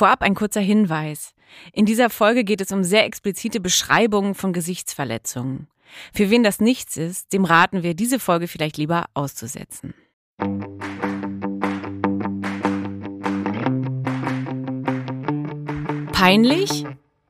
Vorab 0.00 0.22
ein 0.22 0.34
kurzer 0.34 0.62
Hinweis. 0.62 1.34
In 1.74 1.84
dieser 1.84 2.08
Folge 2.08 2.42
geht 2.42 2.62
es 2.62 2.72
um 2.72 2.84
sehr 2.84 3.04
explizite 3.04 3.60
Beschreibungen 3.60 4.34
von 4.34 4.54
Gesichtsverletzungen. 4.54 5.66
Für 6.14 6.30
wen 6.30 6.42
das 6.42 6.58
nichts 6.58 6.96
ist, 6.96 7.34
dem 7.34 7.44
raten 7.44 7.82
wir, 7.82 7.92
diese 7.92 8.18
Folge 8.18 8.48
vielleicht 8.48 8.78
lieber 8.78 9.04
auszusetzen. 9.12 9.92
Peinlich? 16.12 16.86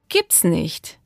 Gibt's 0.08 0.44
nicht. 0.44 1.00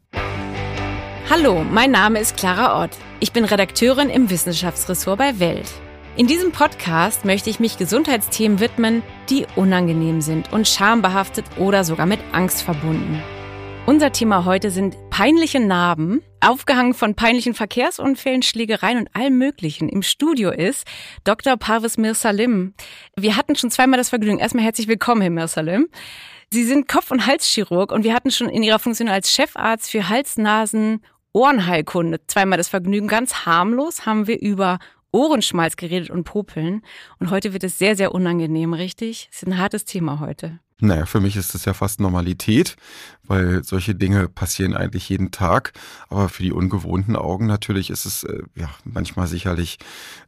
Hallo, 1.31 1.65
mein 1.65 1.93
Name 1.93 2.21
ist 2.21 2.37
Clara 2.37 2.85
Ott. 2.85 2.91
Ich 3.21 3.33
bin 3.33 3.47
Redakteurin 3.47 4.11
im 4.11 4.29
Wissenschaftsressort 4.29 5.17
bei 5.17 5.41
Welt. 5.41 5.73
In 6.17 6.29
diesem 6.29 6.53
Podcast 6.53 7.25
möchte 7.25 7.51
ich 7.51 7.59
mich 7.59 7.77
Gesundheitsthemen 7.77 8.61
widmen, 8.61 9.03
die 9.29 9.47
unangenehm 9.57 10.21
sind 10.21 10.53
und 10.53 10.69
schambehaftet 10.69 11.45
oder 11.59 11.83
sogar 11.83 12.07
mit 12.07 12.21
Angst 12.31 12.63
verbunden. 12.63 13.21
Unser 13.85 14.13
Thema 14.13 14.45
heute 14.45 14.71
sind 14.71 14.97
peinliche 15.11 15.59
Narben, 15.59 16.23
aufgehangen 16.41 16.95
von 16.95 17.17
peinlichen 17.17 17.53
Verkehrsunfällen, 17.53 18.43
Schlägereien 18.43 18.99
und 18.99 19.17
allem 19.17 19.39
Möglichen. 19.39 19.89
Im 19.89 20.03
Studio 20.03 20.53
ist 20.53 20.87
Dr. 21.25 21.57
Parvis 21.57 21.99
Mirsalim. 21.99 22.75
Wir 23.17 23.37
hatten 23.37 23.57
schon 23.57 23.73
zweimal 23.73 23.99
das 23.99 24.11
Vergnügen. 24.11 24.39
Erstmal 24.39 24.63
herzlich 24.65 24.87
willkommen, 24.87 25.21
Herr 25.21 25.31
Mirsalim. 25.31 25.89
Sie 26.49 26.63
sind 26.63 26.87
Kopf- 26.87 27.11
und 27.11 27.27
Halschirurg 27.27 27.91
und 27.91 28.05
wir 28.05 28.15
hatten 28.15 28.31
schon 28.31 28.49
in 28.49 28.63
Ihrer 28.63 28.79
Funktion 28.79 29.09
als 29.09 29.33
Chefarzt 29.33 29.91
für 29.91 30.09
Hals-, 30.09 30.37
Nasen-, 30.39 31.01
Ohrenheilkunde 31.33 32.21
zweimal 32.29 32.59
das 32.59 32.69
Vergnügen. 32.69 33.09
Ganz 33.09 33.45
harmlos 33.45 34.07
haben 34.07 34.29
wir 34.29 34.41
über 34.41 34.79
Ohrenschmalz 35.15 35.77
geredet 35.77 36.11
und 36.11 36.25
Popeln. 36.25 36.83
Und 37.19 37.31
heute 37.31 37.53
wird 37.53 37.65
es 37.65 37.79
sehr, 37.79 37.97
sehr 37.97 38.15
unangenehm, 38.15 38.75
richtig? 38.75 39.29
Es 39.31 39.43
ist 39.43 39.49
ein 39.49 39.59
hartes 39.59 39.85
Thema 39.85 40.21
heute. 40.21 40.59
Naja, 40.81 41.07
für 41.07 41.21
mich 41.21 41.37
ist 41.37 41.55
das 41.55 41.65
ja 41.65 41.73
fast 41.73 42.01
Normalität, 42.01 42.75
weil 43.23 43.63
solche 43.63 43.95
Dinge 43.95 44.29
passieren 44.29 44.75
eigentlich 44.75 45.09
jeden 45.09 45.31
Tag. 45.31 45.73
Aber 46.09 46.29
für 46.29 46.43
die 46.43 46.53
ungewohnten 46.53 47.15
Augen 47.15 47.47
natürlich 47.47 47.91
ist 47.91 48.07
es 48.07 48.25
äh, 48.25 48.43
ja 48.57 48.69
manchmal 48.85 49.29
sicherlich 49.29 49.79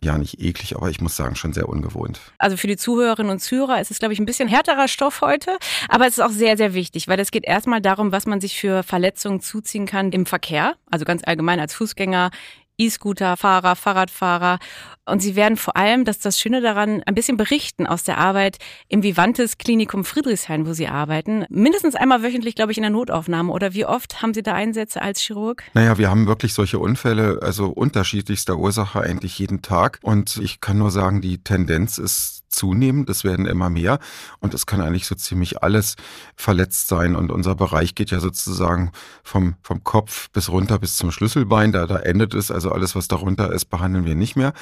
ja 0.00 0.16
nicht 0.16 0.40
eklig, 0.40 0.76
aber 0.76 0.88
ich 0.88 1.00
muss 1.00 1.16
sagen 1.16 1.34
schon 1.34 1.52
sehr 1.52 1.68
ungewohnt. 1.68 2.20
Also 2.38 2.56
für 2.56 2.68
die 2.68 2.76
Zuhörerinnen 2.76 3.32
und 3.32 3.40
Zuhörer 3.40 3.80
ist 3.80 3.90
es, 3.90 3.98
glaube 3.98 4.14
ich, 4.14 4.20
ein 4.20 4.24
bisschen 4.24 4.48
härterer 4.48 4.86
Stoff 4.86 5.20
heute, 5.20 5.58
aber 5.88 6.06
es 6.06 6.18
ist 6.18 6.24
auch 6.24 6.30
sehr, 6.30 6.56
sehr 6.56 6.74
wichtig, 6.74 7.08
weil 7.08 7.18
es 7.18 7.32
geht 7.32 7.44
erstmal 7.44 7.80
darum, 7.80 8.12
was 8.12 8.26
man 8.26 8.40
sich 8.40 8.58
für 8.58 8.84
Verletzungen 8.84 9.40
zuziehen 9.40 9.84
kann 9.84 10.12
im 10.12 10.26
Verkehr, 10.26 10.76
also 10.90 11.04
ganz 11.04 11.22
allgemein 11.24 11.58
als 11.58 11.74
Fußgänger, 11.74 12.30
E-Scooter-Fahrer, 12.78 13.76
Fahrradfahrer. 13.76 14.58
Und 15.08 15.20
sie 15.20 15.36
werden 15.36 15.56
vor 15.56 15.76
allem, 15.76 16.04
das 16.04 16.16
ist 16.16 16.24
das 16.24 16.38
Schöne 16.38 16.60
daran, 16.60 17.02
ein 17.06 17.14
bisschen 17.14 17.36
berichten 17.36 17.86
aus 17.86 18.02
der 18.02 18.18
Arbeit 18.18 18.58
im 18.88 19.02
Vivantes 19.02 19.56
Klinikum 19.56 20.04
Friedrichshain, 20.04 20.66
wo 20.66 20.72
sie 20.72 20.88
arbeiten. 20.88 21.44
Mindestens 21.48 21.94
einmal 21.94 22.22
wöchentlich, 22.22 22.56
glaube 22.56 22.72
ich, 22.72 22.78
in 22.78 22.82
der 22.82 22.90
Notaufnahme. 22.90 23.52
Oder 23.52 23.72
wie 23.72 23.86
oft 23.86 24.20
haben 24.20 24.34
Sie 24.34 24.42
da 24.42 24.54
Einsätze 24.54 25.00
als 25.00 25.20
Chirurg? 25.20 25.62
Naja, 25.74 25.96
wir 25.98 26.10
haben 26.10 26.26
wirklich 26.26 26.54
solche 26.54 26.78
Unfälle, 26.80 27.38
also 27.40 27.68
unterschiedlichster 27.68 28.56
Ursache 28.56 29.00
eigentlich 29.00 29.38
jeden 29.38 29.62
Tag. 29.62 30.00
Und 30.02 30.38
ich 30.38 30.60
kann 30.60 30.78
nur 30.78 30.90
sagen, 30.90 31.20
die 31.20 31.38
Tendenz 31.38 31.98
ist 31.98 32.35
zunehmend, 32.56 33.08
es 33.10 33.22
werden 33.22 33.46
immer 33.46 33.70
mehr 33.70 33.98
und 34.40 34.54
es 34.54 34.66
kann 34.66 34.80
eigentlich 34.80 35.06
so 35.06 35.14
ziemlich 35.14 35.62
alles 35.62 35.96
verletzt 36.34 36.88
sein 36.88 37.14
und 37.14 37.30
unser 37.30 37.54
Bereich 37.54 37.94
geht 37.94 38.10
ja 38.10 38.20
sozusagen 38.20 38.90
vom, 39.22 39.54
vom 39.62 39.84
Kopf 39.84 40.30
bis 40.30 40.48
runter 40.48 40.78
bis 40.78 40.96
zum 40.96 41.12
Schlüsselbein, 41.12 41.72
da, 41.72 41.86
da 41.86 41.98
endet 41.98 42.34
es, 42.34 42.50
also 42.50 42.72
alles, 42.72 42.96
was 42.96 43.08
darunter 43.08 43.52
ist, 43.52 43.66
behandeln 43.66 44.04
wir 44.04 44.14
nicht 44.14 44.36
mehr. 44.36 44.52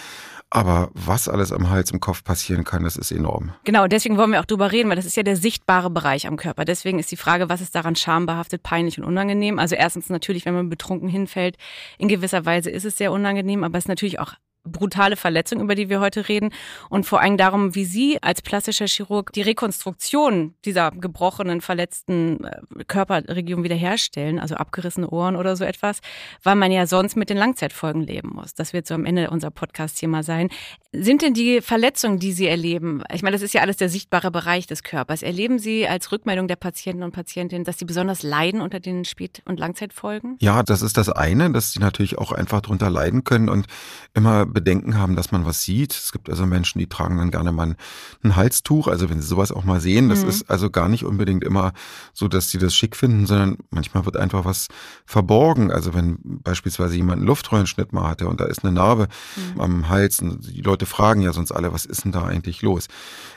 Aber 0.51 0.91
was 0.95 1.29
alles 1.29 1.51
am 1.53 1.71
Hals, 1.71 1.91
im 1.91 1.99
Kopf 1.99 2.23
passieren 2.23 2.63
kann, 2.63 2.85
das 2.85 2.97
ist 2.97 3.11
enorm. 3.11 3.53
Genau, 3.65 3.89
deswegen 3.89 4.17
wollen 4.17 4.31
wir 4.31 4.41
auch 4.41 4.45
drüber 4.45 4.71
reden, 4.71 4.89
weil 4.89 4.95
das 4.95 5.05
ist 5.05 5.17
ja 5.17 5.25
der 5.25 5.37
sichtbare 5.37 5.91
Bereich 5.91 6.29
am 6.29 6.37
Körper. 6.37 6.65
Deswegen 6.65 7.01
ist 7.01 7.11
die 7.11 7.17
Frage, 7.17 7.49
was 7.49 7.61
ist 7.61 7.75
daran 7.75 7.97
schambehaftet, 7.97 8.63
peinlich 8.63 8.99
und 8.99 9.05
unangenehm? 9.05 9.59
Also 9.59 9.75
erstens 9.75 10.11
natürlich, 10.11 10.47
wenn 10.47 10.55
man 10.55 10.69
betrunken 10.69 11.09
hinfällt, 11.09 11.57
in 11.99 12.07
gewisser 12.07 12.45
Weise 12.45 12.71
ist 12.71 12.85
es 12.85 12.97
sehr 12.97 13.11
unangenehm, 13.11 13.65
aber 13.65 13.79
es 13.79 13.85
ist 13.85 13.89
natürlich 13.89 14.21
auch 14.21 14.35
brutale 14.65 15.17
Verletzung, 15.17 15.61
über 15.61 15.75
die 15.75 15.89
wir 15.89 16.01
heute 16.01 16.29
reden. 16.29 16.51
Und 16.89 17.07
vor 17.07 17.21
allem 17.21 17.37
darum, 17.37 17.75
wie 17.75 17.85
Sie 17.85 18.23
als 18.23 18.43
plastischer 18.43 18.87
Chirurg 18.87 19.33
die 19.33 19.43
Rekonstruktion 19.43 20.55
dieser 20.65 20.91
gebrochenen, 20.91 21.61
verletzten 21.61 22.45
äh, 22.45 22.85
Körperregion 22.87 23.63
wiederherstellen, 23.63 24.39
also 24.39 24.57
abgerissene 24.57 25.09
Ohren 25.11 25.37
oder 25.37 25.57
so 25.57 25.65
etwas, 25.65 26.01
weil 26.43 26.57
man 26.57 26.73
ja 26.73 26.87
sonst 26.87 27.17
mit 27.17 27.31
den 27.31 27.37
Langzeitfolgen 27.37 28.03
leben 28.03 28.31
muss. 28.35 28.55
Das 28.55 28.73
wird 28.73 28.87
so 28.87 28.95
am 28.95 29.05
Ende 29.05 29.31
unser 29.31 29.51
Podcast-Thema 29.51 30.23
sein. 30.23 30.49
Sind 30.97 31.23
denn 31.23 31.35
die 31.35 31.61
Verletzungen, 31.61 32.19
die 32.19 32.33
Sie 32.33 32.47
erleben, 32.47 33.03
ich 33.13 33.23
meine, 33.23 33.35
das 33.35 33.43
ist 33.43 33.53
ja 33.53 33.63
alles 33.63 33.77
der 33.77 33.89
sichtbare 33.89 34.31
Bereich 34.31 34.67
des 34.67 34.83
Körpers, 34.83 35.23
erleben 35.23 35.59
Sie 35.59 35.89
als 35.89 36.13
Rückmeldung 36.13 36.47
der 36.47 36.57
Patienten 36.57 37.03
und 37.03 37.13
Patientinnen, 37.13 37.65
dass 37.65 37.79
sie 37.79 37.85
besonders 37.85 38.23
leiden 38.23 38.61
unter 38.61 38.81
den 38.81 39.05
Spät- 39.05 39.43
und 39.45 39.59
Langzeitfolgen? 39.59 40.37
Ja, 40.41 40.63
das 40.63 40.83
ist 40.83 40.97
das 40.97 41.09
eine, 41.09 41.51
dass 41.51 41.73
sie 41.73 41.81
natürlich 41.81 42.19
auch 42.19 42.33
einfach 42.33 42.61
darunter 42.61 42.91
leiden 42.91 43.25
können 43.25 43.49
und 43.49 43.67
immer 44.15 44.47
Bedenken 44.47 44.97
haben, 44.97 45.17
dass 45.17 45.33
man 45.33 45.45
was 45.45 45.63
sieht. 45.63 45.93
Es 45.93 46.13
gibt 46.13 46.31
also 46.31 46.47
Menschen, 46.47 46.79
die 46.79 46.89
tragen 46.89 47.17
dann 47.19 47.31
gerne 47.31 47.53
mal 47.53 47.77
ein 48.23 48.37
Halstuch. 48.37 48.89
Also 48.89 49.11
wenn 49.11 49.21
sie 49.21 49.27
sowas 49.27 49.53
auch 49.53 49.65
mal 49.65 49.81
sehen, 49.81 50.09
das 50.09 50.23
mhm. 50.23 50.29
ist 50.29 50.51
also 50.51 50.71
gar 50.71 50.89
nicht 50.89 51.05
unbedingt 51.05 51.43
immer 51.45 51.73
so, 52.13 52.29
dass 52.29 52.51
sie 52.51 52.59
das 52.59 52.75
schick 52.75 52.95
finden, 52.97 53.27
sondern 53.27 53.59
manchmal 53.71 54.05
wird 54.05 54.17
einfach 54.17 54.45
was 54.45 54.69
verborgen. 55.07 55.71
Also 55.71 55.95
wenn 55.95 56.19
beispielsweise 56.23 56.97
jemand 56.97 57.19
einen 57.19 57.27
Luftröhrenschnitt 57.27 57.93
mal 57.93 58.09
hatte 58.09 58.29
und 58.29 58.41
da 58.41 58.45
ist 58.45 58.65
eine 58.65 58.73
Narbe 58.73 59.09
mhm. 59.37 59.61
am 59.61 59.89
Hals 59.89 60.21
und 60.21 60.47
die 60.47 60.63
Leute 60.63 60.84
fragen 60.87 61.21
ja 61.21 61.33
sonst 61.33 61.53
alle, 61.53 61.73
was 61.73 61.85
ist 61.85 62.05
denn 62.05 62.13
da 62.13 62.25
eigentlich 62.25 62.63
los? 62.63 62.89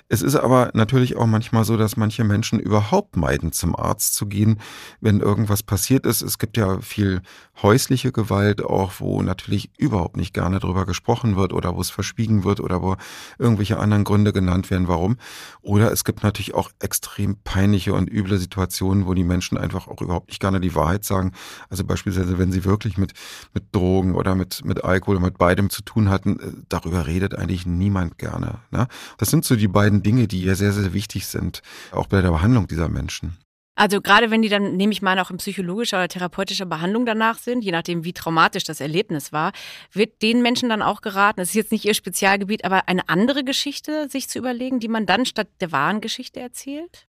Es 0.10 0.22
ist 0.22 0.36
aber 0.36 0.72
natürlich 0.74 1.18
auch 1.18 1.26
manchmal 1.26 1.66
so, 1.66 1.76
dass 1.76 1.98
manche 1.98 2.24
Menschen 2.24 2.60
überhaupt 2.60 3.18
meiden, 3.18 3.52
zum 3.52 3.76
Arzt 3.76 4.16
zu 4.16 4.26
gehen, 4.28 4.60
wenn 5.02 5.20
irgendwas 5.20 5.64
passiert 5.64 6.06
ist. 6.06 6.22
Es 6.22 6.38
gibt 6.38 6.56
ja 6.56 6.80
viel 6.80 7.22
häusliche 7.62 8.14
Gewalt 8.14 8.64
auch, 8.64 8.94
wo 9.00 9.22
natürlich 9.22 9.70
überhaupt 9.78 10.16
nicht 10.16 10.34
gerne 10.34 10.60
drüber 10.60 10.86
gesprochen 10.86 11.36
wird 11.36 11.52
oder 11.52 11.76
wo 11.76 11.82
es 11.82 11.90
verschwiegen 11.90 12.46
wird 12.46 12.62
oder 12.62 12.82
wo 12.82 12.96
irgendwelche 13.38 13.80
anderen 13.80 14.06
Gründe 14.06 14.32
genannt 14.32 14.70
werden, 14.70 14.88
warum. 14.88 15.18
Oder 15.62 15.92
es 15.92 16.06
gibt 16.06 16.24
natürlich 16.24 16.54
auch 16.54 16.72
extrem 16.80 17.38
peinliche 17.44 17.94
und 17.94 18.10
üble 18.10 18.38
Situationen, 18.38 19.08
wo 19.08 19.14
die 19.14 19.26
Menschen 19.26 19.58
einfach 19.58 19.90
auch 19.90 20.02
überhaupt 20.02 20.30
nicht 20.30 20.40
gerne 20.40 20.62
die 20.62 20.76
Wahrheit 20.76 21.04
sagen. 21.04 21.34
Also 21.70 21.84
beispielsweise, 21.84 22.38
wenn 22.38 22.54
sie 22.54 22.64
wirklich 22.64 22.98
mit, 22.98 23.12
mit 23.54 23.76
Drogen 23.76 24.16
oder 24.16 24.36
mit, 24.36 24.64
mit 24.64 24.86
Alkohol 24.86 25.18
oder 25.18 25.26
mit 25.26 25.38
beidem 25.38 25.70
zu 25.70 25.82
tun 25.82 26.10
hatten, 26.10 26.40
äh, 26.40 26.52
darüber 26.70 27.08
redet 27.08 27.36
eigentlich 27.36 27.66
niemand 27.66 28.18
gerne. 28.18 28.60
Ne? 28.72 28.88
Das 29.18 29.30
sind 29.30 29.44
so 29.44 29.58
die 29.58 29.68
beiden 29.68 29.97
beiden 29.98 30.04
Dinge, 30.04 30.28
die 30.28 30.44
ja 30.44 30.56
sehr, 30.56 30.74
sehr 30.74 30.94
wichtig 30.94 31.26
sind, 31.26 31.62
auch 31.92 32.08
bei 32.08 32.22
der 32.22 32.32
Behandlung 32.32 32.68
dieser 32.68 32.90
Menschen. 32.90 33.38
Also 33.76 34.02
gerade 34.02 34.32
wenn 34.32 34.42
die 34.42 34.50
dann, 34.50 34.76
nehme 34.76 34.92
ich 34.92 35.04
mal, 35.04 35.20
auch 35.20 35.30
in 35.30 35.38
psychologischer 35.38 35.98
oder 35.98 36.08
therapeutischer 36.08 36.66
Behandlung 36.66 37.06
danach 37.06 37.38
sind, 37.38 37.64
je 37.64 37.72
nachdem, 37.72 38.04
wie 38.04 38.14
traumatisch 38.14 38.64
das 38.64 38.82
Erlebnis 38.82 39.32
war, 39.32 39.52
wird 39.92 40.24
den 40.24 40.42
Menschen 40.42 40.70
dann 40.70 40.82
auch 40.82 41.02
geraten, 41.02 41.40
das 41.40 41.50
ist 41.50 41.56
jetzt 41.56 41.72
nicht 41.72 41.86
ihr 41.86 41.94
Spezialgebiet, 41.94 42.66
aber 42.66 42.88
eine 42.88 43.08
andere 43.08 43.44
Geschichte 43.44 44.10
sich 44.10 44.30
zu 44.30 44.40
überlegen, 44.40 44.80
die 44.80 44.88
man 44.88 45.06
dann 45.06 45.28
statt 45.28 45.48
der 45.62 45.72
wahren 45.72 46.02
Geschichte 46.02 46.40
erzählt? 46.40 47.08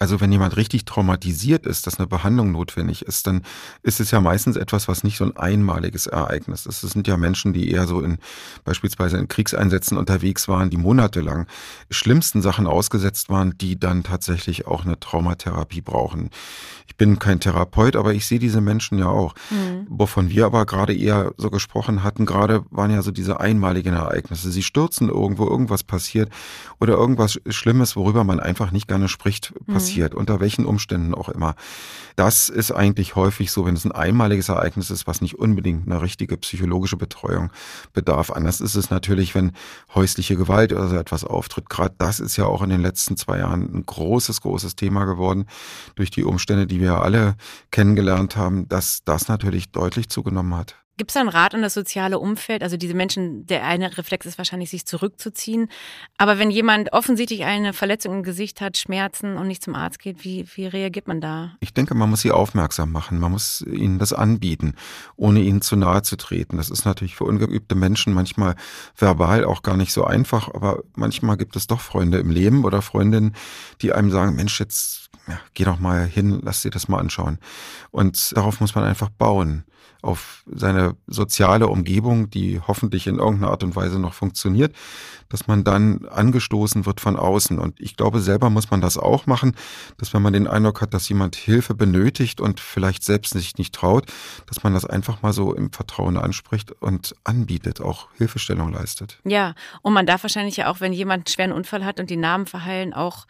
Also 0.00 0.20
wenn 0.20 0.30
jemand 0.30 0.56
richtig 0.56 0.84
traumatisiert 0.84 1.66
ist, 1.66 1.86
dass 1.86 1.98
eine 1.98 2.06
Behandlung 2.06 2.52
notwendig 2.52 3.02
ist, 3.02 3.26
dann 3.26 3.42
ist 3.82 3.98
es 3.98 4.12
ja 4.12 4.20
meistens 4.20 4.56
etwas, 4.56 4.86
was 4.86 5.02
nicht 5.02 5.18
so 5.18 5.24
ein 5.24 5.36
einmaliges 5.36 6.06
Ereignis 6.06 6.66
ist. 6.66 6.84
Es 6.84 6.92
sind 6.92 7.08
ja 7.08 7.16
Menschen, 7.16 7.52
die 7.52 7.70
eher 7.70 7.86
so 7.88 8.00
in 8.00 8.18
beispielsweise 8.64 9.18
in 9.18 9.26
Kriegseinsätzen 9.26 9.98
unterwegs 9.98 10.46
waren, 10.46 10.70
die 10.70 10.76
monatelang 10.76 11.46
schlimmsten 11.90 12.42
Sachen 12.42 12.68
ausgesetzt 12.68 13.28
waren, 13.28 13.58
die 13.58 13.78
dann 13.78 14.04
tatsächlich 14.04 14.68
auch 14.68 14.84
eine 14.84 15.00
Traumatherapie 15.00 15.80
brauchen. 15.80 16.30
Ich 16.86 16.96
bin 16.96 17.18
kein 17.18 17.40
Therapeut, 17.40 17.96
aber 17.96 18.14
ich 18.14 18.26
sehe 18.26 18.38
diese 18.38 18.60
Menschen 18.60 18.98
ja 18.98 19.08
auch. 19.08 19.34
Mhm. 19.50 19.86
Wovon 19.88 20.30
wir 20.30 20.46
aber 20.46 20.64
gerade 20.64 20.96
eher 20.96 21.32
so 21.36 21.50
gesprochen 21.50 22.04
hatten, 22.04 22.24
gerade 22.24 22.64
waren 22.70 22.92
ja 22.92 23.02
so 23.02 23.10
diese 23.10 23.40
einmaligen 23.40 23.94
Ereignisse. 23.94 24.52
Sie 24.52 24.62
stürzen 24.62 25.08
irgendwo, 25.08 25.46
irgendwas 25.46 25.82
passiert 25.82 26.30
oder 26.78 26.94
irgendwas 26.94 27.40
Schlimmes, 27.48 27.96
worüber 27.96 28.22
man 28.22 28.38
einfach 28.38 28.70
nicht 28.70 28.86
gerne 28.86 29.08
spricht, 29.08 29.52
passiert. 29.66 29.86
Mhm 29.86 29.87
passiert, 29.88 30.14
unter 30.14 30.40
welchen 30.40 30.66
Umständen 30.66 31.14
auch 31.14 31.28
immer. 31.28 31.54
Das 32.16 32.48
ist 32.48 32.72
eigentlich 32.72 33.14
häufig 33.16 33.52
so, 33.52 33.64
wenn 33.64 33.74
es 33.74 33.84
ein 33.84 33.92
einmaliges 33.92 34.48
Ereignis 34.48 34.90
ist, 34.90 35.06
was 35.06 35.20
nicht 35.20 35.38
unbedingt 35.38 35.86
eine 35.86 36.02
richtige 36.02 36.36
psychologische 36.36 36.96
Betreuung 36.96 37.50
bedarf. 37.92 38.30
Anders 38.30 38.60
ist 38.60 38.74
es 38.74 38.90
natürlich, 38.90 39.34
wenn 39.34 39.52
häusliche 39.94 40.36
Gewalt 40.36 40.72
oder 40.72 40.88
so 40.88 40.96
etwas 40.96 41.24
auftritt. 41.24 41.70
Gerade 41.70 41.94
das 41.98 42.20
ist 42.20 42.36
ja 42.36 42.44
auch 42.44 42.62
in 42.62 42.70
den 42.70 42.82
letzten 42.82 43.16
zwei 43.16 43.38
Jahren 43.38 43.72
ein 43.72 43.86
großes, 43.86 44.40
großes 44.40 44.76
Thema 44.76 45.04
geworden 45.04 45.46
durch 45.94 46.10
die 46.10 46.24
Umstände, 46.24 46.66
die 46.66 46.80
wir 46.80 47.02
alle 47.02 47.36
kennengelernt 47.70 48.36
haben, 48.36 48.68
dass 48.68 49.04
das 49.04 49.28
natürlich 49.28 49.70
deutlich 49.70 50.08
zugenommen 50.08 50.56
hat. 50.56 50.76
Gibt 50.98 51.12
es 51.12 51.14
da 51.14 51.20
einen 51.20 51.28
Rat 51.28 51.54
an 51.54 51.62
das 51.62 51.74
soziale 51.74 52.18
Umfeld? 52.18 52.64
Also 52.64 52.76
diese 52.76 52.92
Menschen, 52.92 53.46
der 53.46 53.64
eine 53.64 53.96
Reflex 53.96 54.26
ist 54.26 54.36
wahrscheinlich, 54.36 54.68
sich 54.68 54.84
zurückzuziehen. 54.84 55.68
Aber 56.16 56.40
wenn 56.40 56.50
jemand 56.50 56.92
offensichtlich 56.92 57.44
eine 57.44 57.72
Verletzung 57.72 58.14
im 58.14 58.22
Gesicht 58.24 58.60
hat, 58.60 58.76
Schmerzen 58.76 59.36
und 59.36 59.46
nicht 59.46 59.62
zum 59.62 59.76
Arzt 59.76 60.00
geht, 60.00 60.24
wie, 60.24 60.44
wie 60.56 60.66
reagiert 60.66 61.06
man 61.06 61.20
da? 61.20 61.52
Ich 61.60 61.72
denke, 61.72 61.94
man 61.94 62.10
muss 62.10 62.22
sie 62.22 62.32
aufmerksam 62.32 62.90
machen. 62.90 63.20
Man 63.20 63.30
muss 63.30 63.60
ihnen 63.60 64.00
das 64.00 64.12
anbieten, 64.12 64.74
ohne 65.14 65.40
ihnen 65.40 65.62
zu 65.62 65.76
nahe 65.76 66.02
zu 66.02 66.16
treten. 66.16 66.56
Das 66.56 66.68
ist 66.68 66.84
natürlich 66.84 67.14
für 67.14 67.24
ungeübte 67.24 67.76
Menschen 67.76 68.12
manchmal 68.12 68.56
verbal 68.96 69.44
auch 69.44 69.62
gar 69.62 69.76
nicht 69.76 69.92
so 69.92 70.02
einfach. 70.02 70.52
Aber 70.52 70.82
manchmal 70.96 71.36
gibt 71.36 71.54
es 71.54 71.68
doch 71.68 71.80
Freunde 71.80 72.18
im 72.18 72.30
Leben 72.30 72.64
oder 72.64 72.82
Freundinnen, 72.82 73.36
die 73.82 73.92
einem 73.92 74.10
sagen, 74.10 74.34
Mensch, 74.34 74.58
jetzt 74.58 75.07
ja, 75.28 75.38
geh 75.54 75.64
doch 75.64 75.78
mal 75.78 76.06
hin, 76.06 76.40
lass 76.42 76.62
dir 76.62 76.70
das 76.70 76.88
mal 76.88 76.98
anschauen. 76.98 77.38
Und 77.90 78.36
darauf 78.36 78.60
muss 78.60 78.74
man 78.74 78.84
einfach 78.84 79.10
bauen 79.10 79.64
auf 80.00 80.44
seine 80.46 80.96
soziale 81.06 81.66
Umgebung, 81.66 82.30
die 82.30 82.60
hoffentlich 82.60 83.06
in 83.08 83.18
irgendeiner 83.18 83.50
Art 83.50 83.64
und 83.64 83.74
Weise 83.74 83.98
noch 83.98 84.14
funktioniert, 84.14 84.74
dass 85.28 85.48
man 85.48 85.64
dann 85.64 86.06
angestoßen 86.06 86.86
wird 86.86 87.00
von 87.00 87.16
außen. 87.16 87.58
Und 87.58 87.80
ich 87.80 87.96
glaube, 87.96 88.20
selber 88.20 88.48
muss 88.48 88.70
man 88.70 88.80
das 88.80 88.96
auch 88.96 89.26
machen, 89.26 89.56
dass 89.98 90.14
wenn 90.14 90.22
man 90.22 90.32
den 90.32 90.46
Eindruck 90.46 90.80
hat, 90.80 90.94
dass 90.94 91.08
jemand 91.08 91.34
Hilfe 91.34 91.74
benötigt 91.74 92.40
und 92.40 92.60
vielleicht 92.60 93.02
selbst 93.02 93.32
sich 93.32 93.58
nicht 93.58 93.74
traut, 93.74 94.06
dass 94.46 94.62
man 94.62 94.72
das 94.72 94.84
einfach 94.84 95.22
mal 95.22 95.32
so 95.32 95.52
im 95.52 95.72
Vertrauen 95.72 96.16
anspricht 96.16 96.72
und 96.80 97.16
anbietet, 97.24 97.80
auch 97.80 98.06
Hilfestellung 98.16 98.72
leistet. 98.72 99.18
Ja, 99.24 99.54
und 99.82 99.92
man 99.94 100.06
darf 100.06 100.22
wahrscheinlich 100.22 100.56
ja 100.56 100.70
auch, 100.70 100.80
wenn 100.80 100.92
jemand 100.92 101.26
einen 101.26 101.34
schweren 101.34 101.52
Unfall 101.52 101.84
hat 101.84 101.98
und 101.98 102.08
die 102.08 102.16
Narben 102.16 102.46
verheilen, 102.46 102.94
auch 102.94 103.26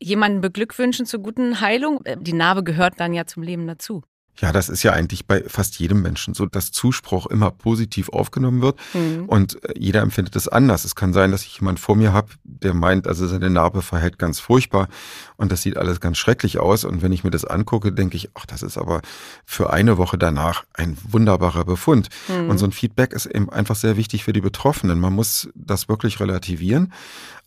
jemanden 0.00 0.40
beglückwünschen 0.40 1.06
zur 1.06 1.20
guten 1.20 1.60
Heilung. 1.60 2.02
Die 2.20 2.32
Narbe 2.32 2.64
gehört 2.64 2.94
dann 2.98 3.14
ja 3.14 3.26
zum 3.26 3.42
Leben 3.42 3.66
dazu. 3.66 4.02
Ja, 4.40 4.50
das 4.50 4.68
ist 4.68 4.82
ja 4.82 4.92
eigentlich 4.92 5.26
bei 5.26 5.44
fast 5.46 5.78
jedem 5.78 6.02
Menschen 6.02 6.34
so, 6.34 6.46
dass 6.46 6.72
Zuspruch 6.72 7.26
immer 7.26 7.52
positiv 7.52 8.08
aufgenommen 8.08 8.62
wird 8.62 8.80
mhm. 8.92 9.26
und 9.26 9.62
äh, 9.64 9.74
jeder 9.78 10.02
empfindet 10.02 10.34
es 10.34 10.48
anders. 10.48 10.84
Es 10.84 10.96
kann 10.96 11.12
sein, 11.12 11.30
dass 11.30 11.44
ich 11.44 11.60
jemand 11.60 11.78
vor 11.78 11.94
mir 11.94 12.12
habe, 12.12 12.30
der 12.42 12.74
meint, 12.74 13.06
also 13.06 13.28
seine 13.28 13.48
Narbe 13.48 13.80
verhält 13.80 14.18
ganz 14.18 14.40
furchtbar 14.40 14.88
und 15.36 15.52
das 15.52 15.62
sieht 15.62 15.76
alles 15.76 16.00
ganz 16.00 16.18
schrecklich 16.18 16.58
aus 16.58 16.84
und 16.84 17.00
wenn 17.00 17.12
ich 17.12 17.22
mir 17.22 17.30
das 17.30 17.44
angucke, 17.44 17.92
denke 17.92 18.16
ich, 18.16 18.30
ach, 18.34 18.46
das 18.46 18.64
ist 18.64 18.76
aber 18.76 19.02
für 19.44 19.72
eine 19.72 19.98
Woche 19.98 20.18
danach 20.18 20.64
ein 20.74 20.98
wunderbarer 21.08 21.64
Befund. 21.64 22.08
Mhm. 22.26 22.50
Und 22.50 22.58
so 22.58 22.66
ein 22.66 22.72
Feedback 22.72 23.12
ist 23.12 23.26
eben 23.26 23.50
einfach 23.50 23.76
sehr 23.76 23.96
wichtig 23.96 24.24
für 24.24 24.32
die 24.32 24.40
Betroffenen. 24.40 24.98
Man 24.98 25.12
muss 25.12 25.48
das 25.54 25.88
wirklich 25.88 26.18
relativieren 26.18 26.92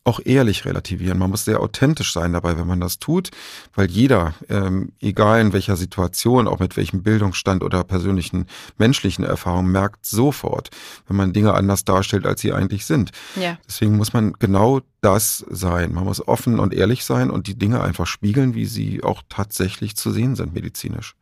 auch 0.08 0.20
ehrlich 0.24 0.66
relativieren. 0.66 1.20
Man 1.20 1.30
muss 1.30 1.46
sehr 1.46 1.60
authentisch 1.60 2.14
sein 2.14 2.34
dabei, 2.34 2.58
wenn 2.58 2.66
man 2.66 2.80
das 2.80 2.98
tut, 2.98 3.30
weil 3.76 3.92
jeder, 3.92 4.34
ähm, 4.50 4.94
egal 5.02 5.42
in 5.42 5.54
welcher 5.54 5.76
Situation, 5.76 6.48
auch 6.48 6.60
mit 6.60 6.78
welchem 6.78 7.04
Bildungsstand 7.04 7.64
oder 7.64 7.84
persönlichen 7.84 8.48
menschlichen 8.78 9.26
Erfahrungen, 9.26 9.72
merkt 9.72 10.06
sofort, 10.06 10.70
wenn 11.08 11.18
man 11.18 11.34
Dinge 11.34 11.54
anders 11.54 11.84
darstellt, 11.84 12.26
als 12.26 12.42
sie 12.42 12.54
eigentlich 12.54 12.86
sind. 12.86 13.12
Ja. 13.36 13.58
Deswegen 13.68 13.98
muss 13.98 14.14
man 14.14 14.34
genau 14.34 14.82
das 15.02 15.46
sein. 15.50 15.94
Man 15.94 16.06
muss 16.06 16.26
offen 16.26 16.60
und 16.60 16.74
ehrlich 16.74 17.04
sein 17.04 17.30
und 17.30 17.48
die 17.48 17.58
Dinge 17.58 17.82
einfach 17.82 18.08
spiegeln, 18.08 18.56
wie 18.56 18.66
sie 18.66 19.04
auch 19.04 19.22
tatsächlich 19.30 19.98
zu 19.98 20.12
sehen 20.12 20.36
sind 20.36 20.54
medizinisch. 20.54 21.16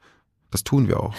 Das 0.51 0.63
tun 0.63 0.87
wir 0.87 0.99
auch. 0.99 1.15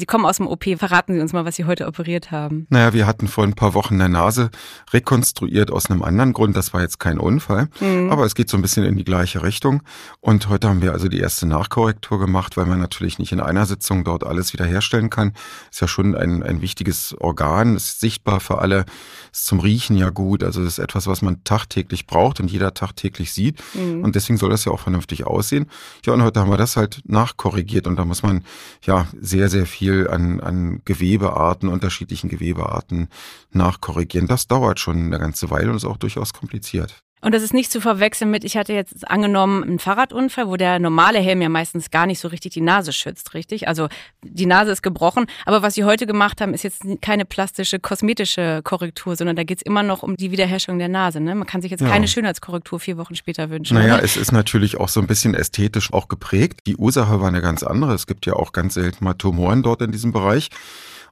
Sie 0.00 0.06
kommen 0.06 0.24
aus 0.24 0.38
dem 0.38 0.46
OP. 0.46 0.64
Verraten 0.78 1.14
Sie 1.14 1.20
uns 1.20 1.34
mal, 1.34 1.44
was 1.44 1.56
Sie 1.56 1.66
heute 1.66 1.86
operiert 1.86 2.30
haben. 2.30 2.66
Naja, 2.70 2.94
wir 2.94 3.06
hatten 3.06 3.28
vor 3.28 3.44
ein 3.44 3.52
paar 3.52 3.74
Wochen 3.74 3.94
eine 3.94 4.08
Nase 4.08 4.50
rekonstruiert 4.92 5.70
aus 5.70 5.90
einem 5.90 6.02
anderen 6.02 6.32
Grund. 6.32 6.56
Das 6.56 6.72
war 6.72 6.80
jetzt 6.80 6.98
kein 6.98 7.18
Unfall, 7.18 7.68
mhm. 7.80 8.10
aber 8.10 8.24
es 8.24 8.34
geht 8.34 8.48
so 8.48 8.56
ein 8.56 8.62
bisschen 8.62 8.84
in 8.84 8.96
die 8.96 9.04
gleiche 9.04 9.42
Richtung. 9.42 9.82
Und 10.20 10.48
heute 10.48 10.68
haben 10.68 10.80
wir 10.80 10.92
also 10.92 11.08
die 11.08 11.20
erste 11.20 11.46
Nachkorrektur 11.46 12.18
gemacht, 12.18 12.56
weil 12.56 12.64
man 12.64 12.80
natürlich 12.80 13.18
nicht 13.18 13.32
in 13.32 13.40
einer 13.40 13.66
Sitzung 13.66 14.02
dort 14.02 14.24
alles 14.24 14.54
wiederherstellen 14.54 15.10
kann. 15.10 15.34
Ist 15.70 15.82
ja 15.82 15.88
schon 15.88 16.14
ein, 16.14 16.42
ein 16.42 16.62
wichtiges 16.62 17.14
Organ, 17.20 17.76
ist 17.76 18.00
sichtbar 18.00 18.40
für 18.40 18.58
alle, 18.58 18.86
ist 19.32 19.44
zum 19.44 19.60
Riechen 19.60 19.98
ja 19.98 20.08
gut. 20.08 20.42
Also 20.42 20.62
ist 20.62 20.78
etwas, 20.78 21.08
was 21.08 21.20
man 21.20 21.44
tagtäglich 21.44 22.06
braucht 22.06 22.40
und 22.40 22.50
jeder 22.50 22.72
tagtäglich 22.72 23.32
sieht. 23.32 23.62
Mhm. 23.74 24.02
Und 24.02 24.16
deswegen 24.16 24.38
soll 24.38 24.48
das 24.48 24.64
ja 24.64 24.72
auch 24.72 24.80
vernünftig 24.80 25.26
aussehen. 25.26 25.66
Ja, 26.06 26.14
und 26.14 26.22
heute 26.22 26.40
haben 26.40 26.50
wir 26.50 26.56
das 26.56 26.78
halt 26.78 27.02
nachkorrigiert 27.04 27.86
und 27.86 27.96
da 27.96 28.06
muss 28.06 28.22
man 28.22 28.44
ja 28.86 29.06
sehr, 29.20 29.50
sehr 29.50 29.66
viel 29.66 29.89
viel 29.90 30.08
an, 30.08 30.40
an 30.40 30.82
Gewebearten, 30.84 31.68
unterschiedlichen 31.68 32.28
Gewebearten 32.28 33.08
nachkorrigieren. 33.52 34.28
Das 34.28 34.46
dauert 34.46 34.80
schon 34.80 35.06
eine 35.06 35.18
ganze 35.18 35.50
Weile 35.50 35.70
und 35.70 35.76
ist 35.76 35.84
auch 35.84 35.96
durchaus 35.96 36.32
kompliziert. 36.32 37.02
Und 37.22 37.34
das 37.34 37.42
ist 37.42 37.52
nicht 37.52 37.70
zu 37.70 37.80
verwechseln 37.80 38.30
mit, 38.30 38.44
ich 38.44 38.56
hatte 38.56 38.72
jetzt 38.72 39.08
angenommen 39.08 39.62
einen 39.62 39.78
Fahrradunfall, 39.78 40.48
wo 40.48 40.56
der 40.56 40.78
normale 40.78 41.18
Helm 41.18 41.42
ja 41.42 41.48
meistens 41.50 41.90
gar 41.90 42.06
nicht 42.06 42.18
so 42.18 42.28
richtig 42.28 42.52
die 42.54 42.62
Nase 42.62 42.92
schützt, 42.92 43.34
richtig? 43.34 43.68
Also 43.68 43.88
die 44.22 44.46
Nase 44.46 44.70
ist 44.70 44.82
gebrochen, 44.82 45.26
aber 45.44 45.62
was 45.62 45.74
Sie 45.74 45.84
heute 45.84 46.06
gemacht 46.06 46.40
haben, 46.40 46.54
ist 46.54 46.64
jetzt 46.64 46.82
keine 47.02 47.26
plastische, 47.26 47.78
kosmetische 47.78 48.62
Korrektur, 48.64 49.16
sondern 49.16 49.36
da 49.36 49.44
geht 49.44 49.58
es 49.58 49.62
immer 49.62 49.82
noch 49.82 50.02
um 50.02 50.16
die 50.16 50.30
Wiederherstellung 50.30 50.78
der 50.78 50.88
Nase. 50.88 51.20
Ne? 51.20 51.34
Man 51.34 51.46
kann 51.46 51.60
sich 51.60 51.70
jetzt 51.70 51.82
ja. 51.82 51.88
keine 51.88 52.08
Schönheitskorrektur 52.08 52.80
vier 52.80 52.96
Wochen 52.96 53.14
später 53.14 53.50
wünschen. 53.50 53.74
Naja, 53.74 53.96
oder? 53.96 54.04
es 54.04 54.16
ist 54.16 54.32
natürlich 54.32 54.78
auch 54.78 54.88
so 54.88 55.00
ein 55.00 55.06
bisschen 55.06 55.34
ästhetisch 55.34 55.92
auch 55.92 56.08
geprägt. 56.08 56.60
Die 56.66 56.76
Ursache 56.76 57.20
war 57.20 57.28
eine 57.28 57.42
ganz 57.42 57.62
andere. 57.62 57.92
Es 57.92 58.06
gibt 58.06 58.24
ja 58.24 58.32
auch 58.32 58.52
ganz 58.52 58.74
selten 58.74 59.04
mal 59.04 59.14
Tumoren 59.14 59.62
dort 59.62 59.82
in 59.82 59.92
diesem 59.92 60.12
Bereich. 60.12 60.48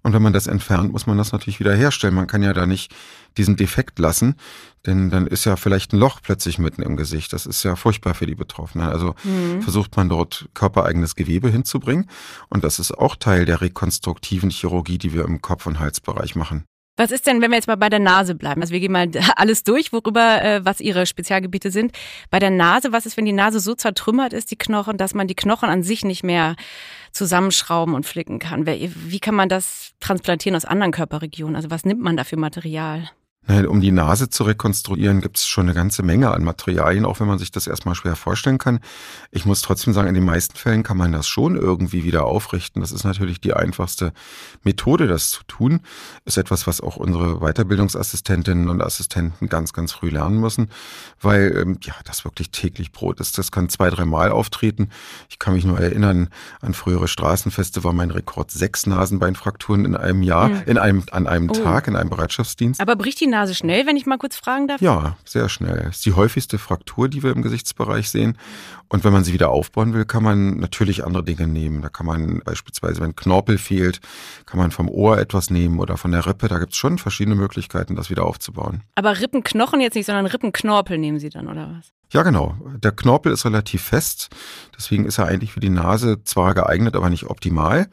Und 0.03 0.13
wenn 0.13 0.23
man 0.23 0.33
das 0.33 0.47
entfernt, 0.47 0.93
muss 0.93 1.07
man 1.07 1.19
das 1.19 1.33
natürlich 1.33 1.61
wieder 1.61 1.75
herstellen. 1.75 2.15
Man 2.15 2.27
kann 2.27 2.43
ja 2.43 2.53
da 2.53 2.67
nicht 2.67 2.95
diesen 3.37 3.57
Defekt 3.57 3.99
lassen, 3.99 4.37
denn 4.87 5.11
dann 5.11 5.27
ist 5.27 5.45
ja 5.45 5.57
vielleicht 5.57 5.93
ein 5.93 5.99
Loch 5.99 6.21
plötzlich 6.23 6.59
mitten 6.59 6.83
im 6.83 6.97
Gesicht. 6.97 7.33
Das 7.33 7.47
ist 7.47 7.63
ja 7.63 7.77
furchtbar 7.77 8.15
für 8.15 8.27
die 8.27 8.35
Betroffenen. 8.35 8.89
Also 8.89 9.15
mhm. 9.25 9.63
versucht 9.63 9.97
man 9.97 10.09
dort 10.09 10.49
körpereigenes 10.55 11.15
Gewebe 11.15 11.49
hinzubringen. 11.51 12.09
Und 12.49 12.65
das 12.65 12.79
ist 12.79 12.93
auch 12.93 13.17
Teil 13.17 13.45
der 13.45 13.61
rekonstruktiven 13.61 14.51
Chirurgie, 14.51 14.99
die 14.99 15.13
wir 15.13 15.25
im 15.25 15.43
Kopf- 15.43 15.67
und 15.67 15.79
Halsbereich 15.79 16.35
machen. 16.37 16.65
Was 16.99 17.13
ist 17.13 17.29
denn, 17.29 17.41
wenn 17.41 17.53
wir 17.53 17.57
jetzt 17.57 17.69
mal 17.69 17.77
bei 17.77 17.89
der 17.89 18.01
Nase 18.01 18.35
bleiben? 18.35 18.61
Also 18.61 18.73
wir 18.73 18.81
gehen 18.81 18.91
mal 18.91 19.09
alles 19.37 19.63
durch, 19.63 19.93
worüber, 19.93 20.43
äh, 20.43 20.65
was 20.65 20.81
Ihre 20.81 21.07
Spezialgebiete 21.07 21.71
sind. 21.71 21.93
Bei 22.29 22.41
der 22.41 22.51
Nase, 22.51 22.91
was 22.91 23.07
ist, 23.07 23.17
wenn 23.17 23.25
die 23.25 23.33
Nase 23.33 23.61
so 23.61 23.75
zertrümmert 23.75 24.33
ist, 24.33 24.51
die 24.51 24.59
Knochen, 24.59 24.97
dass 24.97 25.15
man 25.15 25.29
die 25.29 25.37
Knochen 25.37 25.69
an 25.69 25.85
sich 25.85 26.05
nicht 26.05 26.25
mehr 26.25 26.57
zusammenschrauben 27.13 27.95
und 27.95 28.07
flicken 28.07 28.39
kann? 28.39 28.67
Wie 28.67 29.21
kann 29.21 29.35
man 29.35 29.49
das 29.49 29.93
transplantieren 30.01 30.57
aus 30.57 30.65
anderen 30.65 30.93
Körperregionen? 30.93 31.57
Also 31.57 31.71
was 31.71 31.85
nimmt 31.85 32.01
man 32.01 32.17
da 32.17 32.25
für 32.25 32.37
Material? 32.37 33.11
Um 33.49 33.81
die 33.81 33.93
Nase 33.93 34.29
zu 34.29 34.45
rekonstruieren, 34.45 35.23
gibt 35.23 35.39
es 35.39 35.47
schon 35.47 35.65
eine 35.65 35.75
ganze 35.75 36.03
Menge 36.03 36.31
an 36.33 36.45
Materialien, 36.45 37.07
auch 37.07 37.19
wenn 37.19 37.27
man 37.27 37.39
sich 37.39 37.51
das 37.51 37.67
erstmal 37.67 37.95
schwer 37.95 38.15
vorstellen 38.15 38.59
kann. 38.59 38.81
Ich 39.31 39.47
muss 39.47 39.63
trotzdem 39.63 39.95
sagen, 39.95 40.07
in 40.07 40.15
den 40.15 40.27
meisten 40.27 40.55
Fällen 40.55 40.83
kann 40.83 40.99
man 40.99 41.13
das 41.13 41.27
schon 41.27 41.57
irgendwie 41.57 42.05
wieder 42.05 42.27
aufrichten. 42.27 42.83
Das 42.83 42.93
ist 42.93 43.05
natürlich 43.05 43.41
die 43.41 43.55
einfachste 43.55 44.13
Methode, 44.65 45.07
das 45.07 45.31
zu 45.31 45.45
tun. 45.45 45.81
Ist 46.27 46.37
etwas, 46.37 46.67
was 46.67 46.83
auch 46.83 46.97
unsere 46.97 47.41
Weiterbildungsassistentinnen 47.41 48.69
und 48.69 48.83
Assistenten 48.83 49.49
ganz, 49.49 49.73
ganz 49.73 49.93
früh 49.93 50.11
lernen 50.11 50.41
müssen, 50.41 50.69
weil 51.23 51.57
ähm, 51.57 51.79
ja, 51.81 51.95
das 52.05 52.27
wirklich 52.27 52.51
täglich 52.51 52.93
Brot 52.93 53.19
ist. 53.19 53.39
Das 53.39 53.51
kann 53.51 53.71
zwei, 53.71 53.89
dreimal 53.89 54.31
auftreten. 54.31 54.91
Ich 55.31 55.39
kann 55.39 55.55
mich 55.55 55.65
nur 55.65 55.81
erinnern, 55.81 56.29
an 56.61 56.75
frühere 56.75 57.09
Straßenfeste 57.09 57.83
war 57.83 57.95
mein 57.95 58.11
Rekord 58.11 58.51
sechs 58.51 58.87
Nasenbeinfrakturen 58.87 59.87
in 59.87 59.97
einem 59.97 60.23
Jahr, 60.23 60.51
mhm. 60.51 60.63
in 60.67 60.77
einem, 60.77 61.03
an 61.13 61.27
einem 61.27 61.49
oh. 61.49 61.55
Tag, 61.55 61.89
in 61.89 61.97
einem 61.97 62.11
Bereitschaftsdienst. 62.11 62.79
Aber 62.79 62.95
bricht 62.95 63.21
die 63.21 63.27
Nase 63.27 63.38
Nase 63.39 63.55
schnell, 63.55 63.87
wenn 63.87 63.97
ich 63.97 64.05
mal 64.05 64.19
kurz 64.19 64.37
fragen 64.37 64.67
darf? 64.67 64.81
Ja, 64.81 65.17
sehr 65.25 65.49
schnell. 65.49 65.85
Das 65.85 65.97
ist 65.97 66.07
die 66.07 66.15
häufigste 66.15 66.59
Fraktur, 66.59 67.09
die 67.09 67.23
wir 67.23 67.31
im 67.31 67.43
Gesichtsbereich 67.43 68.11
sehen. 68.11 68.37
Und 68.89 69.05
wenn 69.05 69.13
man 69.13 69.23
sie 69.23 69.33
wieder 69.33 69.51
aufbauen 69.51 69.95
will, 69.95 70.05
kann 70.05 70.25
man 70.25 70.59
natürlich 70.59 71.05
andere 71.05 71.23
Dinge 71.23 71.47
nehmen. 71.47 71.83
Da 71.83 71.89
kann 71.89 72.07
man 72.07 72.41
beispielsweise, 72.45 73.01
wenn 73.01 73.15
Knorpel 73.15 73.59
fehlt, 73.59 74.01
kann 74.47 74.59
man 74.59 74.73
vom 74.73 74.89
Ohr 74.89 75.19
etwas 75.19 75.51
nehmen 75.51 75.79
oder 75.79 75.97
von 75.97 76.11
der 76.11 76.27
Rippe. 76.27 76.49
Da 76.49 76.59
gibt 76.59 76.73
es 76.73 76.79
schon 76.79 76.99
verschiedene 76.99 77.37
Möglichkeiten, 77.37 77.95
das 77.95 78.11
wieder 78.11 78.25
aufzubauen. 78.25 78.83
Aber 78.97 79.21
Rippenknochen 79.21 79.81
jetzt 79.81 79.95
nicht, 79.95 80.07
sondern 80.07 80.27
Rippenknorpel 80.27 80.99
nehmen 80.99 81.21
Sie 81.21 81.29
dann, 81.29 81.47
oder 81.47 81.77
was? 81.77 81.93
Ja, 82.11 82.23
genau. 82.23 82.57
Der 82.83 82.93
Knorpel 82.93 83.33
ist 83.33 83.45
relativ 83.45 83.83
fest. 83.83 84.29
Deswegen 84.77 85.05
ist 85.05 85.19
er 85.19 85.27
eigentlich 85.27 85.53
für 85.53 85.61
die 85.61 85.69
Nase 85.69 86.25
zwar 86.25 86.55
geeignet, 86.55 86.97
aber 86.97 87.11
nicht 87.11 87.25
optimal. 87.25 87.89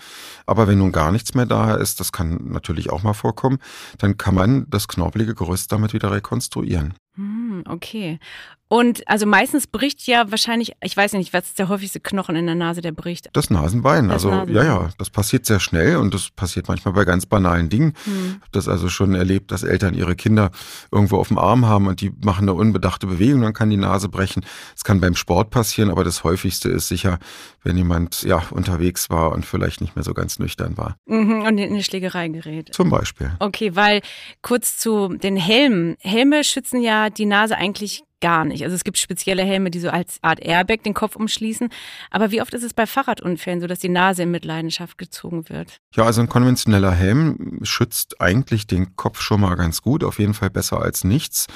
Aber 0.46 0.68
wenn 0.68 0.78
nun 0.78 0.94
gar 0.94 1.12
nichts 1.12 1.34
mehr 1.34 1.46
da 1.46 1.76
ist, 1.76 2.00
das 2.00 2.14
kann 2.14 2.50
natürlich 2.50 2.90
auch 2.92 3.04
mal 3.04 3.14
vorkommen, 3.14 3.60
dann 3.98 4.18
kann 4.18 4.36
man 4.36 4.70
das 4.70 4.88
knorpelige 4.88 5.36
Gerüst 5.36 5.72
damit 5.72 5.94
wieder 5.94 6.12
rekonstruieren. 6.12 6.94
Hm, 7.16 7.64
okay. 7.68 8.20
Und 8.68 9.08
also 9.08 9.28
meistens 9.28 9.68
bricht 9.68 10.08
ja 10.08 10.32
wahrscheinlich, 10.32 10.72
ich 10.82 10.98
weiß 10.98 11.14
nicht, 11.14 11.34
was 11.34 11.46
ist 11.46 11.60
der 11.60 11.70
häufigste 11.70 12.00
Knochen 12.00 12.36
in 12.36 12.48
der 12.48 12.56
Nase, 12.56 12.82
der 12.82 12.92
bricht? 12.92 13.30
Das 13.34 13.52
Nasenbein. 13.52 14.06
Das 14.08 14.26
also 14.26 14.32
Nasenbein. 14.32 14.56
ja, 14.56 14.64
ja, 14.64 14.90
das 14.98 15.12
passiert 15.12 15.46
sehr 15.46 15.60
schnell 15.60 15.98
und 15.98 16.16
das 16.16 16.32
passiert 16.32 16.68
manchmal 16.68 16.96
bei 16.96 17.06
ganz 17.06 17.28
banalen 17.28 17.70
Dingen. 17.70 17.94
Hm. 18.06 18.14
Ich 18.26 18.42
habe 18.42 18.52
das 18.52 18.68
also 18.68 18.90
schon 18.90 19.14
erlebt, 19.14 19.52
dass 19.52 19.62
Eltern 19.62 19.94
ihre 19.94 20.16
Kinder 20.16 20.50
irgendwo 20.92 21.18
auf 21.18 21.28
dem 21.28 21.38
Arm 21.38 21.68
haben 21.68 21.86
und 21.86 22.02
die 22.02 22.12
machen 22.24 22.46
eine 22.50 22.54
unbedachte 22.54 23.06
Bewegung, 23.06 23.42
dann 23.42 23.54
kann 23.54 23.70
die 23.70 23.78
Nase 23.78 24.10
brechen. 24.10 24.44
Es 24.76 24.84
kann 24.84 25.00
beim 25.00 25.16
Sport 25.16 25.52
passieren, 25.52 25.92
aber 25.92 26.04
das 26.04 26.24
häufigste 26.24 26.70
ist 26.70 26.88
sicher, 26.88 27.20
wenn 27.64 27.78
jemand 27.78 28.24
ja 28.24 28.42
unterwegs 28.50 29.12
war 29.12 29.32
und 29.32 29.46
vielleicht 29.46 29.82
nicht 29.82 29.96
mehr 29.96 30.04
so 30.04 30.16
ganz 30.16 30.40
nüchtern 30.40 30.76
war. 30.76 30.98
Mhm, 31.06 31.42
und 31.44 31.58
in 31.60 31.70
eine 31.72 31.84
Schlägerei 31.84 32.30
gerät. 32.30 32.70
Zum 32.74 32.90
Beispiel. 32.90 33.32
Okay, 33.38 33.76
weil 33.76 34.02
kurz 34.42 34.78
zu 34.78 35.10
den 35.10 35.38
Helmen. 35.38 35.98
Helme 36.00 36.44
schützen 36.44 36.82
ja 36.82 37.12
die 37.12 37.26
Nase 37.26 37.58
eigentlich 37.58 38.05
gar 38.22 38.46
nicht. 38.46 38.64
Also 38.64 38.76
es 38.76 38.84
gibt 38.84 38.98
spezielle 38.98 39.44
Helme, 39.44 39.72
die 39.72 39.80
so 39.80 39.90
als 39.90 40.20
Art 40.22 40.40
Airbag 40.40 40.84
den 40.84 40.94
Kopf 40.94 41.16
umschließen. 41.16 41.70
Aber 42.12 42.32
wie 42.32 42.42
oft 42.42 42.54
ist 42.54 42.64
es 42.64 42.74
bei 42.74 42.88
Fahrradunfällen 42.88 43.62
so, 43.62 43.68
dass 43.68 43.80
die 43.80 43.90
Nase 43.90 44.24
in 44.24 44.32
Mitleidenschaft 44.32 44.98
gezogen 44.98 45.50
wird? 45.50 45.80
Ja, 45.96 46.04
also 46.04 46.22
ein 46.22 46.30
konventioneller 46.30 46.92
Helm 46.92 47.60
schützt 47.64 48.22
eigentlich 48.22 48.68
den 48.68 48.96
Kopf 48.96 49.22
schon 49.22 49.42
mal 49.42 49.56
ganz 49.56 49.82
gut, 49.82 50.04
auf 50.04 50.20
jeden 50.20 50.34
Fall 50.34 50.50
besser 50.50 50.82
als 50.82 51.04
nichts. 51.04 51.48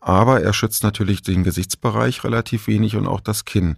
Aber 0.00 0.42
er 0.42 0.52
schützt 0.52 0.82
natürlich 0.82 1.22
den 1.22 1.44
Gesichtsbereich 1.44 2.24
relativ 2.24 2.66
wenig 2.66 2.96
und 2.96 3.06
auch 3.06 3.20
das 3.20 3.44
Kinn. 3.44 3.76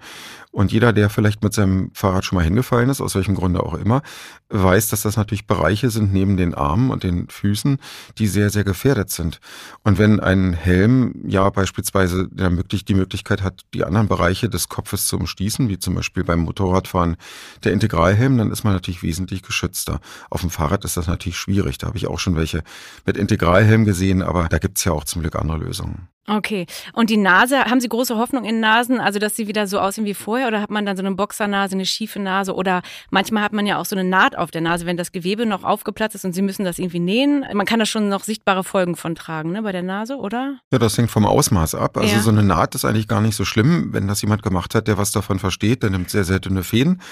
Und 0.53 0.71
jeder, 0.71 0.93
der 0.93 1.09
vielleicht 1.09 1.43
mit 1.43 1.55
seinem 1.55 1.91
Fahrrad 1.95 2.25
schon 2.25 2.37
mal 2.37 2.45
hingefallen 2.45 2.91
ist, 2.91 3.01
aus 3.01 3.15
welchem 3.15 3.35
Grunde 3.35 3.63
auch 3.63 3.75
immer, 3.75 4.03
weiß, 4.51 4.89
dass 4.89 5.03
das 5.03 5.17
natürlich 5.17 5.47
Bereiche 5.47 5.91
sind 5.91 6.13
neben 6.13 6.37
den 6.37 6.55
Armen 6.55 6.91
und 6.91 7.05
den 7.05 7.29
Füßen, 7.29 7.79
die 8.19 8.27
sehr, 8.27 8.51
sehr 8.51 8.63
gefährdet 8.63 9.09
sind. 9.09 9.41
Und 9.83 9.99
wenn 9.99 10.21
ein 10.21 10.53
Helm 10.53 11.15
ja 11.27 11.49
beispielsweise 11.49 12.29
die 12.31 12.95
Möglichkeit 12.95 13.43
hat, 13.43 13.63
die 13.73 13.83
anderen 13.85 14.09
Bereiche 14.09 14.51
des 14.51 14.69
Kopfes 14.69 15.07
zu 15.07 15.17
umschließen, 15.17 15.71
wie 15.71 15.79
zum 15.79 15.95
Beispiel 15.95 16.23
beim 16.23 16.41
Motorradfahren 16.41 17.17
der 17.65 17.73
Integralhelm, 17.73 18.37
dann 18.37 18.51
ist 18.51 18.63
man 18.63 18.75
natürlich 18.75 19.03
wesentlich 19.03 19.43
geschützter. 19.43 20.01
Auf 20.29 20.43
dem 20.43 20.51
Fahrrad 20.51 20.85
ist 20.85 20.99
das 20.99 21.07
natürlich 21.07 21.39
schwierig. 21.39 21.79
Da 21.79 21.87
habe 21.87 21.97
ich 21.97 22.07
auch 22.07 22.19
schon 22.19 22.37
welche 22.37 22.63
mit 23.07 23.17
Integralhelm 23.17 23.87
gesehen, 23.87 24.23
aber 24.23 24.49
da 24.49 24.59
gibt 24.59 24.77
es 24.77 24.85
ja 24.85 24.93
auch 24.93 25.05
zum 25.05 25.23
Glück 25.23 25.35
andere 25.37 25.59
Lösungen. 25.59 26.09
Okay. 26.29 26.67
Und 26.93 27.11
die 27.11 27.17
Nase, 27.17 27.65
haben 27.65 27.81
Sie 27.81 27.89
große 27.89 28.17
Hoffnung 28.17 28.45
in 28.45 28.61
Nasen, 28.61 29.01
also 29.01 29.19
dass 29.19 29.35
sie 29.35 29.49
wieder 29.49 29.67
so 29.67 29.81
aussehen 29.81 30.05
wie 30.05 30.15
vorher? 30.15 30.47
Oder 30.47 30.61
hat 30.61 30.71
man 30.71 30.87
dann 30.87 30.97
so 30.97 31.03
eine 31.03 31.15
Boxernase, 31.17 31.75
eine 31.75 31.85
schiefe 31.85 32.21
Nase? 32.21 32.55
Oder 32.55 32.83
manchmal 33.11 33.43
hat 33.43 33.53
man 33.53 33.67
ja 33.67 33.79
auch 33.81 33.85
so 33.85 33.97
eine 33.97 34.09
Naht 34.09 34.39
auf 34.39 34.53
der 34.53 34.61
Nase, 34.61 34.87
wenn 34.87 34.97
das 34.97 35.11
Gewebe 35.11 35.47
noch 35.47 35.65
aufgeplatzt 35.65 36.15
ist 36.15 36.25
und 36.25 36.33
Sie 36.33 36.43
müssen 36.43 36.65
das 36.65 36.79
irgendwie 36.79 37.01
nähen. 37.01 37.45
Man 37.53 37.67
kann 37.67 37.81
da 37.81 37.87
schon 37.87 38.09
noch 38.09 38.23
sichtbare 38.23 38.63
Folgen 38.63 38.95
von 38.95 39.17
tragen, 39.17 39.51
ne, 39.51 39.63
bei 39.63 39.73
der 39.73 39.83
Nase, 39.83 40.17
oder? 40.17 40.59
Ja, 40.71 40.79
das 40.79 40.97
hängt 40.97 41.11
vom 41.11 41.27
Ausmaß 41.27 41.75
ab. 41.75 41.97
Also 41.97 42.15
ja. 42.15 42.21
so 42.21 42.31
eine 42.31 42.45
Naht 42.45 42.77
ist 42.77 42.85
eigentlich 42.85 43.09
gar 43.09 43.21
nicht 43.21 43.35
so 43.35 43.45
schlimm. 43.45 43.93
Wenn 43.93 44.07
das 44.07 44.23
jemand 44.23 44.45
gemacht 44.45 44.77
hat, 44.77 44.87
der 44.87 44.99
was 44.99 45.11
davon 45.11 45.41
versteht, 45.41 45.83
der 45.83 45.91
nimmt 45.91 46.09
sehr, 46.09 46.25
sehr 46.25 46.39
dünne 46.39 46.63
Fäden. 46.63 47.03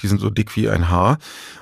Die 0.00 0.06
sind 0.06 0.20
so 0.20 0.30
dick 0.30 0.54
wie 0.54 0.68
ein 0.68 0.88
Haar. 0.88 1.18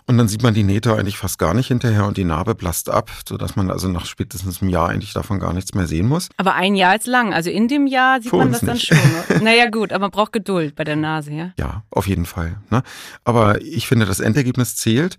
Und 0.07 0.19
dann 0.19 0.29
sieht 0.29 0.43
man 0.43 0.53
die 0.53 0.63
Nähte 0.63 0.95
eigentlich 0.95 1.17
fast 1.17 1.39
gar 1.39 1.55
nicht 1.55 1.69
hinterher 1.69 2.05
und 2.05 2.19
die 2.19 2.25
Narbe 2.25 2.55
blasst 2.55 2.91
ab, 2.91 3.11
sodass 3.27 3.57
man 3.57 3.71
also 3.71 3.89
nach 3.89 4.05
spätestens 4.05 4.61
einem 4.61 4.71
Jahr 4.71 4.91
eigentlich 4.91 5.15
davon 5.15 5.41
gar 5.41 5.55
nichts 5.55 5.75
mehr 5.75 5.87
sehen 5.87 6.07
muss. 6.07 6.29
Aber 6.37 6.55
ein 6.55 6.77
Jahr 6.77 6.98
ist 7.01 7.07
lang. 7.07 7.33
Also 7.33 7.51
in 7.51 7.69
dem 7.69 7.87
Jahr 7.87 8.21
sieht 8.21 8.31
Für 8.31 8.37
man 8.39 8.53
das 8.53 8.61
dann 8.61 8.79
schon. 8.79 8.99
Naja, 9.43 9.71
gut, 9.71 9.93
aber 9.93 10.03
man 10.03 10.11
braucht 10.11 10.33
Geduld 10.33 10.75
bei 10.75 10.85
der 10.85 10.97
Nase, 10.97 11.33
ja? 11.33 11.53
Ja, 11.59 11.83
auf 11.91 12.07
jeden 12.07 12.27
Fall. 12.27 12.57
Ne? 12.71 12.83
Aber 13.25 13.61
ich 13.63 13.87
finde, 13.87 14.07
das 14.07 14.21
Endergebnis 14.21 14.77
zählt. 14.77 15.17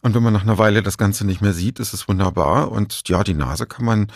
Und 0.00 0.14
wenn 0.14 0.22
man 0.22 0.32
nach 0.32 0.42
einer 0.42 0.58
Weile 0.58 0.82
das 0.82 0.98
Ganze 0.98 1.26
nicht 1.26 1.40
mehr 1.40 1.52
sieht, 1.52 1.78
ist 1.78 1.94
es 1.94 2.08
wunderbar. 2.08 2.70
Und 2.70 3.08
ja, 3.08 3.24
die 3.24 3.34
Nase 3.34 3.66
kann 3.66 3.84
man 3.84 4.08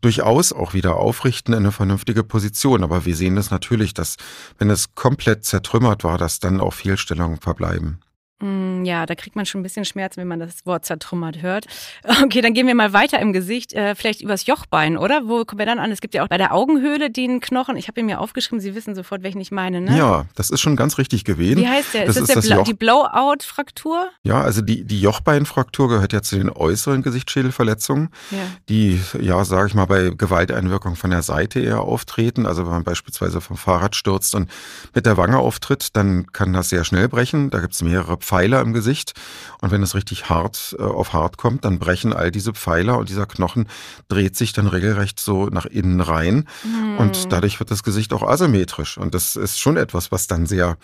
durchaus 0.00 0.52
auch 0.52 0.74
wieder 0.74 0.96
aufrichten 0.96 1.54
in 1.54 1.60
eine 1.60 1.72
vernünftige 1.72 2.24
Position. 2.24 2.82
Aber 2.82 3.04
wir 3.04 3.16
sehen 3.16 3.36
das 3.36 3.50
natürlich, 3.50 3.94
dass 3.94 4.16
wenn 4.58 4.70
es 4.70 4.94
komplett 4.94 5.44
zertrümmert 5.44 6.04
war, 6.04 6.18
dass 6.18 6.40
dann 6.40 6.60
auch 6.60 6.74
Fehlstellungen 6.74 7.38
verbleiben. 7.38 8.00
Mm, 8.40 8.84
ja, 8.84 9.04
da 9.04 9.14
kriegt 9.16 9.34
man 9.34 9.46
schon 9.46 9.60
ein 9.60 9.64
bisschen 9.64 9.84
Schmerzen, 9.84 10.20
wenn 10.20 10.28
man 10.28 10.38
das 10.38 10.64
Wort 10.64 10.84
zertrümmert 10.84 11.42
hört. 11.42 11.66
Okay, 12.28 12.40
dann 12.40 12.52
gehen 12.52 12.66
wir 12.66 12.74
mal 12.74 12.92
weiter 12.92 13.20
im 13.20 13.32
Gesicht, 13.32 13.72
äh, 13.72 13.94
vielleicht 13.94 14.20
übers 14.20 14.46
Jochbein, 14.46 14.96
oder? 14.96 15.28
Wo 15.28 15.44
kommen 15.44 15.58
wir 15.58 15.66
dann 15.66 15.78
an? 15.78 15.92
Es 15.92 16.00
gibt 16.00 16.14
ja 16.14 16.24
auch 16.24 16.28
bei 16.28 16.36
der 16.36 16.52
Augenhöhle 16.52 17.10
den 17.10 17.40
Knochen. 17.40 17.76
Ich 17.76 17.88
habe 17.88 18.00
ihn 18.00 18.06
mir 18.06 18.20
aufgeschrieben, 18.20 18.60
Sie 18.60 18.74
wissen 18.74 18.94
sofort, 18.94 19.22
welchen 19.22 19.40
ich 19.40 19.50
meine, 19.50 19.80
ne? 19.80 19.96
Ja, 19.96 20.26
das 20.34 20.50
ist 20.50 20.60
schon 20.60 20.76
ganz 20.76 20.98
richtig 20.98 21.24
gewesen. 21.24 21.60
Wie 21.60 21.68
heißt 21.68 21.94
der? 21.94 22.06
Das 22.06 22.16
ist 22.16 22.28
das, 22.28 22.44
ist 22.44 22.48
der 22.48 22.56
Bla 22.56 22.64
die 22.64 22.74
Blowout-Fraktur? 22.74 24.08
Ja, 24.22 24.40
also 24.42 24.62
die, 24.62 24.84
die 24.84 25.00
Jochbeinfraktur 25.00 25.88
gehört 25.88 26.12
ja 26.12 26.22
zu 26.22 26.36
den 26.36 26.50
äußeren 26.50 27.02
Gesichtsschädelverletzungen, 27.02 28.10
ja. 28.30 28.38
die, 28.68 29.00
ja, 29.20 29.44
sage 29.44 29.68
ich 29.68 29.74
mal, 29.74 29.86
bei 29.86 30.10
Gewalteinwirkung 30.16 30.96
von 30.96 31.10
der 31.10 31.22
Seite 31.22 31.60
eher 31.60 31.80
auftreten. 31.80 32.46
Also 32.46 32.64
wenn 32.64 32.72
man 32.72 32.84
beispielsweise 32.84 33.40
vom 33.40 33.56
Fahrrad 33.56 33.96
stürzt 33.96 34.34
und 34.34 34.50
mit 34.94 35.06
der 35.06 35.16
Wange 35.16 35.38
auftritt, 35.38 35.96
dann 35.96 36.26
kann 36.32 36.52
das 36.52 36.68
sehr 36.68 36.84
schnell 36.84 37.08
brechen. 37.08 37.50
Da 37.50 37.60
gibt 37.60 37.74
es 37.74 37.82
mehrere 37.82 38.16
Pfeiler 38.28 38.60
im 38.60 38.74
Gesicht. 38.74 39.14
Und 39.62 39.70
wenn 39.70 39.82
es 39.82 39.94
richtig 39.94 40.28
hart 40.28 40.76
äh, 40.78 40.82
auf 40.82 41.14
hart 41.14 41.38
kommt, 41.38 41.64
dann 41.64 41.78
brechen 41.78 42.12
all 42.12 42.30
diese 42.30 42.52
Pfeiler 42.52 42.98
und 42.98 43.08
dieser 43.08 43.26
Knochen 43.26 43.68
dreht 44.08 44.36
sich 44.36 44.52
dann 44.52 44.66
regelrecht 44.66 45.18
so 45.18 45.46
nach 45.46 45.64
innen 45.64 46.00
rein. 46.00 46.46
Mhm. 46.62 46.98
Und 46.98 47.32
dadurch 47.32 47.58
wird 47.58 47.70
das 47.70 47.82
Gesicht 47.82 48.12
auch 48.12 48.22
asymmetrisch. 48.22 48.98
Und 48.98 49.14
das 49.14 49.34
ist 49.34 49.58
schon 49.58 49.78
etwas, 49.78 50.12
was 50.12 50.26
dann 50.26 50.44
sehr, 50.44 50.76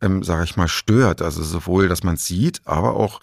ähm, 0.00 0.22
sage 0.22 0.44
ich 0.44 0.56
mal, 0.56 0.68
stört. 0.68 1.22
Also 1.22 1.42
sowohl, 1.42 1.88
dass 1.88 2.04
man 2.04 2.14
es 2.14 2.26
sieht, 2.26 2.60
aber 2.64 2.94
auch 2.94 3.20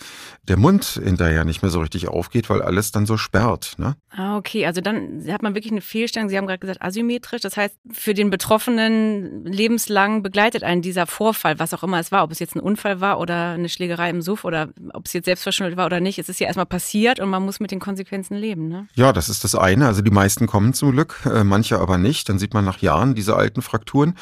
der 0.50 0.57
Mund 0.57 1.00
hinterher 1.01 1.45
nicht 1.45 1.62
mehr 1.62 1.71
so 1.71 1.79
richtig 1.79 2.09
aufgeht, 2.09 2.50
weil 2.50 2.62
alles 2.62 2.91
dann 2.91 3.05
so 3.05 3.17
sperrt. 3.17 3.75
Ne? 3.77 3.95
Ah, 4.09 4.36
okay. 4.36 4.65
Also 4.65 4.81
dann 4.81 5.24
hat 5.29 5.43
man 5.43 5.55
wirklich 5.55 5.71
eine 5.71 5.81
Fehlstellung. 5.81 6.27
Sie 6.27 6.38
haben 6.38 6.48
gerade 6.48 6.59
gesagt, 6.59 6.81
asymmetrisch. 6.81 7.41
Das 7.41 7.55
heißt, 7.55 7.75
für 7.91 8.13
den 8.13 8.29
Betroffenen 8.29 9.45
lebenslang 9.45 10.21
begleitet 10.21 10.63
einen 10.63 10.81
dieser 10.81 11.07
Vorfall, 11.07 11.59
was 11.59 11.74
auch 11.74 11.83
immer 11.83 12.00
es 12.00 12.12
war, 12.12 12.24
ob 12.24 12.31
es 12.31 12.39
jetzt 12.39 12.55
ein 12.55 12.59
Unfall 12.59 13.00
war 13.00 13.19
oder 13.19 13.51
eine 13.51 13.68
Schlägerei 13.69 14.09
im 14.09 14.21
Suff 14.21 14.45
oder 14.45 14.69
ob 14.93 15.05
es 15.05 15.13
jetzt 15.13 15.25
selbstverschuldet 15.25 15.77
war 15.77 15.85
oder 15.85 15.99
nicht. 15.99 16.19
Es 16.19 16.29
ist 16.29 16.39
ja 16.39 16.47
erstmal 16.47 16.65
passiert 16.65 17.19
und 17.19 17.29
man 17.29 17.43
muss 17.43 17.59
mit 17.59 17.71
den 17.71 17.79
Konsequenzen 17.79 18.35
leben. 18.35 18.67
Ne? 18.67 18.88
Ja, 18.95 19.13
das 19.13 19.29
ist 19.29 19.43
das 19.43 19.55
eine. 19.55 19.88
Also 19.88 20.01
die 20.01 20.11
meisten 20.11 20.47
kommen 20.47 20.73
zum 20.73 20.91
Glück, 20.91 21.21
äh, 21.25 21.43
manche 21.43 21.79
aber 21.79 21.97
nicht. 21.97 22.29
Dann 22.29 22.39
sieht 22.39 22.53
man 22.53 22.65
nach 22.65 22.79
Jahren 22.79 23.15
diese 23.15 23.35
alten 23.35 23.61
Frakturen. 23.61 24.15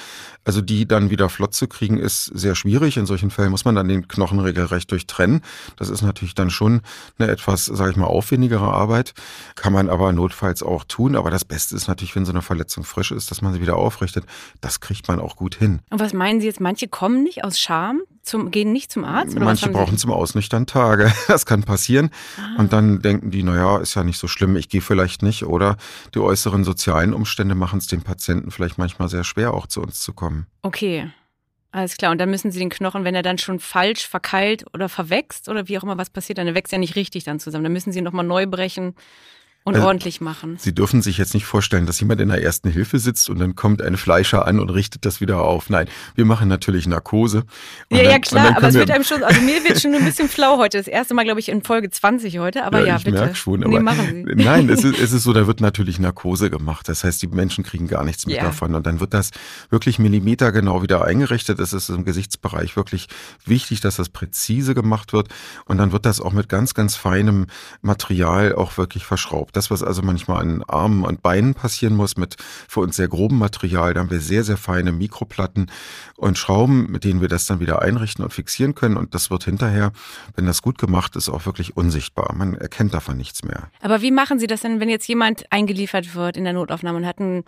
Also 0.45 0.61
die 0.61 0.87
dann 0.87 1.09
wieder 1.09 1.29
flott 1.29 1.53
zu 1.53 1.67
kriegen, 1.67 1.97
ist 1.97 2.25
sehr 2.25 2.55
schwierig. 2.55 2.97
In 2.97 3.05
solchen 3.05 3.31
Fällen 3.31 3.51
muss 3.51 3.65
man 3.65 3.75
dann 3.75 3.87
den 3.87 4.07
Knochen 4.07 4.39
regelrecht 4.39 4.91
durchtrennen. 4.91 5.41
Das 5.75 5.89
ist 5.89 6.01
natürlich 6.01 6.35
dann 6.35 6.49
schon 6.49 6.81
eine 7.17 7.29
etwas, 7.29 7.65
sage 7.65 7.91
ich 7.91 7.97
mal, 7.97 8.05
aufwendigere 8.05 8.71
Arbeit. 8.71 9.13
Kann 9.55 9.73
man 9.73 9.89
aber 9.89 10.13
notfalls 10.13 10.63
auch 10.63 10.83
tun. 10.83 11.15
Aber 11.15 11.31
das 11.31 11.45
Beste 11.45 11.75
ist 11.75 11.87
natürlich, 11.87 12.15
wenn 12.15 12.25
so 12.25 12.31
eine 12.31 12.41
Verletzung 12.41 12.83
frisch 12.83 13.11
ist, 13.11 13.31
dass 13.31 13.41
man 13.41 13.53
sie 13.53 13.61
wieder 13.61 13.75
aufrichtet. 13.75 14.25
Das 14.61 14.79
kriegt 14.79 15.07
man 15.07 15.19
auch 15.19 15.35
gut 15.35 15.55
hin. 15.55 15.79
Und 15.89 15.99
was 15.99 16.13
meinen 16.13 16.39
Sie 16.39 16.47
jetzt? 16.47 16.61
Manche 16.61 16.87
kommen 16.87 17.23
nicht 17.23 17.43
aus 17.43 17.59
Scham? 17.59 18.01
Zum, 18.27 18.51
gehen 18.51 18.73
nicht 18.73 18.91
zum 18.91 19.05
Arzt? 19.05 19.35
Oder 19.35 19.45
Manche 19.45 19.69
brauchen 19.69 19.97
zum 19.97 20.11
Ausnüchtern 20.11 20.65
Tage. 20.65 21.11
Das 21.27 21.45
kann 21.45 21.63
passieren. 21.63 22.09
Ah. 22.37 22.59
Und 22.59 22.73
dann 22.73 23.01
denken 23.01 23.31
die, 23.31 23.43
naja, 23.43 23.77
ist 23.77 23.95
ja 23.95 24.03
nicht 24.03 24.17
so 24.17 24.27
schlimm, 24.27 24.55
ich 24.55 24.69
gehe 24.69 24.81
vielleicht 24.81 25.23
nicht. 25.23 25.45
Oder 25.45 25.77
die 26.13 26.19
äußeren 26.19 26.63
sozialen 26.63 27.13
Umstände 27.13 27.55
machen 27.55 27.79
es 27.79 27.87
dem 27.87 28.01
Patienten 28.01 28.51
vielleicht 28.51 28.77
manchmal 28.77 29.09
sehr 29.09 29.23
schwer, 29.23 29.53
auch 29.53 29.67
zu 29.67 29.81
uns 29.81 30.01
zu 30.01 30.13
kommen. 30.13 30.47
Okay. 30.61 31.09
Alles 31.71 31.97
klar. 31.97 32.11
Und 32.11 32.17
dann 32.17 32.29
müssen 32.29 32.51
Sie 32.51 32.59
den 32.59 32.69
Knochen, 32.69 33.03
wenn 33.03 33.15
er 33.15 33.23
dann 33.23 33.37
schon 33.37 33.59
falsch 33.59 34.07
verkeilt 34.07 34.65
oder 34.73 34.89
verwächst 34.89 35.47
oder 35.47 35.67
wie 35.67 35.77
auch 35.77 35.83
immer 35.83 35.97
was 35.97 36.09
passiert, 36.09 36.37
dann 36.37 36.53
wächst 36.55 36.73
er 36.73 36.79
nicht 36.79 36.95
richtig 36.95 37.23
dann 37.23 37.39
zusammen. 37.39 37.63
Dann 37.63 37.73
müssen 37.73 37.91
Sie 37.91 37.99
ihn 37.99 38.05
nochmal 38.05 38.25
neu 38.25 38.47
brechen 38.47 38.95
und 39.67 39.75
also, 39.75 39.87
ordentlich 39.87 40.21
machen. 40.21 40.55
Sie 40.57 40.73
dürfen 40.73 41.01
sich 41.01 41.17
jetzt 41.17 41.33
nicht 41.33 41.45
vorstellen, 41.45 41.85
dass 41.85 41.99
jemand 41.99 42.21
in 42.21 42.29
der 42.29 42.41
ersten 42.41 42.69
Hilfe 42.69 42.99
sitzt 42.99 43.29
und 43.29 43.37
dann 43.39 43.53
kommt 43.55 43.81
ein 43.81 43.97
Fleischer 43.97 44.47
an 44.47 44.61
und 44.61 44.69
richtet 44.69 45.05
das 45.05 45.19
wieder 45.19 45.41
auf. 45.41 45.69
Nein, 45.69 45.89
wir 46.15 46.23
machen 46.23 46.47
natürlich 46.47 46.87
Narkose. 46.87 47.43
Ja, 47.89 47.97
dann, 47.97 48.11
ja, 48.11 48.19
klar, 48.19 48.55
aber 48.55 48.69
es 48.69 48.75
wird 48.75 48.89
einem 48.89 49.03
schon, 49.03 49.25
also 49.25 49.41
mir 49.41 49.61
wird 49.65 49.81
schon 49.81 49.93
ein 49.93 50.05
bisschen 50.05 50.29
flau 50.29 50.57
heute. 50.57 50.77
Das 50.77 50.87
erste 50.87 51.13
Mal, 51.15 51.25
glaube 51.25 51.41
ich, 51.41 51.49
in 51.49 51.63
Folge 51.63 51.89
20 51.89 52.39
heute, 52.39 52.63
aber 52.63 52.79
ja, 52.79 52.85
ja 52.85 52.95
ich 52.95 53.03
bitte. 53.03 53.17
merke 53.17 53.35
schon. 53.35 53.61
Aber 53.61 53.73
nee, 53.73 53.79
machen 53.81 54.25
Sie. 54.25 54.35
Nein, 54.41 54.69
es 54.69 54.85
ist, 54.85 54.97
es 54.99 55.11
ist 55.11 55.23
so, 55.23 55.33
da 55.33 55.47
wird 55.47 55.59
natürlich 55.59 55.99
Narkose 55.99 56.49
gemacht. 56.49 56.87
Das 56.87 57.03
heißt, 57.03 57.21
die 57.21 57.27
Menschen 57.27 57.65
kriegen 57.65 57.89
gar 57.89 58.05
nichts 58.05 58.25
mit 58.25 58.37
ja. 58.37 58.43
davon. 58.43 58.73
Und 58.73 58.87
dann 58.87 59.01
wird 59.01 59.13
das 59.13 59.31
wirklich 59.69 59.99
millimetergenau 59.99 60.81
wieder 60.81 61.03
eingerichtet. 61.03 61.59
Es 61.59 61.73
ist 61.73 61.89
im 61.89 62.05
Gesichtsbereich 62.05 62.77
wirklich 62.77 63.07
wichtig, 63.45 63.81
dass 63.81 63.97
das 63.97 64.07
präzise 64.07 64.73
gemacht 64.73 65.11
wird. 65.11 65.27
Und 65.65 65.77
dann 65.77 65.91
wird 65.91 66.05
das 66.05 66.21
auch 66.21 66.31
mit 66.31 66.47
ganz, 66.47 66.73
ganz 66.73 66.95
feinem 66.95 67.47
Material 67.81 68.55
auch 68.55 68.77
wirklich 68.77 69.03
verschraubt. 69.03 69.56
Das, 69.57 69.71
was 69.71 69.81
also 69.81 70.03
manchmal 70.03 70.41
an 70.41 70.63
Armen 70.67 71.03
und 71.03 71.23
Beinen 71.23 71.55
passieren 71.55 71.95
muss, 71.95 72.15
mit 72.15 72.35
für 72.39 72.81
uns 72.81 72.95
sehr 72.95 73.07
grobem 73.07 73.39
Material, 73.39 73.95
da 73.95 74.01
haben 74.01 74.11
wir 74.11 74.19
sehr, 74.19 74.43
sehr 74.43 74.55
feine 74.55 74.91
Mikroplatten 74.91 75.71
und 76.15 76.37
Schrauben, 76.37 76.91
mit 76.91 77.03
denen 77.03 77.21
wir 77.21 77.27
das 77.27 77.47
dann 77.47 77.59
wieder 77.59 77.81
einrichten 77.81 78.23
und 78.23 78.31
fixieren 78.31 78.75
können. 78.75 78.97
Und 78.97 79.15
das 79.15 79.31
wird 79.31 79.45
hinterher, 79.45 79.93
wenn 80.35 80.45
das 80.45 80.61
gut 80.61 80.77
gemacht 80.77 81.15
ist, 81.15 81.27
auch 81.27 81.47
wirklich 81.47 81.75
unsichtbar. 81.75 82.35
Man 82.35 82.53
erkennt 82.53 82.93
davon 82.93 83.17
nichts 83.17 83.43
mehr. 83.43 83.71
Aber 83.81 84.03
wie 84.03 84.11
machen 84.11 84.37
Sie 84.37 84.45
das 84.45 84.61
denn, 84.61 84.79
wenn 84.79 84.89
jetzt 84.89 85.07
jemand 85.07 85.51
eingeliefert 85.51 86.13
wird 86.13 86.37
in 86.37 86.43
der 86.43 86.53
Notaufnahme 86.53 86.99
und 86.99 87.07
hat 87.07 87.19
ein 87.19 87.43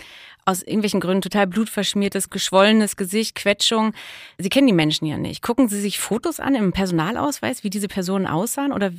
aus 0.45 0.63
irgendwelchen 0.63 0.99
Gründen 0.99 1.21
total 1.21 1.45
blutverschmiertes, 1.45 2.31
geschwollenes 2.31 2.95
Gesicht, 2.97 3.35
Quetschung? 3.35 3.93
Sie 4.39 4.49
kennen 4.49 4.65
die 4.65 4.73
Menschen 4.73 5.05
ja 5.05 5.17
nicht. 5.17 5.43
Gucken 5.43 5.69
Sie 5.69 5.79
sich 5.79 5.99
Fotos 5.99 6.39
an 6.39 6.55
im 6.55 6.71
Personalausweis, 6.71 7.63
wie 7.63 7.69
diese 7.69 7.87
Personen 7.87 8.25
aussahen? 8.25 8.71
Oder 8.71 8.91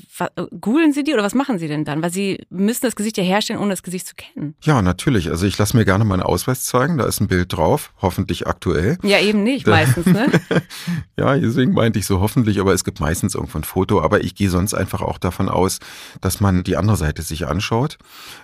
googeln 0.60 0.92
Sie 0.92 1.02
die 1.02 1.12
oder 1.12 1.24
was 1.24 1.34
machen 1.34 1.58
Sie 1.58 1.66
denn 1.66 1.84
dann? 1.84 2.02
Weil 2.02 2.12
Sie 2.12 2.46
müssen 2.50 2.84
das 2.90 2.96
Gesicht 2.96 3.16
ja 3.16 3.24
herstellen, 3.24 3.60
ohne 3.60 3.70
das 3.70 3.82
Gesicht 3.82 4.06
zu 4.06 4.14
kennen. 4.14 4.54
Ja, 4.62 4.82
natürlich. 4.82 5.30
Also 5.30 5.46
ich 5.46 5.56
lasse 5.58 5.76
mir 5.76 5.84
gerne 5.84 6.04
meinen 6.04 6.22
Ausweis 6.22 6.64
zeigen. 6.64 6.98
Da 6.98 7.04
ist 7.06 7.20
ein 7.20 7.28
Bild 7.28 7.52
drauf, 7.52 7.92
hoffentlich 8.02 8.46
aktuell. 8.46 8.98
Ja, 9.02 9.18
eben 9.20 9.42
nicht 9.42 9.66
meistens, 9.66 10.06
ne? 10.06 10.28
ja, 11.16 11.36
deswegen 11.36 11.72
meinte 11.72 11.98
ich 11.98 12.06
so 12.06 12.20
hoffentlich, 12.20 12.60
aber 12.60 12.74
es 12.74 12.84
gibt 12.84 13.00
meistens 13.00 13.34
irgendwo 13.34 13.58
ein 13.58 13.64
Foto. 13.64 14.02
Aber 14.02 14.22
ich 14.22 14.34
gehe 14.34 14.50
sonst 14.50 14.74
einfach 14.74 15.00
auch 15.02 15.18
davon 15.18 15.48
aus, 15.48 15.78
dass 16.20 16.40
man 16.40 16.64
die 16.64 16.76
andere 16.76 16.96
Seite 16.96 17.22
sich 17.22 17.46
anschaut 17.46 17.98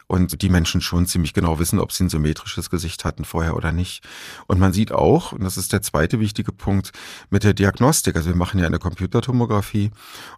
und 0.07 0.43
die 0.43 0.49
Menschen 0.49 0.81
schon 0.81 1.07
ziemlich 1.07 1.33
genau 1.33 1.59
wissen, 1.59 1.81
ob 1.81 1.93
sie 1.93 2.05
ein 2.05 2.09
symmetrisches 2.09 2.71
Gesicht 2.71 3.05
hatten 3.05 3.25
vorher 3.25 3.57
oder 3.57 3.73
nicht. 3.73 4.05
Und 4.47 4.61
man 4.61 4.73
sieht 4.73 4.93
auch, 4.93 5.33
und 5.33 5.43
das 5.43 5.57
ist 5.57 5.73
der 5.73 5.83
zweite 5.83 6.21
wichtige 6.21 6.53
Punkt, 6.53 6.93
mit 7.31 7.45
der 7.45 7.55
Diagnostik. 7.55 8.17
Also 8.17 8.29
wir 8.29 8.37
machen 8.37 8.61
ja 8.61 8.67
eine 8.67 8.79
Computertomographie 8.79 9.91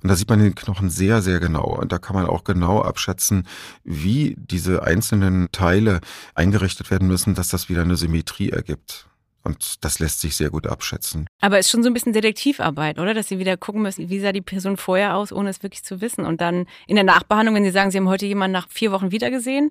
und 0.03 0.09
da 0.09 0.17
sieht 0.17 0.31
man 0.31 0.39
den 0.39 0.55
Knochen 0.55 0.89
sehr, 0.89 1.21
sehr 1.21 1.41
genau. 1.41 1.67
Und 1.67 1.93
da 1.93 1.99
kann 1.99 2.17
man 2.17 2.27
auch 2.27 2.45
genau 2.45 2.81
abschätzen, 2.81 3.47
wie 3.85 3.98
diese 4.05 4.83
einzelnen 4.83 5.51
Teile 5.53 6.01
eingerichtet 6.35 6.91
werden 6.91 7.09
müssen, 7.09 7.35
dass 7.35 7.49
das 7.49 7.69
wieder 7.69 7.83
eine 7.83 7.97
Symmetrie 7.97 8.51
ergibt. 8.51 9.09
Und 9.45 9.83
das 9.85 9.99
lässt 9.99 10.21
sich 10.21 10.37
sehr 10.37 10.51
gut 10.51 10.67
abschätzen. 10.67 11.27
Aber 11.41 11.59
es 11.59 11.67
ist 11.67 11.73
schon 11.73 11.83
so 11.83 11.89
ein 11.89 11.95
bisschen 11.95 12.13
Detektivarbeit, 12.13 12.99
oder? 12.99 13.15
Dass 13.15 13.29
Sie 13.29 13.39
wieder 13.39 13.57
gucken 13.57 13.81
müssen, 13.81 14.11
wie 14.11 14.21
sah 14.21 14.33
die 14.33 14.43
Person 14.43 14.77
vorher 14.77 15.17
aus, 15.17 15.33
ohne 15.33 15.49
es 15.49 15.63
wirklich 15.63 15.85
zu 15.85 16.03
wissen. 16.03 16.27
Und 16.27 16.41
dann 16.41 16.67
in 16.87 16.97
der 16.97 17.05
Nachbehandlung, 17.05 17.55
wenn 17.55 17.65
Sie 17.65 17.71
sagen, 17.71 17.91
Sie 17.91 17.99
haben 17.99 18.09
heute 18.09 18.27
jemanden 18.27 18.53
nach 18.53 18.69
vier 18.69 18.93
Wochen 18.93 19.11
wiedergesehen, 19.11 19.71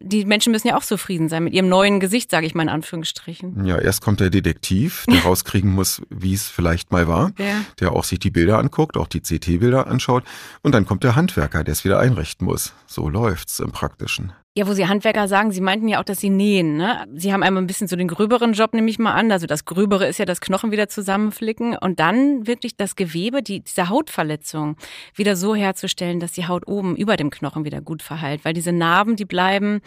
die 0.00 0.24
Menschen 0.24 0.52
müssen 0.52 0.68
ja 0.68 0.76
auch 0.76 0.82
zufrieden 0.82 1.28
sein 1.28 1.44
mit 1.44 1.52
ihrem 1.52 1.68
neuen 1.68 2.00
Gesicht, 2.00 2.30
sage 2.30 2.46
ich 2.46 2.54
mal 2.54 2.62
in 2.62 2.68
Anführungsstrichen. 2.68 3.64
Ja, 3.64 3.78
erst 3.78 4.00
kommt 4.02 4.20
der 4.20 4.30
Detektiv, 4.30 5.04
der 5.08 5.20
rauskriegen 5.24 5.70
muss, 5.70 6.02
wie 6.10 6.34
es 6.34 6.48
vielleicht 6.48 6.90
mal 6.90 7.08
war, 7.08 7.32
ja. 7.38 7.64
der 7.78 7.92
auch 7.92 8.04
sich 8.04 8.18
die 8.18 8.30
Bilder 8.30 8.58
anguckt, 8.58 8.96
auch 8.96 9.06
die 9.06 9.20
CT-Bilder 9.20 9.86
anschaut. 9.86 10.24
Und 10.62 10.74
dann 10.74 10.86
kommt 10.86 11.04
der 11.04 11.16
Handwerker, 11.16 11.64
der 11.64 11.72
es 11.72 11.84
wieder 11.84 11.98
einrichten 11.98 12.46
muss. 12.46 12.74
So 12.86 13.08
läuft's 13.08 13.60
im 13.60 13.72
Praktischen. 13.72 14.32
Ja, 14.56 14.66
wo 14.66 14.72
Sie 14.72 14.88
Handwerker 14.88 15.28
sagen, 15.28 15.52
Sie 15.52 15.60
meinten 15.60 15.86
ja 15.86 16.00
auch, 16.00 16.04
dass 16.04 16.18
Sie 16.18 16.28
nähen. 16.28 16.76
Ne? 16.76 17.06
Sie 17.14 17.32
haben 17.32 17.44
einmal 17.44 17.62
ein 17.62 17.68
bisschen 17.68 17.86
so 17.86 17.94
den 17.94 18.08
gröberen 18.08 18.52
Job, 18.52 18.74
nehme 18.74 18.90
ich 18.90 18.98
mal 18.98 19.12
an. 19.14 19.30
Also 19.30 19.46
das 19.46 19.64
Gröbere 19.64 20.08
ist 20.08 20.18
ja 20.18 20.24
das 20.24 20.40
Knochen 20.40 20.72
wieder 20.72 20.88
zusammenflicken 20.88 21.76
und 21.78 22.00
dann 22.00 22.48
wirklich 22.48 22.76
das 22.76 22.96
Gewebe, 22.96 23.44
die, 23.44 23.60
diese 23.60 23.88
Hautverletzung 23.88 24.76
wieder 25.14 25.36
so 25.36 25.54
herzustellen, 25.54 26.18
dass 26.18 26.32
die 26.32 26.48
Haut 26.48 26.66
oben 26.66 26.96
über 26.96 27.16
dem 27.16 27.30
Knochen 27.30 27.64
wieder 27.64 27.80
gut 27.80 28.02
verheilt. 28.02 28.44
Weil 28.44 28.52
diese 28.52 28.72
Narben, 28.72 29.14
die 29.14 29.24
bleiben 29.24 29.82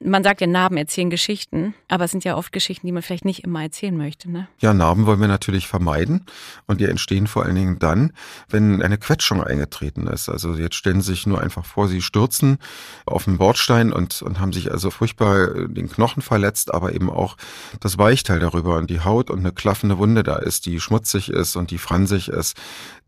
man 0.00 0.22
sagt 0.22 0.40
ja, 0.40 0.46
Narben 0.46 0.76
erzählen 0.76 1.10
Geschichten, 1.10 1.74
aber 1.88 2.04
es 2.04 2.10
sind 2.10 2.24
ja 2.24 2.36
oft 2.36 2.52
Geschichten, 2.52 2.86
die 2.86 2.92
man 2.92 3.02
vielleicht 3.02 3.24
nicht 3.24 3.44
immer 3.44 3.62
erzählen 3.62 3.96
möchte. 3.96 4.30
Ne? 4.30 4.48
Ja, 4.58 4.74
Narben 4.74 5.06
wollen 5.06 5.20
wir 5.20 5.28
natürlich 5.28 5.66
vermeiden 5.66 6.26
und 6.66 6.80
die 6.80 6.84
entstehen 6.84 7.26
vor 7.26 7.44
allen 7.44 7.54
Dingen 7.54 7.78
dann, 7.78 8.12
wenn 8.48 8.82
eine 8.82 8.98
Quetschung 8.98 9.42
eingetreten 9.42 10.06
ist. 10.06 10.28
Also 10.28 10.54
jetzt 10.54 10.74
stellen 10.74 11.00
Sie 11.00 11.12
sich 11.12 11.26
nur 11.26 11.40
einfach 11.40 11.64
vor, 11.64 11.88
Sie 11.88 12.02
stürzen 12.02 12.58
auf 13.06 13.24
den 13.24 13.38
Bordstein 13.38 13.92
und, 13.92 14.22
und 14.22 14.40
haben 14.40 14.52
sich 14.52 14.70
also 14.70 14.90
furchtbar 14.90 15.68
den 15.68 15.88
Knochen 15.88 16.22
verletzt, 16.22 16.72
aber 16.74 16.92
eben 16.92 17.10
auch 17.10 17.36
das 17.80 17.98
Weichteil 17.98 18.40
darüber 18.40 18.76
und 18.76 18.90
die 18.90 19.00
Haut 19.00 19.30
und 19.30 19.40
eine 19.40 19.52
klaffende 19.52 19.98
Wunde 19.98 20.22
da 20.22 20.36
ist, 20.36 20.66
die 20.66 20.80
schmutzig 20.80 21.30
ist 21.30 21.56
und 21.56 21.70
die 21.70 21.78
fransig 21.78 22.28
ist. 22.28 22.56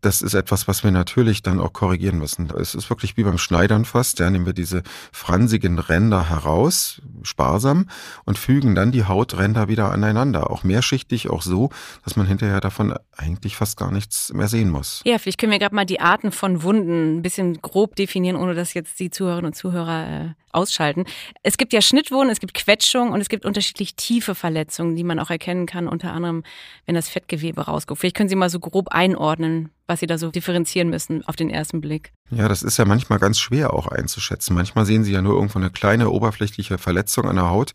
Das 0.01 0.21
ist 0.21 0.33
etwas, 0.33 0.67
was 0.67 0.83
wir 0.83 0.91
natürlich 0.91 1.43
dann 1.43 1.59
auch 1.59 1.73
korrigieren 1.73 2.19
müssen. 2.19 2.49
Es 2.57 2.73
ist 2.73 2.89
wirklich 2.89 3.17
wie 3.17 3.23
beim 3.23 3.37
Schneidern 3.37 3.83
fast. 3.83 4.19
Ja, 4.19 4.29
nehmen 4.29 4.45
wir 4.45 4.53
diese 4.53 4.83
fransigen 5.11 5.77
Ränder 5.77 6.29
heraus, 6.29 6.78
sparsam, 7.23 7.87
und 8.25 8.37
fügen 8.37 8.75
dann 8.75 8.91
die 8.91 9.05
Hautränder 9.05 9.67
wieder 9.67 9.91
aneinander. 9.91 10.49
Auch 10.49 10.63
mehrschichtig, 10.63 11.29
auch 11.29 11.41
so, 11.41 11.69
dass 12.03 12.15
man 12.15 12.27
hinterher 12.27 12.61
davon 12.61 12.95
eigentlich 13.15 13.55
fast 13.55 13.77
gar 13.77 13.91
nichts 13.91 14.33
mehr 14.33 14.47
sehen 14.47 14.69
muss. 14.69 15.01
Ja, 15.05 15.17
vielleicht 15.17 15.39
können 15.39 15.51
wir 15.51 15.59
gerade 15.59 15.75
mal 15.75 15.85
die 15.85 15.99
Arten 15.99 16.31
von 16.31 16.63
Wunden 16.63 17.17
ein 17.17 17.21
bisschen 17.21 17.61
grob 17.61 17.95
definieren, 17.95 18.35
ohne 18.35 18.53
dass 18.53 18.73
jetzt 18.73 18.99
die 18.99 19.09
Zuhörerinnen 19.09 19.47
und 19.47 19.55
Zuhörer 19.55 20.07
äh, 20.07 20.29
ausschalten. 20.51 21.05
Es 21.43 21.57
gibt 21.57 21.73
ja 21.73 21.81
Schnittwunden, 21.81 22.29
es 22.29 22.39
gibt 22.39 22.53
Quetschungen 22.53 23.13
und 23.13 23.21
es 23.21 23.29
gibt 23.29 23.45
unterschiedlich 23.45 23.95
tiefe 23.95 24.35
Verletzungen, 24.35 24.95
die 24.95 25.03
man 25.03 25.19
auch 25.19 25.29
erkennen 25.29 25.65
kann, 25.65 25.87
unter 25.87 26.13
anderem, 26.13 26.43
wenn 26.85 26.95
das 26.95 27.09
Fettgewebe 27.09 27.61
rausguckt. 27.61 27.99
Vielleicht 27.99 28.15
können 28.15 28.29
Sie 28.29 28.35
mal 28.35 28.49
so 28.49 28.59
grob 28.59 28.89
einordnen, 28.89 29.71
was 29.89 29.99
Sie 29.99 30.07
da 30.07 30.17
so 30.17 30.29
differenzieren 30.29 30.89
müssen 30.89 31.25
auf 31.25 31.35
den 31.35 31.49
ersten 31.49 31.81
Blick. 31.81 32.13
Ja, 32.29 32.47
das 32.47 32.61
ist 32.61 32.77
ja 32.77 32.85
manchmal 32.85 33.17
ganz 33.17 33.39
schwer 33.39 33.73
auch 33.73 33.87
einzuschätzen. 33.87 34.53
Manchmal 34.53 34.85
sehen 34.85 35.03
Sie 35.03 35.11
ja 35.11 35.21
nur 35.21 35.33
irgendwo 35.33 35.57
eine 35.57 35.71
kleine 35.71 36.11
oberflächliche 36.11 36.77
Verletzung 36.77 37.27
an 37.27 37.37
der 37.37 37.49
Haut, 37.49 37.73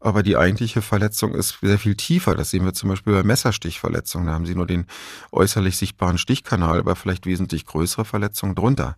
aber 0.00 0.22
die 0.22 0.36
eigentliche 0.36 0.80
Verletzung 0.80 1.34
ist 1.34 1.58
sehr 1.60 1.78
viel 1.78 1.94
tiefer. 1.94 2.34
Das 2.34 2.50
sehen 2.50 2.64
wir 2.64 2.72
zum 2.72 2.88
Beispiel 2.88 3.12
bei 3.12 3.22
Messerstichverletzungen. 3.22 4.26
Da 4.26 4.32
haben 4.32 4.46
Sie 4.46 4.54
nur 4.54 4.66
den 4.66 4.86
äußerlich 5.30 5.76
sichtbaren 5.76 6.16
Stichkanal, 6.16 6.78
aber 6.78 6.96
vielleicht 6.96 7.26
wesentlich 7.26 7.66
größere 7.66 8.06
Verletzungen 8.06 8.54
drunter. 8.54 8.96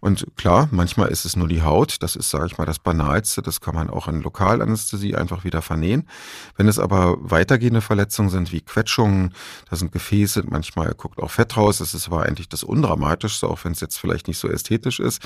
Und 0.00 0.26
klar, 0.36 0.68
manchmal 0.70 1.08
ist 1.08 1.24
es 1.24 1.34
nur 1.34 1.48
die 1.48 1.62
Haut. 1.62 1.96
Das 2.02 2.14
ist, 2.14 2.30
sage 2.30 2.46
ich 2.46 2.56
mal, 2.56 2.66
das 2.66 2.78
Banalste. 2.78 3.42
Das 3.42 3.60
kann 3.60 3.74
man 3.74 3.90
auch 3.90 4.06
in 4.06 4.22
Lokalanästhesie 4.22 5.16
einfach 5.16 5.42
wieder 5.42 5.60
vernähen. 5.60 6.08
Wenn 6.56 6.68
es 6.68 6.78
aber 6.78 7.16
weitergehende 7.18 7.80
Verletzungen 7.80 8.30
sind, 8.30 8.52
wie 8.52 8.60
Quetschungen, 8.60 9.34
da 9.68 9.74
sind 9.74 9.90
Gefäße, 9.90 10.44
manchmal 10.46 10.94
guckt 10.94 11.18
auch 11.20 11.32
Fett 11.32 11.56
raus. 11.56 11.78
Das 11.78 11.94
ist 11.94 12.06
aber 12.06 12.22
eigentlich 12.22 12.48
das 12.48 12.62
Undramatischste, 12.62 13.48
auch 13.48 13.64
wenn 13.64 13.72
es 13.72 13.80
jetzt 13.80 13.98
vielleicht 13.98 14.28
nicht 14.28 14.38
so 14.38 14.48
ästhetisch 14.48 15.00
ist. 15.00 15.20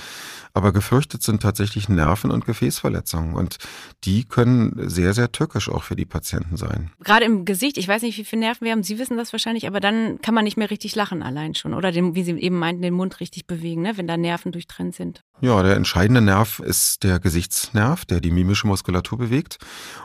Aber 0.55 0.73
gefürchtet 0.73 1.23
sind 1.23 1.43
tatsächlich 1.43 1.91
Nerven- 1.91 2.31
und 2.31 2.47
Gefäßverletzungen. 2.47 3.35
Und 3.35 3.59
die 4.05 4.25
können 4.25 4.89
sehr, 4.89 5.02
sehr 5.13 5.33
tückisch 5.33 5.69
auch 5.69 5.83
für 5.83 5.97
die 5.97 6.05
Patienten 6.05 6.57
sein. 6.57 6.93
Gerade 7.01 7.25
im 7.25 7.45
Gesicht, 7.45 7.79
ich 7.79 7.89
weiß 7.89 8.03
nicht, 8.03 8.17
wie 8.19 8.25
viele 8.25 8.41
Nerven 8.41 8.65
wir 8.65 8.73
haben. 8.73 8.83
Sie 8.83 8.99
wissen 8.99 9.17
das 9.17 9.33
wahrscheinlich, 9.33 9.67
aber 9.67 9.81
dann 9.81 10.21
kann 10.23 10.35
man 10.35 10.45
nicht 10.45 10.57
mehr 10.57 10.71
richtig 10.71 10.95
lachen 10.95 11.23
allein 11.23 11.55
schon. 11.55 11.75
Oder 11.75 11.91
den, 11.91 12.15
wie 12.15 12.23
Sie 12.23 12.33
eben 12.33 12.59
meinten, 12.59 12.83
den 12.83 12.95
Mund 12.95 13.21
richtig 13.21 13.47
bewegen, 13.47 13.83
ne? 13.83 13.97
wenn 13.97 14.07
da 14.07 14.17
Nerven 14.17 14.53
durchtrennt 14.53 14.95
sind. 14.95 15.25
Ja, 15.41 15.61
der 15.65 15.75
entscheidende 15.75 16.21
Nerv 16.21 16.61
ist 16.61 17.03
der 17.03 17.19
Gesichtsnerv, 17.19 18.05
der 18.05 18.21
die 18.21 18.31
mimische 18.31 18.69
Muskulatur 18.69 19.19
bewegt. 19.19 19.59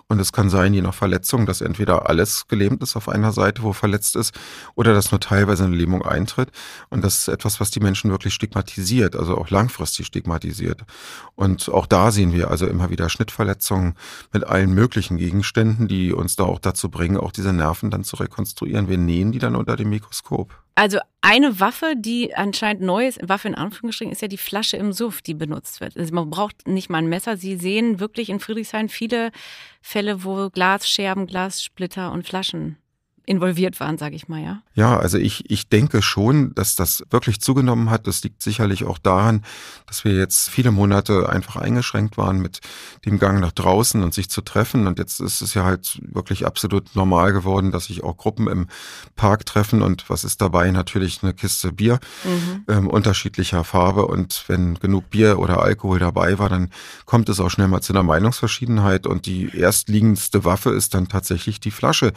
Und 0.07 0.19
es 0.19 0.31
kann 0.31 0.49
sein, 0.49 0.73
je 0.73 0.81
nach 0.81 0.95
Verletzung, 0.95 1.45
dass 1.45 1.61
entweder 1.61 2.09
alles 2.09 2.47
gelähmt 2.47 2.81
ist 2.81 2.95
auf 2.95 3.07
einer 3.07 3.31
Seite, 3.31 3.61
wo 3.61 3.71
verletzt 3.71 4.15
ist, 4.15 4.33
oder 4.73 4.95
dass 4.95 5.11
nur 5.11 5.19
teilweise 5.19 5.65
eine 5.65 5.75
Lähmung 5.75 6.01
eintritt. 6.01 6.49
Und 6.89 7.03
das 7.03 7.19
ist 7.19 7.27
etwas, 7.27 7.59
was 7.59 7.69
die 7.69 7.79
Menschen 7.79 8.09
wirklich 8.09 8.33
stigmatisiert, 8.33 9.15
also 9.15 9.37
auch 9.37 9.51
langfristig 9.51 10.07
stigmatisiert. 10.07 10.81
Und 11.35 11.69
auch 11.69 11.85
da 11.85 12.11
sehen 12.11 12.33
wir 12.33 12.49
also 12.49 12.65
immer 12.65 12.89
wieder 12.89 13.07
Schnittverletzungen 13.07 13.93
mit 14.33 14.43
allen 14.43 14.73
möglichen 14.73 14.86
Gegenständen, 15.17 15.87
die 15.87 16.13
uns 16.13 16.35
da 16.35 16.43
auch 16.43 16.59
dazu 16.59 16.89
bringen, 16.89 17.17
auch 17.17 17.31
diese 17.31 17.53
Nerven 17.53 17.91
dann 17.91 18.03
zu 18.03 18.15
rekonstruieren. 18.15 18.87
Wir 18.87 18.97
nähen 18.97 19.31
die 19.31 19.39
dann 19.39 19.55
unter 19.55 19.75
dem 19.75 19.89
Mikroskop. 19.89 20.53
Also 20.75 20.99
eine 21.21 21.59
Waffe, 21.59 21.95
die 21.97 22.35
anscheinend 22.35 22.83
neu 22.83 23.07
ist, 23.07 23.19
Waffe 23.27 23.47
in 23.47 23.55
Anführungsstrichen, 23.55 24.11
ist 24.11 24.21
ja 24.21 24.27
die 24.27 24.37
Flasche 24.37 24.77
im 24.77 24.93
Suff, 24.93 25.21
die 25.21 25.33
benutzt 25.33 25.81
wird. 25.81 25.97
Also 25.97 26.13
man 26.13 26.29
braucht 26.29 26.67
nicht 26.67 26.89
mal 26.89 26.99
ein 26.99 27.09
Messer. 27.09 27.37
Sie 27.37 27.57
sehen 27.57 27.99
wirklich 27.99 28.29
in 28.29 28.39
Friedrichshain 28.39 28.89
viele 28.89 29.31
Fälle, 29.81 30.23
wo 30.23 30.49
Glasscherben, 30.49 31.27
Glassplitter 31.27 32.11
und 32.11 32.27
Flaschen 32.27 32.77
involviert 33.27 33.79
waren, 33.81 33.97
sage 33.97 34.15
ich 34.15 34.29
mal, 34.29 34.41
ja? 34.41 34.61
Ja, 34.73 34.97
also 34.97 35.17
ich, 35.17 35.51
ich 35.51 35.67
denke 35.67 36.01
schon, 36.01 36.55
dass 36.55 36.75
das 36.75 37.03
wirklich 37.09 37.41
zugenommen 37.41 37.89
hat. 37.89 38.07
Das 38.07 38.23
liegt 38.23 38.41
sicherlich 38.41 38.85
auch 38.85 38.97
daran, 38.97 39.43
dass 39.85 40.05
wir 40.05 40.13
jetzt 40.13 40.49
viele 40.49 40.71
Monate 40.71 41.27
einfach 41.27 41.57
eingeschränkt 41.57 42.17
waren 42.17 42.39
mit 42.39 42.61
dem 43.05 43.19
Gang 43.19 43.41
nach 43.41 43.51
draußen 43.51 44.01
und 44.01 44.13
sich 44.13 44.29
zu 44.29 44.39
treffen. 44.39 44.87
Und 44.87 44.97
jetzt 44.97 45.19
ist 45.19 45.41
es 45.41 45.53
ja 45.55 45.65
halt 45.65 45.99
wirklich 46.03 46.45
absolut 46.45 46.95
normal 46.95 47.33
geworden, 47.33 47.73
dass 47.73 47.85
sich 47.85 48.01
auch 48.01 48.15
Gruppen 48.15 48.47
im 48.47 48.67
Park 49.17 49.45
treffen. 49.45 49.81
Und 49.81 50.09
was 50.09 50.23
ist 50.23 50.39
dabei? 50.39 50.71
Natürlich 50.71 51.21
eine 51.21 51.33
Kiste 51.33 51.73
Bier 51.73 51.99
mhm. 52.23 52.63
ähm, 52.69 52.87
unterschiedlicher 52.87 53.65
Farbe. 53.65 54.07
Und 54.07 54.45
wenn 54.47 54.75
genug 54.75 55.09
Bier 55.09 55.37
oder 55.37 55.61
Alkohol 55.61 55.99
dabei 55.99 56.39
war, 56.39 56.47
dann 56.47 56.69
kommt 57.05 57.27
es 57.27 57.41
auch 57.41 57.49
schnell 57.49 57.67
mal 57.67 57.81
zu 57.81 57.91
einer 57.91 58.03
Meinungsverschiedenheit. 58.03 59.05
Und 59.05 59.25
die 59.25 59.49
erstliegendste 59.53 60.45
Waffe 60.45 60.69
ist 60.69 60.93
dann 60.93 61.09
tatsächlich 61.09 61.59
die 61.59 61.71
Flasche, 61.71 62.13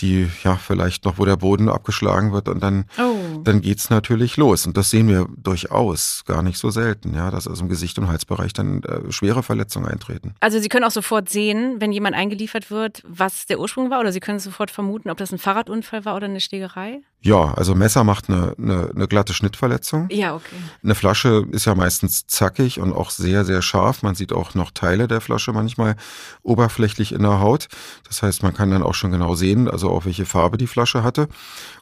die 0.00 0.28
ja, 0.44 0.56
vielleicht 0.56 1.04
noch, 1.04 1.18
wo 1.18 1.24
der 1.24 1.36
Boden 1.36 1.68
abgeschlagen 1.68 2.32
wird 2.32 2.48
und 2.48 2.62
dann, 2.62 2.84
oh. 2.98 3.40
dann 3.42 3.60
geht's 3.60 3.90
natürlich 3.90 4.36
los. 4.36 4.66
Und 4.66 4.76
das 4.76 4.90
sehen 4.90 5.08
wir 5.08 5.26
durchaus 5.36 6.24
gar 6.26 6.42
nicht 6.42 6.58
so 6.58 6.70
selten, 6.70 7.14
ja, 7.14 7.30
dass 7.30 7.46
also 7.46 7.62
im 7.62 7.68
Gesicht- 7.68 7.98
und 7.98 8.08
Halsbereich 8.08 8.52
dann 8.52 8.82
äh, 8.82 9.10
schwere 9.12 9.42
Verletzungen 9.42 9.86
eintreten. 9.86 10.34
Also 10.40 10.58
Sie 10.58 10.68
können 10.68 10.84
auch 10.84 10.90
sofort 10.90 11.28
sehen, 11.28 11.76
wenn 11.78 11.92
jemand 11.92 12.16
eingeliefert 12.16 12.70
wird, 12.70 13.02
was 13.06 13.46
der 13.46 13.60
Ursprung 13.60 13.90
war, 13.90 14.00
oder 14.00 14.12
Sie 14.12 14.20
können 14.20 14.38
sofort 14.38 14.70
vermuten, 14.70 15.10
ob 15.10 15.18
das 15.18 15.32
ein 15.32 15.38
Fahrradunfall 15.38 16.04
war 16.04 16.16
oder 16.16 16.26
eine 16.26 16.40
Schlägerei? 16.40 17.02
Ja, 17.22 17.52
also 17.54 17.74
Messer 17.74 18.02
macht 18.02 18.30
eine, 18.30 18.54
eine, 18.56 18.90
eine 18.94 19.06
glatte 19.06 19.34
Schnittverletzung. 19.34 20.08
Ja, 20.10 20.34
okay. 20.34 20.56
Eine 20.82 20.94
Flasche 20.94 21.46
ist 21.52 21.66
ja 21.66 21.74
meistens 21.74 22.26
zackig 22.26 22.80
und 22.80 22.94
auch 22.94 23.10
sehr, 23.10 23.44
sehr 23.44 23.60
scharf. 23.60 24.02
Man 24.02 24.14
sieht 24.14 24.32
auch 24.32 24.54
noch 24.54 24.70
Teile 24.70 25.06
der 25.06 25.20
Flasche 25.20 25.52
manchmal 25.52 25.96
oberflächlich 26.42 27.12
in 27.12 27.22
der 27.22 27.40
Haut. 27.40 27.68
Das 28.08 28.22
heißt, 28.22 28.42
man 28.42 28.54
kann 28.54 28.70
dann 28.70 28.82
auch 28.82 28.94
schon 28.94 29.10
genau 29.10 29.34
sehen, 29.34 29.68
also 29.68 29.90
auf 29.90 30.06
welche 30.06 30.24
Farbe 30.24 30.56
die 30.56 30.66
Flasche 30.66 31.02
hatte. 31.02 31.28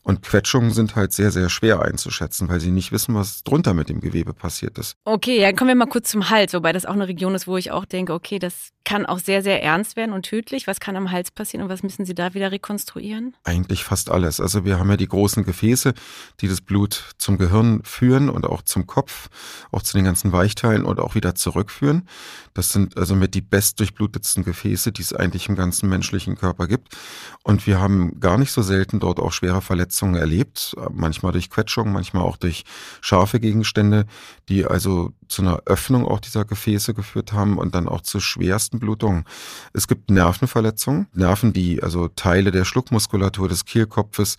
Und 0.03 0.22
Quetschungen 0.22 0.72
sind 0.72 0.96
halt 0.96 1.12
sehr, 1.12 1.31
sehr 1.31 1.51
schwer 1.51 1.83
einzuschätzen, 1.83 2.48
weil 2.48 2.61
sie 2.61 2.70
nicht 2.70 2.90
wissen, 2.90 3.14
was 3.14 3.44
drunter 3.44 3.74
mit 3.74 3.88
dem 3.88 4.01
Gewebe 4.01 4.35
passiert 4.35 4.79
ist. 4.79 4.96
Okay, 5.05 5.40
ja, 5.40 5.53
kommen 5.53 5.68
wir 5.68 5.74
mal 5.74 5.87
kurz 5.87 6.11
zum 6.11 6.31
Hals, 6.31 6.55
wobei 6.55 6.72
das 6.72 6.87
auch 6.87 6.94
eine 6.94 7.07
Region 7.07 7.35
ist, 7.35 7.46
wo 7.46 7.57
ich 7.57 7.70
auch 7.70 7.85
denke, 7.85 8.12
okay, 8.12 8.38
das 8.38 8.70
kann 8.88 9.05
auch 9.05 9.18
sehr, 9.18 9.42
sehr 9.42 9.62
ernst 9.62 9.96
werden 9.96 10.14
und 10.14 10.22
tödlich. 10.22 10.66
Was 10.66 10.81
kann 10.81 10.96
am 10.96 11.11
Hals 11.11 11.31
passieren 11.31 11.62
und 11.62 11.70
was 11.70 11.83
müssen 11.83 12.07
Sie 12.07 12.14
da 12.14 12.33
wieder 12.33 12.51
rekonstruieren? 12.51 13.37
Eigentlich 13.44 13.85
fast 13.85 14.11
alles. 14.11 14.40
Also 14.40 14.64
wir 14.64 14.79
haben 14.79 14.88
ja 14.88 14.96
die 14.96 15.07
großen 15.29 15.45
Gefäße, 15.45 15.93
die 16.41 16.49
das 16.49 16.62
Blut 16.62 17.05
zum 17.19 17.37
Gehirn 17.37 17.83
führen 17.85 18.31
und 18.31 18.47
auch 18.47 18.62
zum 18.62 18.87
Kopf, 18.87 19.29
auch 19.71 19.83
zu 19.83 19.95
den 19.95 20.07
ganzen 20.07 20.33
Weichteilen 20.33 20.87
und 20.87 21.01
auch 21.01 21.14
wieder 21.14 21.35
zurückführen. 21.35 22.09
Das 22.55 22.71
sind 22.71 22.97
also 22.97 23.14
mit 23.14 23.35
die 23.35 23.43
bestdurchblutetsten 23.43 24.43
Gefäße, 24.43 24.91
die 24.91 25.03
es 25.03 25.12
eigentlich 25.12 25.51
im 25.51 25.55
ganzen 25.55 25.91
menschlichen 25.91 26.35
Körper 26.37 26.67
gibt. 26.67 26.97
Und 27.43 27.67
wir 27.67 27.79
haben 27.79 28.19
gar 28.21 28.38
nicht 28.38 28.53
so 28.53 28.62
selten 28.62 29.01
dort 29.01 29.21
auch 29.21 29.33
schwere 29.33 29.61
Verletzungen 29.61 30.14
erlebt, 30.14 30.75
manchmal 30.91 31.33
durch 31.33 31.51
Quetschungen, 31.51 31.93
manchmal 31.93 32.23
auch 32.23 32.38
durch 32.38 32.64
scharfe 33.03 33.38
Gegenstände, 33.38 34.07
die 34.49 34.64
also 34.64 35.12
zu 35.29 35.43
einer 35.43 35.61
Öffnung 35.67 36.07
auch 36.07 36.21
dieser 36.21 36.47
Gefäße 36.47 36.95
geführt 36.95 37.35
haben 37.35 37.59
und 37.59 37.75
dann 37.75 37.87
auch 37.87 38.01
zu 38.01 38.19
schwersten 38.19 38.79
Blutungen. 38.79 39.25
Es 39.75 39.88
gibt 39.88 40.11
Nervenverletzungen, 40.11 41.07
Nerven, 41.12 41.53
die 41.53 41.83
also 41.83 42.09
Teile 42.09 42.51
der 42.51 42.64
Schluckmuskulatur 42.64 43.47
des 43.47 43.67
Kehlkopfes, 43.67 44.38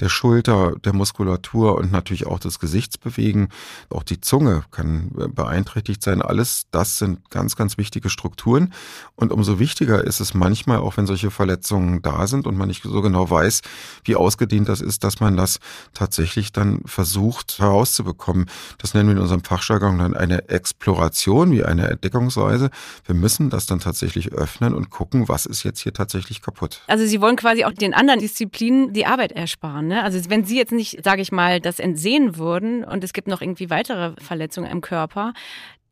der 0.00 0.08
Schulter, 0.08 0.29
der 0.38 0.92
Muskulatur 0.92 1.76
und 1.76 1.92
natürlich 1.92 2.26
auch 2.26 2.38
des 2.38 2.58
Gesichts 2.58 2.98
bewegen. 2.98 3.48
Auch 3.90 4.02
die 4.02 4.20
Zunge 4.20 4.64
kann 4.70 5.10
beeinträchtigt 5.34 6.02
sein. 6.02 6.22
Alles 6.22 6.66
das 6.70 6.98
sind 6.98 7.30
ganz, 7.30 7.56
ganz 7.56 7.78
wichtige 7.78 8.10
Strukturen. 8.10 8.72
Und 9.16 9.32
umso 9.32 9.58
wichtiger 9.58 10.04
ist 10.04 10.20
es 10.20 10.34
manchmal, 10.34 10.78
auch 10.78 10.96
wenn 10.96 11.06
solche 11.06 11.30
Verletzungen 11.30 12.02
da 12.02 12.26
sind 12.26 12.46
und 12.46 12.56
man 12.56 12.68
nicht 12.68 12.82
so 12.82 13.02
genau 13.02 13.30
weiß, 13.30 13.62
wie 14.04 14.16
ausgedehnt 14.16 14.68
das 14.68 14.80
ist, 14.80 15.04
dass 15.04 15.20
man 15.20 15.36
das 15.36 15.58
tatsächlich 15.94 16.52
dann 16.52 16.82
versucht 16.84 17.58
herauszubekommen. 17.58 18.46
Das 18.78 18.94
nennen 18.94 19.08
wir 19.08 19.16
in 19.16 19.22
unserem 19.22 19.44
Fachjargon 19.44 19.98
dann 19.98 20.14
eine 20.14 20.48
Exploration, 20.48 21.52
wie 21.52 21.64
eine 21.64 21.88
Entdeckungsreise. 21.88 22.70
Wir 23.04 23.14
müssen 23.14 23.50
das 23.50 23.66
dann 23.66 23.80
tatsächlich 23.80 24.32
öffnen 24.32 24.74
und 24.74 24.90
gucken, 24.90 25.28
was 25.28 25.46
ist 25.46 25.62
jetzt 25.64 25.80
hier 25.80 25.92
tatsächlich 25.92 26.42
kaputt. 26.42 26.82
Also 26.86 27.06
Sie 27.06 27.20
wollen 27.20 27.36
quasi 27.36 27.64
auch 27.64 27.72
den 27.72 27.94
anderen 27.94 28.20
Disziplinen 28.20 28.92
die 28.92 29.06
Arbeit 29.06 29.32
ersparen. 29.32 29.88
Ne? 29.88 30.02
Also 30.02 30.19
wenn 30.28 30.44
Sie 30.44 30.56
jetzt 30.56 30.72
nicht, 30.72 31.02
sage 31.04 31.22
ich 31.22 31.32
mal, 31.32 31.60
das 31.60 31.78
entsehen 31.78 32.36
würden 32.36 32.84
und 32.84 33.04
es 33.04 33.12
gibt 33.12 33.28
noch 33.28 33.40
irgendwie 33.40 33.70
weitere 33.70 34.12
Verletzungen 34.20 34.70
im 34.70 34.80
Körper, 34.80 35.32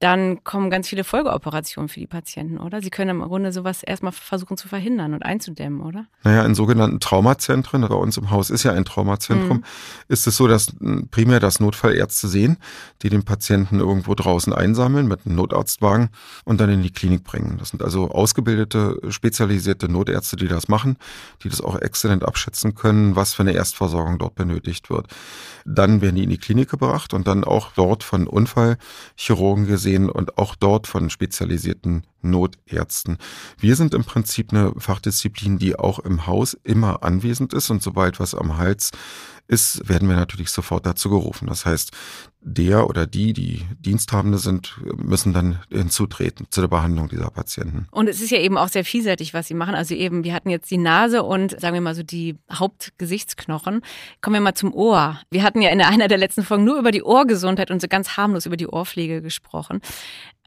dann 0.01 0.45
kommen 0.45 0.71
ganz 0.71 0.89
viele 0.89 1.03
Folgeoperationen 1.03 1.89
für 1.89 1.99
die 1.99 2.07
Patienten, 2.07 2.59
oder? 2.59 2.81
Sie 2.81 2.91
können 2.91 3.21
im 3.21 3.21
Grunde 3.21 3.51
sowas 3.51 3.83
erstmal 3.83 4.13
versuchen 4.13 4.57
zu 4.57 4.69
verhindern 4.69 5.13
und 5.13 5.25
einzudämmen, 5.25 5.81
oder? 5.81 6.07
Naja, 6.23 6.45
in 6.45 6.55
sogenannten 6.55 7.01
Traumazentren, 7.01 7.81
bei 7.81 7.95
uns 7.95 8.17
im 8.17 8.31
Haus 8.31 8.51
ist 8.51 8.63
ja 8.63 8.73
ein 8.73 8.85
Traumazentrum, 8.85 9.59
mhm. 9.59 9.65
ist 10.07 10.29
es 10.29 10.37
so, 10.37 10.47
dass 10.47 10.73
primär 11.11 11.41
das 11.41 11.59
Notfallärzte 11.59 12.29
sehen, 12.29 12.59
die 13.03 13.09
den 13.09 13.25
Patienten 13.25 13.81
irgendwo 13.81 14.15
draußen 14.15 14.53
einsammeln 14.53 15.09
mit 15.09 15.27
einem 15.27 15.35
Notarztwagen 15.35 16.11
und 16.45 16.61
dann 16.61 16.71
in 16.71 16.83
die 16.83 16.93
Klinik 16.93 17.25
bringen. 17.25 17.57
Das 17.59 17.71
sind 17.71 17.83
also 17.83 18.09
ausgebildete, 18.09 19.01
spezialisierte 19.09 19.89
Notärzte, 19.89 20.37
die 20.37 20.47
das 20.47 20.69
machen, 20.69 20.97
die 21.43 21.49
das 21.49 21.61
auch 21.61 21.75
exzellent 21.75 22.25
abschätzen 22.25 22.77
können, 22.77 23.17
was 23.17 23.35
für 23.35 23.43
eine 23.43 23.53
Erstversorgung 23.53 24.19
dort 24.19 24.37
benötigt 24.37 24.91
wird. 24.91 25.09
Dann 25.65 26.03
werden 26.03 26.15
die 26.15 26.23
in 26.23 26.31
die 26.31 26.39
Klinik 26.39 26.71
gebracht 26.71 27.15
und 27.15 27.27
dann 27.27 27.43
auch 27.43 27.73
dort 27.75 28.05
von 28.05 28.29
Unfallchirurgen 28.29 29.67
gesehen 29.67 29.88
und 29.97 30.39
auch 30.39 30.55
dort 30.55 30.87
von 30.87 31.11
spezialisierten 31.11 32.07
Notärzten. 32.21 33.19
Wir 33.59 33.77
sind 33.77 33.95
im 33.95 34.05
Prinzip 34.05 34.53
eine 34.53 34.73
Fachdisziplin, 34.77 35.59
die 35.59 35.79
auch 35.79 35.99
im 36.01 36.27
Haus 36.27 36.57
immer 36.65 37.03
anwesend 37.03 37.53
ist 37.55 37.71
und 37.71 37.83
sobald 37.83 38.21
was 38.21 38.35
am 38.35 38.59
Hals 38.59 38.91
ist, 39.49 39.89
werden 39.89 40.09
wir 40.09 40.17
natürlich 40.17 40.51
sofort 40.51 40.87
dazu 40.87 41.09
gerufen. 41.09 41.47
Das 41.47 41.67
heißt, 41.67 41.93
der 42.41 42.89
oder 42.89 43.07
die, 43.07 43.33
die 43.33 43.67
Diensthabende 43.81 44.39
sind, 44.39 44.79
müssen 44.97 45.33
dann 45.33 45.59
hinzutreten 45.71 46.47
zu 46.51 46.61
der 46.61 46.69
Behandlung 46.69 47.09
dieser 47.09 47.31
Patienten. 47.31 47.89
Und 47.91 48.09
es 48.09 48.21
ist 48.21 48.31
ja 48.31 48.39
eben 48.39 48.57
auch 48.57 48.69
sehr 48.69 48.85
vielseitig, 48.85 49.35
was 49.35 49.49
sie 49.49 49.55
machen. 49.55 49.75
Also 49.75 49.95
eben, 49.95 50.23
wir 50.23 50.35
hatten 50.35 50.51
jetzt 50.51 50.71
die 50.71 50.79
Nase 50.79 51.23
und 51.23 51.59
sagen 51.61 51.75
wir 51.75 51.81
mal 51.81 51.95
so 51.95 52.03
die 52.03 52.37
Hauptgesichtsknochen. 52.53 53.81
Kommen 54.21 54.35
wir 54.35 54.41
mal 54.41 54.55
zum 54.55 54.73
Ohr. 54.73 55.21
Wir 55.31 55.43
hatten 55.43 55.63
ja 55.63 55.71
in 55.71 55.81
einer 55.81 56.09
der 56.09 56.19
letzten 56.19 56.45
Folgen 56.45 56.65
nur 56.65 56.79
über 56.79 56.93
die 56.93 57.03
Ohrgesundheit 57.03 57.71
und 57.71 57.81
so 57.81 57.89
ganz 57.89 58.17
harmlos 58.17 58.47
über 58.47 58.57
die 58.57 58.69
Ohrpflege 58.69 59.21
gesprochen. 59.21 59.81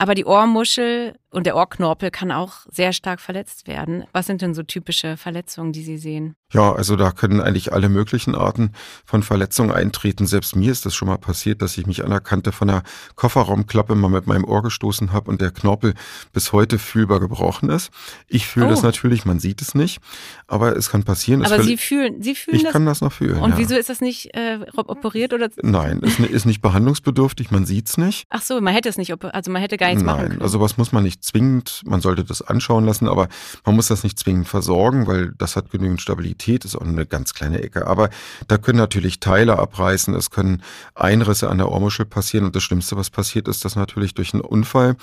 Aber 0.01 0.15
die 0.15 0.25
Ohrmuschel 0.25 1.13
und 1.29 1.45
der 1.45 1.55
Ohrknorpel 1.55 2.09
kann 2.09 2.31
auch 2.31 2.65
sehr 2.71 2.91
stark 2.91 3.21
verletzt 3.21 3.67
werden. 3.67 4.03
Was 4.13 4.25
sind 4.25 4.41
denn 4.41 4.55
so 4.55 4.63
typische 4.63 5.15
Verletzungen, 5.15 5.73
die 5.73 5.83
Sie 5.83 5.97
sehen? 5.97 6.35
Ja, 6.51 6.73
also 6.73 6.97
da 6.97 7.11
können 7.11 7.39
eigentlich 7.39 7.71
alle 7.71 7.87
möglichen 7.87 8.35
Arten 8.35 8.71
von 9.05 9.23
Verletzungen 9.23 9.71
eintreten. 9.71 10.25
Selbst 10.25 10.55
mir 10.55 10.71
ist 10.71 10.85
das 10.85 10.93
schon 10.93 11.07
mal 11.07 11.19
passiert, 11.19 11.61
dass 11.61 11.77
ich 11.77 11.85
mich 11.85 12.03
an 12.03 12.09
der 12.09 12.19
Kante 12.19 12.51
von 12.51 12.67
der 12.67 12.83
Kofferraumklappe 13.15 13.95
mal 13.95 14.09
mit 14.09 14.27
meinem 14.27 14.43
Ohr 14.43 14.63
gestoßen 14.63 15.13
habe 15.13 15.29
und 15.29 15.39
der 15.39 15.51
Knorpel 15.51 15.93
bis 16.33 16.51
heute 16.51 16.79
fühlbar 16.79 17.21
gebrochen 17.21 17.69
ist. 17.69 17.91
Ich 18.27 18.47
fühle 18.47 18.65
oh. 18.65 18.69
das 18.69 18.81
natürlich, 18.81 19.23
man 19.23 19.39
sieht 19.39 19.61
es 19.61 19.75
nicht, 19.75 20.01
aber 20.47 20.75
es 20.75 20.89
kann 20.89 21.03
passieren. 21.03 21.45
Aber 21.45 21.63
Sie 21.63 21.77
fühlen, 21.77 22.21
Sie 22.21 22.35
fühlen 22.35 22.57
ich 22.57 22.63
das? 22.63 22.69
Ich 22.69 22.73
kann 22.73 22.85
das 22.85 22.99
noch 22.99 23.13
fühlen. 23.13 23.39
Und 23.39 23.51
ja. 23.51 23.57
wieso 23.59 23.75
ist 23.75 23.87
das 23.87 24.01
nicht 24.01 24.35
äh, 24.35 24.59
operiert 24.75 25.31
oder? 25.31 25.49
Nein, 25.61 25.99
ist, 25.99 26.19
ist 26.19 26.45
nicht 26.45 26.61
behandlungsbedürftig, 26.61 27.51
man 27.51 27.65
sieht 27.65 27.87
es 27.87 27.97
nicht. 27.97 28.25
Ach 28.29 28.41
so, 28.41 28.59
man 28.59 28.73
hätte 28.73 28.89
es 28.89 28.97
nicht, 28.97 29.13
also 29.23 29.51
man 29.51 29.61
hätte 29.61 29.77
gar 29.77 29.90
nichts 29.91 30.03
Nein, 30.03 30.15
machen 30.15 30.29
können. 30.29 30.41
also 30.41 30.59
was 30.59 30.77
muss 30.77 30.91
man 30.91 31.03
nicht 31.03 31.23
zwingend, 31.23 31.81
man 31.85 32.01
sollte 32.01 32.23
das 32.23 32.41
anschauen 32.41 32.85
lassen, 32.85 33.07
aber 33.07 33.27
man 33.65 33.75
muss 33.75 33.87
das 33.87 34.03
nicht 34.03 34.17
zwingend 34.19 34.47
versorgen, 34.47 35.07
weil 35.07 35.33
das 35.37 35.55
hat 35.55 35.71
genügend 35.71 36.01
Stabilität, 36.01 36.65
ist 36.65 36.75
auch 36.75 36.81
eine 36.81 37.05
ganz 37.05 37.33
kleine 37.33 37.61
Ecke. 37.61 37.87
Aber 37.87 38.09
da 38.47 38.57
können 38.57 38.77
natürlich 38.77 39.19
Teile 39.19 39.59
abreißen, 39.59 40.13
es 40.15 40.29
können 40.29 40.63
Einrisse 40.95 41.49
an 41.49 41.57
der 41.57 41.71
Ohrmuschel 41.71 42.05
passieren 42.05 42.45
und 42.45 42.55
das 42.55 42.63
Schlimmste, 42.63 42.97
was 42.97 43.09
passiert, 43.09 43.47
ist, 43.47 43.65
dass 43.65 43.75
natürlich 43.75 44.13
durch 44.13 44.33
einen 44.33 44.41
Unfall, 44.41 44.95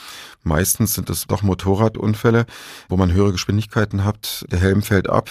meistens 0.42 0.94
sind 0.94 1.11
es 1.11 1.27
doch 1.27 1.42
Motorradunfälle, 1.42 2.46
wo 2.88 2.96
man 2.96 3.12
höhere 3.12 3.33
Geschwindigkeiten 3.33 4.05
hat, 4.05 4.44
der 4.51 4.61
Helm 4.61 4.83
fällt 4.83 5.09
ab, 5.09 5.31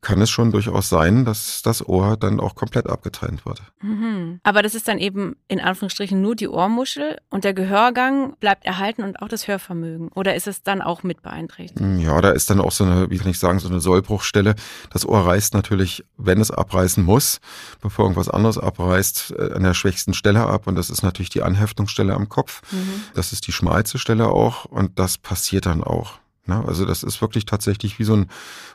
kann 0.00 0.20
es 0.22 0.30
schon 0.30 0.50
durchaus 0.50 0.88
sein, 0.88 1.24
dass 1.24 1.62
das 1.62 1.86
Ohr 1.86 2.16
dann 2.16 2.40
auch 2.40 2.54
komplett 2.54 2.88
abgetrennt 2.88 3.44
wird. 3.44 3.62
Mhm. 3.82 4.40
Aber 4.42 4.62
das 4.62 4.74
ist 4.74 4.88
dann 4.88 4.98
eben 4.98 5.36
in 5.48 5.60
Anführungsstrichen 5.60 6.20
nur 6.20 6.34
die 6.34 6.48
Ohrmuschel 6.48 7.18
und 7.28 7.44
der 7.44 7.54
Gehörgang 7.54 8.34
bleibt 8.40 8.64
erhalten 8.64 8.89
und 8.98 9.20
auch 9.22 9.28
das 9.28 9.48
Hörvermögen. 9.48 10.08
Oder 10.08 10.34
ist 10.34 10.46
es 10.46 10.62
dann 10.62 10.82
auch 10.82 11.02
mit 11.02 11.22
beeinträchtigt? 11.22 11.80
Ja, 11.98 12.20
da 12.20 12.30
ist 12.30 12.50
dann 12.50 12.60
auch 12.60 12.72
so 12.72 12.84
eine, 12.84 13.10
wie 13.10 13.18
kann 13.18 13.30
ich 13.30 13.38
sagen, 13.38 13.58
so 13.58 13.68
eine 13.68 13.80
Sollbruchstelle. 13.80 14.54
Das 14.90 15.06
Ohr 15.06 15.26
reißt 15.26 15.54
natürlich, 15.54 16.04
wenn 16.16 16.40
es 16.40 16.50
abreißen 16.50 17.04
muss, 17.04 17.40
bevor 17.80 18.04
irgendwas 18.04 18.28
anderes 18.28 18.58
abreißt, 18.58 19.34
äh, 19.38 19.52
an 19.54 19.62
der 19.62 19.74
schwächsten 19.74 20.14
Stelle 20.14 20.40
ab. 20.46 20.66
Und 20.66 20.74
das 20.74 20.90
ist 20.90 21.02
natürlich 21.02 21.30
die 21.30 21.42
Anheftungsstelle 21.42 22.14
am 22.14 22.28
Kopf. 22.28 22.62
Mhm. 22.72 23.02
Das 23.14 23.32
ist 23.32 23.46
die 23.46 23.52
schmalste 23.52 23.98
Stelle 23.98 24.28
auch. 24.28 24.64
Und 24.64 24.98
das 24.98 25.18
passiert 25.18 25.66
dann 25.66 25.82
auch. 25.82 26.18
Ne? 26.50 26.64
Also 26.66 26.84
das 26.84 27.02
ist 27.02 27.22
wirklich 27.22 27.46
tatsächlich 27.46 27.98
wie 27.98 28.04
so 28.04 28.14
ein, 28.14 28.26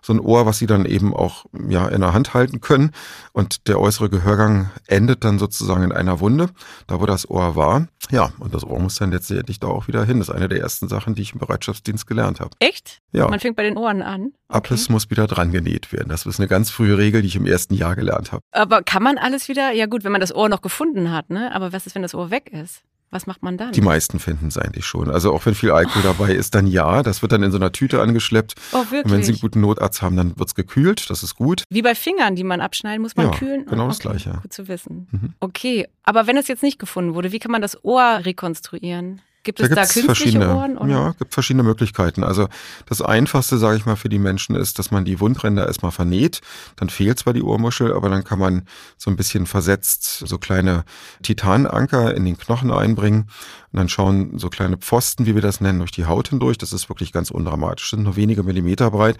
so 0.01 0.13
ein 0.13 0.19
Ohr, 0.19 0.45
was 0.45 0.57
sie 0.57 0.65
dann 0.65 0.85
eben 0.85 1.13
auch 1.13 1.45
ja, 1.67 1.87
in 1.89 2.01
der 2.01 2.13
Hand 2.13 2.33
halten 2.33 2.61
können. 2.61 2.91
Und 3.33 3.67
der 3.67 3.79
äußere 3.79 4.09
Gehörgang 4.09 4.71
endet 4.87 5.23
dann 5.25 5.37
sozusagen 5.39 5.83
in 5.83 5.91
einer 5.91 6.19
Wunde, 6.21 6.49
da 6.87 7.01
wo 7.01 7.05
das 7.05 7.29
Ohr 7.29 7.55
war. 7.55 7.87
Ja, 8.11 8.31
und 8.39 8.53
das 8.53 8.63
Ohr 8.63 8.79
muss 8.79 8.95
dann 8.95 9.11
letztendlich 9.11 9.59
da 9.59 9.67
auch 9.67 9.87
wieder 9.87 10.05
hin. 10.05 10.19
Das 10.19 10.29
ist 10.29 10.35
eine 10.35 10.47
der 10.47 10.61
ersten 10.61 10.87
Sachen, 10.87 11.15
die 11.15 11.21
ich 11.21 11.33
im 11.33 11.39
Bereitschaftsdienst 11.39 12.07
gelernt 12.07 12.39
habe. 12.39 12.51
Echt? 12.59 13.01
Ja. 13.11 13.27
Man 13.27 13.39
fängt 13.39 13.55
bei 13.57 13.63
den 13.63 13.77
Ohren 13.77 14.01
an. 14.01 14.31
Okay. 14.47 14.57
Abriss 14.57 14.89
muss 14.89 15.09
wieder 15.09 15.27
dran 15.27 15.51
genäht 15.51 15.91
werden. 15.91 16.09
Das 16.09 16.25
ist 16.25 16.39
eine 16.39 16.47
ganz 16.47 16.69
frühe 16.69 16.97
Regel, 16.97 17.21
die 17.21 17.27
ich 17.27 17.35
im 17.35 17.45
ersten 17.45 17.73
Jahr 17.73 17.95
gelernt 17.95 18.31
habe. 18.31 18.41
Aber 18.51 18.83
kann 18.83 19.03
man 19.03 19.17
alles 19.17 19.49
wieder? 19.49 19.71
Ja 19.71 19.87
gut, 19.87 20.03
wenn 20.03 20.11
man 20.11 20.21
das 20.21 20.33
Ohr 20.33 20.49
noch 20.49 20.61
gefunden 20.61 21.11
hat, 21.11 21.29
ne? 21.29 21.53
Aber 21.53 21.73
was 21.73 21.87
ist, 21.87 21.95
wenn 21.95 22.03
das 22.03 22.15
Ohr 22.15 22.29
weg 22.29 22.51
ist? 22.51 22.83
Was 23.15 23.27
macht 23.27 23.43
man 23.43 23.57
dann? 23.57 23.71
Die 23.71 23.79
meisten 23.79 24.19
finden 24.19 24.47
es 24.47 24.57
eigentlich 24.57 24.85
schon. 24.85 25.09
Also 25.09 25.31
auch 25.31 25.45
wenn 25.45 25.55
viel 25.55 25.71
Alkohol 25.71 26.01
oh. 26.03 26.07
dabei 26.07 26.33
ist, 26.33 26.53
dann 26.53 26.67
ja. 26.67 27.01
Das 27.01 27.21
wird 27.21 27.31
dann 27.31 27.43
in 27.43 27.51
so 27.53 27.55
einer 27.57 27.71
Tüte 27.71 28.01
angeschleppt. 28.01 28.55
Oh, 28.73 28.79
wirklich? 28.79 29.05
Und 29.05 29.11
wenn 29.11 29.23
Sie 29.23 29.31
einen 29.31 29.39
guten 29.39 29.61
Notarzt 29.61 30.01
haben, 30.01 30.17
dann 30.17 30.37
wird 30.37 30.49
es 30.49 30.53
gekühlt. 30.53 31.09
Das 31.09 31.23
ist 31.23 31.35
gut. 31.35 31.63
Wie 31.69 31.81
bei 31.81 31.95
Fingern, 31.95 32.35
die 32.35 32.43
man 32.43 32.59
abschneiden, 32.59 33.01
muss 33.01 33.15
man 33.15 33.27
ja, 33.27 33.31
kühlen? 33.31 33.65
Genau 33.67 33.83
okay. 33.83 33.91
das 33.91 33.99
gleiche. 33.99 34.39
Gut 34.41 34.51
zu 34.51 34.67
wissen. 34.67 35.07
Mhm. 35.11 35.33
Okay, 35.39 35.87
aber 36.03 36.27
wenn 36.27 36.35
es 36.35 36.49
jetzt 36.49 36.61
nicht 36.61 36.77
gefunden 36.77 37.13
wurde, 37.13 37.31
wie 37.31 37.39
kann 37.39 37.53
man 37.53 37.61
das 37.61 37.85
Ohr 37.85 38.19
rekonstruieren? 38.25 39.21
Gibt 39.45 39.59
es 39.59 39.69
da, 39.69 39.75
da 39.75 39.81
künstliche 39.81 40.07
verschiedene, 40.07 40.55
Ohren? 40.55 40.77
Oder? 40.77 40.89
Ja, 40.89 41.11
gibt 41.19 41.33
verschiedene 41.33 41.61
Möglichkeiten. 41.61 42.23
Also 42.23 42.49
das 42.87 43.03
Einfachste, 43.03 43.59
sage 43.59 43.77
ich 43.77 43.85
mal, 43.85 43.95
für 43.95 44.09
die 44.09 44.17
Menschen 44.17 44.55
ist, 44.55 44.79
dass 44.79 44.89
man 44.89 45.05
die 45.05 45.19
Wundränder 45.19 45.67
erstmal 45.67 45.91
vernäht. 45.91 46.41
Dann 46.77 46.89
fehlt 46.89 47.19
zwar 47.19 47.33
die 47.33 47.43
Ohrmuschel, 47.43 47.93
aber 47.93 48.09
dann 48.09 48.23
kann 48.23 48.39
man 48.39 48.63
so 48.97 49.11
ein 49.11 49.15
bisschen 49.15 49.45
versetzt 49.45 50.23
so 50.25 50.39
kleine 50.39 50.83
Titananker 51.21 52.15
in 52.15 52.25
den 52.25 52.37
Knochen 52.37 52.71
einbringen. 52.71 53.29
Und 53.71 53.79
dann 53.79 53.89
schauen 53.89 54.39
so 54.39 54.49
kleine 54.49 54.77
Pfosten, 54.77 55.25
wie 55.25 55.35
wir 55.35 55.41
das 55.41 55.59
nennen, 55.59 55.79
durch 55.79 55.91
die 55.91 56.05
Haut 56.05 56.29
hindurch. 56.29 56.57
Das 56.57 56.71
ist 56.71 56.87
wirklich 56.87 57.11
ganz 57.11 57.29
undramatisch, 57.29 57.89
sind 57.89 58.03
nur 58.03 58.15
wenige 58.15 58.41
Millimeter 58.41 58.89
breit. 58.89 59.17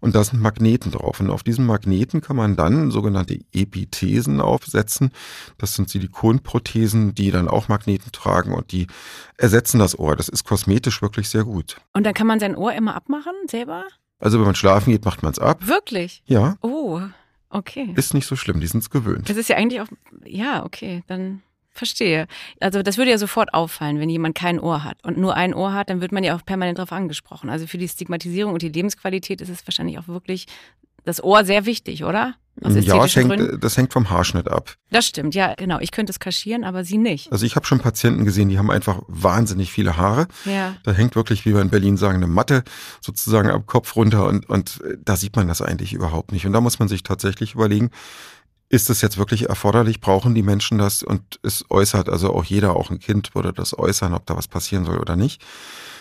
Und 0.00 0.14
da 0.14 0.22
sind 0.22 0.42
Magneten 0.42 0.92
drauf. 0.92 1.20
Und 1.20 1.30
auf 1.30 1.42
diesen 1.42 1.64
Magneten 1.64 2.20
kann 2.20 2.36
man 2.36 2.54
dann 2.54 2.90
sogenannte 2.90 3.40
Epithesen 3.52 4.42
aufsetzen. 4.42 5.10
Das 5.56 5.74
sind 5.74 5.88
Silikonprothesen, 5.88 7.14
die 7.14 7.30
dann 7.30 7.48
auch 7.48 7.68
Magneten 7.68 8.12
tragen 8.12 8.52
und 8.52 8.72
die 8.72 8.88
ersetzen 9.38 9.63
das 9.72 9.98
Ohr. 9.98 10.16
Das 10.16 10.28
ist 10.28 10.44
kosmetisch 10.44 11.02
wirklich 11.02 11.28
sehr 11.28 11.44
gut. 11.44 11.76
Und 11.92 12.04
dann 12.04 12.14
kann 12.14 12.26
man 12.26 12.40
sein 12.40 12.56
Ohr 12.56 12.72
immer 12.72 12.94
abmachen, 12.94 13.34
selber? 13.48 13.84
Also 14.18 14.38
wenn 14.38 14.46
man 14.46 14.54
schlafen 14.54 14.90
geht, 14.90 15.04
macht 15.04 15.22
man 15.22 15.32
es 15.32 15.38
ab. 15.38 15.66
Wirklich? 15.66 16.22
Ja. 16.26 16.56
Oh, 16.62 17.00
okay. 17.50 17.92
Ist 17.96 18.14
nicht 18.14 18.26
so 18.26 18.36
schlimm, 18.36 18.60
die 18.60 18.66
sind 18.66 18.80
es 18.80 18.90
gewöhnt. 18.90 19.28
Das 19.28 19.36
ist 19.36 19.48
ja 19.48 19.56
eigentlich 19.56 19.80
auch, 19.80 19.88
ja, 20.24 20.64
okay, 20.64 21.02
dann 21.06 21.42
Verstehe. 21.74 22.28
Also 22.60 22.82
das 22.82 22.98
würde 22.98 23.10
ja 23.10 23.18
sofort 23.18 23.52
auffallen, 23.52 23.98
wenn 23.98 24.08
jemand 24.08 24.36
kein 24.36 24.60
Ohr 24.60 24.84
hat 24.84 25.04
und 25.04 25.18
nur 25.18 25.34
ein 25.34 25.52
Ohr 25.52 25.72
hat, 25.72 25.90
dann 25.90 26.00
wird 26.00 26.12
man 26.12 26.22
ja 26.22 26.36
auch 26.36 26.44
permanent 26.44 26.78
darauf 26.78 26.92
angesprochen. 26.92 27.50
Also 27.50 27.66
für 27.66 27.78
die 27.78 27.88
Stigmatisierung 27.88 28.52
und 28.52 28.62
die 28.62 28.68
Lebensqualität 28.68 29.40
ist 29.40 29.48
es 29.48 29.66
wahrscheinlich 29.66 29.98
auch 29.98 30.06
wirklich 30.06 30.46
das 31.04 31.22
Ohr 31.22 31.44
sehr 31.44 31.66
wichtig, 31.66 32.04
oder? 32.04 32.36
Ja, 32.62 33.04
es 33.04 33.16
hängt, 33.16 33.64
das 33.64 33.76
hängt 33.76 33.92
vom 33.92 34.10
Haarschnitt 34.10 34.48
ab. 34.48 34.74
Das 34.90 35.06
stimmt, 35.06 35.34
ja, 35.34 35.54
genau. 35.54 35.80
Ich 35.80 35.90
könnte 35.90 36.10
es 36.10 36.20
kaschieren, 36.20 36.64
aber 36.64 36.84
Sie 36.84 36.98
nicht. 36.98 37.32
Also 37.32 37.44
ich 37.44 37.56
habe 37.56 37.66
schon 37.66 37.80
Patienten 37.80 38.24
gesehen, 38.24 38.48
die 38.48 38.58
haben 38.58 38.70
einfach 38.70 39.02
wahnsinnig 39.08 39.72
viele 39.72 39.96
Haare. 39.96 40.28
Ja. 40.44 40.76
Da 40.84 40.92
hängt 40.92 41.16
wirklich, 41.16 41.44
wie 41.44 41.54
wir 41.54 41.60
in 41.60 41.70
Berlin 41.70 41.96
sagen, 41.96 42.16
eine 42.16 42.26
Matte 42.26 42.62
sozusagen 43.00 43.50
am 43.50 43.66
Kopf 43.66 43.96
runter 43.96 44.26
und, 44.26 44.48
und 44.48 44.80
da 45.04 45.16
sieht 45.16 45.34
man 45.36 45.48
das 45.48 45.62
eigentlich 45.62 45.92
überhaupt 45.92 46.32
nicht. 46.32 46.46
Und 46.46 46.52
da 46.52 46.60
muss 46.60 46.78
man 46.78 46.88
sich 46.88 47.02
tatsächlich 47.02 47.54
überlegen, 47.54 47.90
ist 48.68 48.90
es 48.90 49.02
jetzt 49.02 49.18
wirklich 49.18 49.48
erforderlich? 49.48 50.00
Brauchen 50.00 50.34
die 50.34 50.42
Menschen 50.42 50.78
das? 50.78 51.02
Und 51.02 51.38
es 51.42 51.64
äußert, 51.70 52.08
also 52.08 52.32
auch 52.34 52.44
jeder, 52.44 52.76
auch 52.76 52.90
ein 52.90 52.98
Kind 52.98 53.34
würde 53.34 53.52
das 53.52 53.76
äußern, 53.76 54.14
ob 54.14 54.26
da 54.26 54.36
was 54.36 54.48
passieren 54.48 54.84
soll 54.84 54.98
oder 54.98 55.16
nicht. 55.16 55.42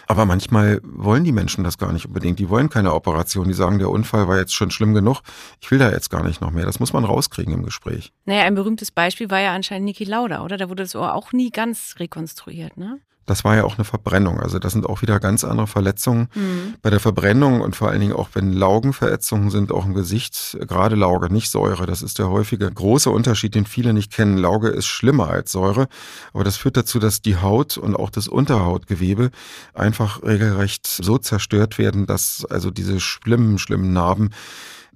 Aber 0.07 0.25
manchmal 0.25 0.81
wollen 0.83 1.23
die 1.23 1.31
Menschen 1.31 1.63
das 1.63 1.77
gar 1.77 1.93
nicht 1.93 2.05
unbedingt. 2.05 2.39
Die 2.39 2.49
wollen 2.49 2.69
keine 2.69 2.93
Operation. 2.93 3.47
Die 3.47 3.53
sagen, 3.53 3.79
der 3.79 3.89
Unfall 3.89 4.27
war 4.27 4.37
jetzt 4.37 4.53
schon 4.53 4.71
schlimm 4.71 4.93
genug. 4.93 5.21
Ich 5.61 5.71
will 5.71 5.79
da 5.79 5.91
jetzt 5.91 6.09
gar 6.09 6.23
nicht 6.23 6.41
noch 6.41 6.51
mehr. 6.51 6.65
Das 6.65 6.79
muss 6.79 6.93
man 6.93 7.05
rauskriegen 7.05 7.53
im 7.53 7.63
Gespräch. 7.63 8.11
Naja, 8.25 8.43
ein 8.43 8.55
berühmtes 8.55 8.91
Beispiel 8.91 9.29
war 9.29 9.39
ja 9.39 9.53
anscheinend 9.53 9.85
Niki 9.85 10.03
Lauda, 10.03 10.43
oder? 10.43 10.57
Da 10.57 10.69
wurde 10.69 10.83
das 10.83 10.95
Ohr 10.95 11.13
auch 11.13 11.31
nie 11.31 11.49
ganz 11.49 11.95
rekonstruiert, 11.99 12.77
ne? 12.77 12.99
Das 13.25 13.43
war 13.43 13.55
ja 13.55 13.63
auch 13.63 13.77
eine 13.77 13.85
Verbrennung. 13.85 14.39
Also 14.39 14.59
das 14.59 14.73
sind 14.73 14.85
auch 14.85 15.01
wieder 15.01 15.19
ganz 15.19 15.43
andere 15.43 15.67
Verletzungen. 15.67 16.27
Mhm. 16.35 16.75
Bei 16.81 16.89
der 16.89 16.99
Verbrennung 16.99 17.61
und 17.61 17.75
vor 17.75 17.89
allen 17.89 18.01
Dingen 18.01 18.13
auch 18.13 18.29
wenn 18.33 18.51
Laugenverätzungen 18.51 19.49
sind, 19.49 19.71
auch 19.71 19.85
im 19.85 19.93
Gesicht, 19.93 20.57
gerade 20.67 20.95
Lauge, 20.95 21.31
nicht 21.31 21.49
Säure. 21.49 21.85
Das 21.85 22.01
ist 22.01 22.19
der 22.19 22.29
häufige 22.29 22.69
große 22.69 23.09
Unterschied, 23.09 23.55
den 23.55 23.65
viele 23.65 23.93
nicht 23.93 24.11
kennen. 24.11 24.37
Lauge 24.37 24.69
ist 24.69 24.85
schlimmer 24.85 25.29
als 25.29 25.51
Säure, 25.51 25.87
aber 26.33 26.43
das 26.43 26.57
führt 26.57 26.77
dazu, 26.77 26.99
dass 26.99 27.21
die 27.21 27.37
Haut 27.37 27.77
und 27.77 27.95
auch 27.95 28.09
das 28.09 28.27
Unterhautgewebe 28.27 29.31
einfach 29.73 30.23
regelrecht 30.23 30.87
so 30.87 31.17
zerstört 31.17 31.77
werden, 31.77 32.05
dass 32.05 32.45
also 32.49 32.71
diese 32.71 32.99
schlimmen, 32.99 33.57
schlimmen 33.57 33.93
Narben 33.93 34.31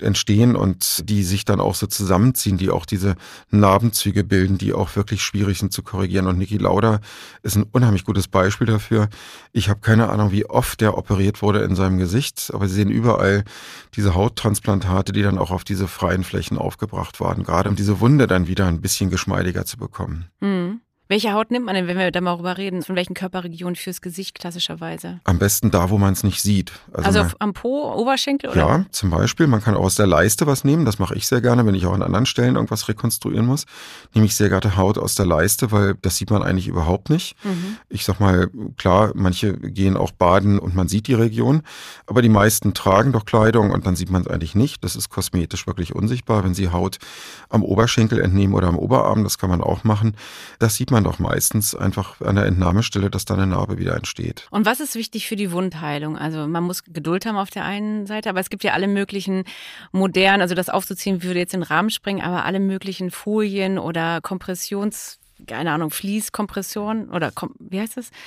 entstehen 0.02 0.56
und 0.56 1.08
die 1.10 1.24
sich 1.24 1.46
dann 1.46 1.60
auch 1.60 1.76
so 1.76 1.88
zusammenziehen, 1.88 2.58
die 2.58 2.70
auch 2.70 2.86
diese 2.86 3.16
Narbenzüge 3.50 4.24
bilden, 4.24 4.58
die 4.58 4.74
auch 4.74 4.96
wirklich 4.96 5.22
schwierig 5.24 5.60
sind 5.60 5.74
zu 5.74 5.84
korrigieren. 5.84 6.28
Und 6.28 6.38
Niki 6.38 6.58
Lauda 6.58 7.00
ist 7.44 7.56
ein 7.56 7.66
unheimlich 7.72 8.04
gutes 8.04 8.28
Beispiel 8.28 8.68
dafür. 8.68 9.10
Ich 9.52 9.70
habe 9.70 9.80
keine 9.80 10.10
Ahnung, 10.10 10.32
wie 10.32 10.46
oft 10.46 10.82
der 10.82 10.98
operiert 10.98 11.42
wurde 11.42 11.60
in 11.62 11.76
seinem 11.76 11.98
Gesicht, 11.98 12.52
aber 12.54 12.68
Sie 12.68 12.76
sehen 12.76 12.90
überall 12.90 13.44
diese 13.96 14.16
Hauttransplantate, 14.16 15.12
die 15.12 15.22
dann 15.22 15.38
auch 15.38 15.52
auf 15.52 15.64
diese 15.64 15.88
freien 15.88 16.24
Flächen 16.24 16.58
aufgebracht 16.58 17.20
waren, 17.20 17.44
gerade 17.44 17.70
um 17.70 17.76
diese 17.76 18.00
Wunde 18.00 18.28
dann 18.28 18.48
wieder 18.48 18.68
ein 18.68 18.82
bisschen 18.82 19.10
geschmeidiger 19.10 19.66
zu 19.66 19.78
bekommen. 19.78 20.30
Mhm. 20.40 20.82
Welche 21.10 21.34
Haut 21.34 21.52
nimmt 21.52 21.66
man 21.66 21.76
denn, 21.76 21.88
wenn 21.88 21.98
wir 21.98 22.12
da 22.12 22.20
mal 22.20 22.36
drüber 22.36 22.58
reden? 22.58 22.84
Von 22.84 22.96
welchen 22.96 23.14
Körperregionen 23.14 23.76
fürs 23.76 24.02
Gesicht 24.02 24.38
klassischerweise? 24.38 25.22
Am 25.24 25.40
besten 25.40 25.72
da, 25.72 25.90
wo 25.90 25.98
man 25.98 26.14
es 26.14 26.24
nicht 26.24 26.42
sieht. 26.42 26.74
Also, 26.92 27.22
also 27.22 27.36
am 27.40 27.54
Po, 27.54 27.94
Oberschenkel 27.94 28.50
oder? 28.50 28.60
Ja, 28.60 28.86
zum 28.92 29.10
Beispiel. 29.10 29.48
Man 29.48 29.62
kann 29.62 29.76
auch 29.76 29.86
aus 29.86 29.96
der 29.96 30.08
Leiste 30.08 30.48
was 30.48 30.64
nehmen. 30.64 30.86
Das 30.86 31.00
mache 31.00 31.16
ich 31.16 31.28
sehr 31.28 31.42
gerne, 31.42 31.66
wenn 31.66 31.76
ich 31.76 31.86
auch 31.86 31.94
an 31.94 32.02
anderen 32.02 32.26
Stellen 32.26 32.56
irgendwas 32.56 32.90
rekonstruieren 32.90 33.46
muss. 33.46 33.66
Nehme 34.14 34.26
ich 34.26 34.36
sehr 34.36 34.50
gerne 34.50 34.76
Haut 34.76 34.98
aus 34.98 35.16
der 35.16 35.26
Leiste, 35.26 35.72
weil 35.72 35.96
das 36.02 36.18
sieht 36.18 36.30
man 36.30 36.44
eigentlich 36.44 36.68
überhaupt 36.68 37.10
nicht. 37.10 37.36
Mhm. 37.44 37.78
Ich 37.90 38.04
sag 38.04 38.20
mal, 38.20 38.50
klar, 38.78 39.12
manche 39.16 39.54
gehen 39.54 39.96
auch 39.96 40.12
baden 40.12 40.60
und 40.60 40.76
man 40.76 40.88
sieht 40.88 41.08
die 41.08 41.14
Region, 41.14 41.62
aber 42.06 42.22
die 42.22 42.30
meisten 42.30 42.74
tragen 42.74 43.14
doch 43.14 43.26
Kleidung 43.26 43.72
und 43.72 43.86
dann 43.86 43.96
sieht 43.96 44.10
man 44.10 44.24
es 44.24 44.28
eigentlich 44.28 44.56
nicht. 44.56 44.84
Das 44.84 44.96
ist 44.96 45.10
kosmetisch 45.10 45.68
wirklich 45.68 45.96
unsichtbar. 45.96 46.44
Wenn 46.44 46.54
sie 46.54 46.70
Haut 46.70 46.98
am 47.50 47.64
Oberschenkel 47.64 48.20
entnehmen 48.20 48.54
oder 48.54 48.68
am 48.68 48.78
Oberarm, 48.78 49.24
das 49.24 49.38
kann 49.38 49.50
man 49.50 49.62
auch 49.62 49.84
machen. 49.84 50.16
Das 50.60 50.76
sieht 50.76 50.92
man 50.92 50.97
man 50.98 51.04
doch 51.04 51.20
meistens 51.20 51.76
einfach 51.76 52.22
an 52.22 52.36
der 52.36 52.46
Entnahmestelle, 52.46 53.12
dass 53.12 53.26
da 53.26 53.36
eine 53.36 53.46
Narbe 53.46 53.78
wieder 53.78 53.96
entsteht. 53.96 54.48
Und 54.50 54.66
was 54.66 54.80
ist 54.80 54.96
wichtig 54.96 55.28
für 55.28 55.36
die 55.36 55.52
Wundheilung? 55.52 56.18
Also 56.18 56.48
man 56.48 56.64
muss 56.64 56.84
Geduld 56.84 57.26
haben 57.26 57.38
auf 57.38 57.52
der 57.52 57.66
einen 57.66 58.08
Seite, 58.08 58.30
aber 58.30 58.40
es 58.40 58.50
gibt 58.50 58.64
ja 58.64 58.74
alle 58.74 58.88
möglichen 58.88 59.44
modernen, 59.92 60.42
also 60.42 60.56
das 60.56 60.70
aufzuziehen 60.70 61.22
würde 61.22 61.40
jetzt 61.40 61.54
in 61.54 61.62
den 61.62 61.68
Rahmen 61.68 61.92
springen, 61.92 62.22
aber 62.22 62.46
alle 62.46 62.60
möglichen 62.60 63.12
Folien 63.12 63.78
oder 63.78 64.22
Kompressions 64.22 65.20
keine 65.46 65.72
Ahnung, 65.72 65.92
Fließkompression 65.92 67.10
oder 67.10 67.32
kom 67.32 67.54
wie 67.60 67.80
heißt 67.80 67.98
das? 67.98 68.10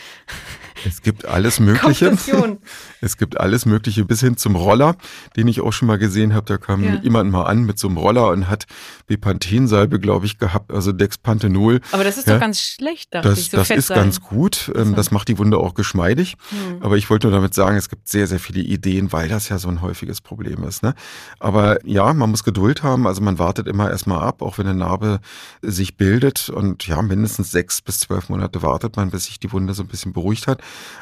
Es 0.87 1.03
gibt 1.03 1.27
alles 1.27 1.61
Mögliche. 1.61 2.07
Kompression. 2.07 2.59
Es 3.03 3.17
gibt 3.17 3.39
alles 3.39 3.67
Mögliche 3.67 4.05
bis 4.05 4.21
hin 4.21 4.37
zum 4.37 4.57
Roller, 4.57 4.97
den 5.37 5.49
ich 5.49 5.61
auch 5.61 5.73
schon 5.73 5.89
mal 5.89 5.99
gesehen 5.99 6.35
habe. 6.35 6.47
Da 6.47 6.59
kam 6.59 6.83
ja. 6.83 6.95
jemand 7.03 7.31
mal 7.31 7.45
an 7.45 7.65
mit 7.65 7.79
so 7.79 7.89
einem 7.89 7.97
Roller 7.97 8.29
und 8.29 8.49
hat 8.49 8.67
Bepanthensalbe, 9.07 9.99
glaube 10.01 10.27
ich, 10.27 10.39
gehabt, 10.39 10.71
also 10.73 10.93
Dexpanthenol. 10.93 11.81
Aber 11.93 12.05
das 12.05 12.19
ist 12.19 12.27
ja. 12.27 12.35
doch 12.35 12.41
ganz 12.41 12.61
schlecht, 12.61 13.15
dachte 13.15 13.29
das, 13.29 13.39
ich. 13.39 13.51
So 13.51 13.57
das 13.57 13.71
ist 13.71 13.89
sein. 13.89 13.97
ganz 13.97 14.21
gut. 14.21 14.71
Ähm, 14.75 14.95
das 14.95 15.11
macht 15.11 15.29
die 15.29 15.39
Wunde 15.39 15.59
auch 15.59 15.75
geschmeidig. 15.75 16.37
Hm. 16.51 16.83
Aber 16.83 16.97
ich 16.97 17.09
wollte 17.11 17.27
nur 17.27 17.37
damit 17.37 17.55
sagen, 17.55 17.77
es 17.77 17.89
gibt 17.89 18.09
sehr, 18.09 18.27
sehr 18.27 18.39
viele 18.39 18.61
Ideen, 18.61 19.13
weil 19.13 19.29
das 19.29 19.49
ja 19.49 19.59
so 19.59 19.69
ein 19.69 19.81
häufiges 19.81 20.21
Problem 20.21 20.65
ist. 20.65 20.83
Ne? 20.83 20.95
Aber 21.39 21.85
ja, 21.87 22.13
man 22.13 22.31
muss 22.31 22.45
Geduld 22.45 22.83
haben. 22.83 23.07
Also 23.07 23.23
man 23.23 23.39
wartet 23.39 23.67
immer 23.67 23.91
erstmal 23.91 24.21
ab, 24.21 24.43
auch 24.43 24.59
wenn 24.59 24.67
eine 24.67 24.79
Narbe 24.79 25.21
sich 25.63 25.97
bildet. 25.97 26.49
Und 26.49 26.87
ja, 26.87 27.00
mindestens 27.03 27.51
sechs 27.51 27.81
bis 27.81 28.01
zwölf 28.01 28.29
Monate 28.29 28.63
wartet 28.63 28.97
man, 28.97 29.11
bis 29.11 29.25
sich 29.25 29.39
die 29.39 29.53
Wunde 29.53 29.75
so 29.75 29.83
ein 29.83 29.89
bisschen 29.89 30.13
beruhigt 30.13 30.47
hat. 30.47 30.61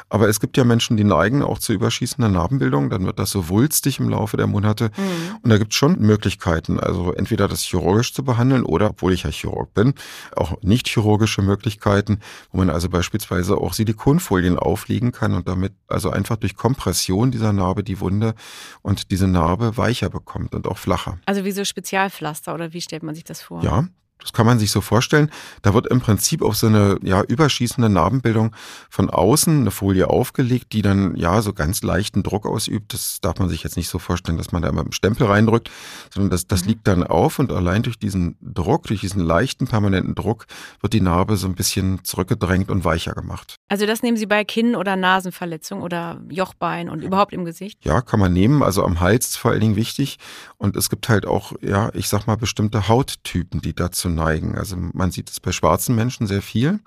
Aber 0.09 0.27
es 0.27 0.39
gibt 0.39 0.57
ja 0.57 0.63
Menschen, 0.63 0.97
die 0.97 1.03
neigen 1.03 1.43
auch 1.43 1.59
zu 1.59 1.73
überschießender 1.73 2.29
Narbenbildung. 2.29 2.89
Dann 2.89 3.05
wird 3.05 3.19
das 3.19 3.31
so 3.31 3.49
wulstig 3.49 3.99
im 3.99 4.09
Laufe 4.09 4.37
der 4.37 4.47
Monate. 4.47 4.91
Mhm. 4.97 5.35
Und 5.43 5.49
da 5.49 5.57
gibt 5.57 5.73
es 5.73 5.77
schon 5.77 5.99
Möglichkeiten. 5.99 6.79
Also 6.79 7.13
entweder 7.13 7.47
das 7.47 7.63
chirurgisch 7.63 8.13
zu 8.13 8.23
behandeln 8.23 8.63
oder, 8.63 8.91
obwohl 8.91 9.13
ich 9.13 9.23
ja 9.23 9.29
Chirurg 9.29 9.73
bin, 9.73 9.93
auch 10.35 10.61
nicht 10.61 10.87
chirurgische 10.87 11.41
Möglichkeiten, 11.41 12.19
wo 12.51 12.57
man 12.57 12.69
also 12.69 12.89
beispielsweise 12.89 13.57
auch 13.57 13.73
Silikonfolien 13.73 14.57
auflegen 14.57 15.11
kann 15.11 15.33
und 15.33 15.47
damit 15.47 15.73
also 15.87 16.09
einfach 16.09 16.37
durch 16.37 16.55
Kompression 16.55 17.31
dieser 17.31 17.53
Narbe 17.53 17.83
die 17.83 17.99
Wunde 17.99 18.35
und 18.81 19.11
diese 19.11 19.27
Narbe 19.27 19.77
weicher 19.77 20.09
bekommt 20.09 20.55
und 20.55 20.67
auch 20.67 20.77
flacher. 20.77 21.19
Also 21.25 21.45
wie 21.45 21.51
so 21.51 21.63
Spezialpflaster 21.63 22.53
oder 22.53 22.73
wie 22.73 22.81
stellt 22.81 23.03
man 23.03 23.15
sich 23.15 23.23
das 23.23 23.41
vor? 23.41 23.63
Ja, 23.63 23.85
das 24.19 24.33
kann 24.33 24.45
man 24.45 24.59
sich 24.59 24.71
so 24.71 24.81
vorstellen. 24.81 25.31
Da 25.61 25.73
wird 25.73 25.87
im 25.87 26.01
Prinzip 26.01 26.41
auf 26.41 26.55
so 26.55 26.67
eine 26.67 26.97
ja, 27.01 27.21
überschießende 27.21 27.89
Narbenbildung 27.89 28.55
von 28.89 29.09
außen 29.09 29.61
eine 29.61 29.71
Folie 29.71 30.09
aufgelegt, 30.09 30.73
die 30.73 30.81
dann 30.81 31.15
ja 31.15 31.41
so 31.41 31.53
ganz 31.53 31.81
leichten 31.83 32.21
Druck 32.21 32.45
ausübt. 32.45 32.93
Das 32.93 33.19
darf 33.21 33.39
man 33.39 33.47
sich 33.47 33.63
jetzt 33.63 33.77
nicht 33.77 33.89
so 33.89 33.97
vorstellen, 33.97 34.37
dass 34.37 34.51
man 34.51 34.61
da 34.61 34.69
immer 34.69 34.81
einen 34.81 34.91
Stempel 34.91 35.27
reindrückt, 35.27 35.71
sondern 36.13 36.29
das, 36.29 36.47
das 36.47 36.63
mhm. 36.63 36.67
liegt 36.69 36.87
dann 36.87 37.03
auf 37.03 37.39
und 37.39 37.51
allein 37.51 37.83
durch 37.83 37.97
diesen 37.97 38.35
Druck, 38.41 38.87
durch 38.87 39.01
diesen 39.01 39.21
leichten 39.21 39.67
permanenten 39.67 40.15
Druck, 40.15 40.45
wird 40.81 40.93
die 40.93 41.01
Narbe 41.01 41.37
so 41.37 41.47
ein 41.47 41.55
bisschen 41.55 42.03
zurückgedrängt 42.03 42.69
und 42.69 42.83
weicher 42.83 43.13
gemacht. 43.13 43.58
Also 43.69 43.85
das 43.85 44.01
nehmen 44.01 44.17
Sie 44.17 44.25
bei 44.25 44.43
Kinn- 44.43 44.75
oder 44.75 44.95
Nasenverletzung 44.95 45.83
oder 45.83 46.19
Jochbein 46.29 46.89
und 46.89 47.03
überhaupt 47.03 47.33
im 47.33 47.45
Gesicht? 47.45 47.85
Ja, 47.85 48.01
kann 48.01 48.19
man 48.19 48.33
nehmen. 48.33 48.63
Also 48.63 48.83
am 48.83 48.99
Hals 48.99 49.29
ist 49.29 49.37
vor 49.37 49.51
allen 49.51 49.61
Dingen 49.61 49.75
wichtig. 49.75 50.17
Und 50.57 50.75
es 50.75 50.89
gibt 50.89 51.07
halt 51.07 51.27
auch, 51.27 51.53
ja, 51.61 51.91
ich 51.93 52.09
sag 52.09 52.25
mal, 52.25 52.35
bestimmte 52.35 52.87
Hauttypen, 52.87 53.61
die 53.61 53.73
dazu 53.73 54.09
neigen. 54.09 54.57
Also 54.57 54.75
man 54.75 55.11
sieht 55.11 55.29
es 55.29 55.39
bei 55.39 55.51
schwarzen 55.51 55.95
Menschen 55.95 56.25
sehr 56.25 56.41
viel. 56.41 56.79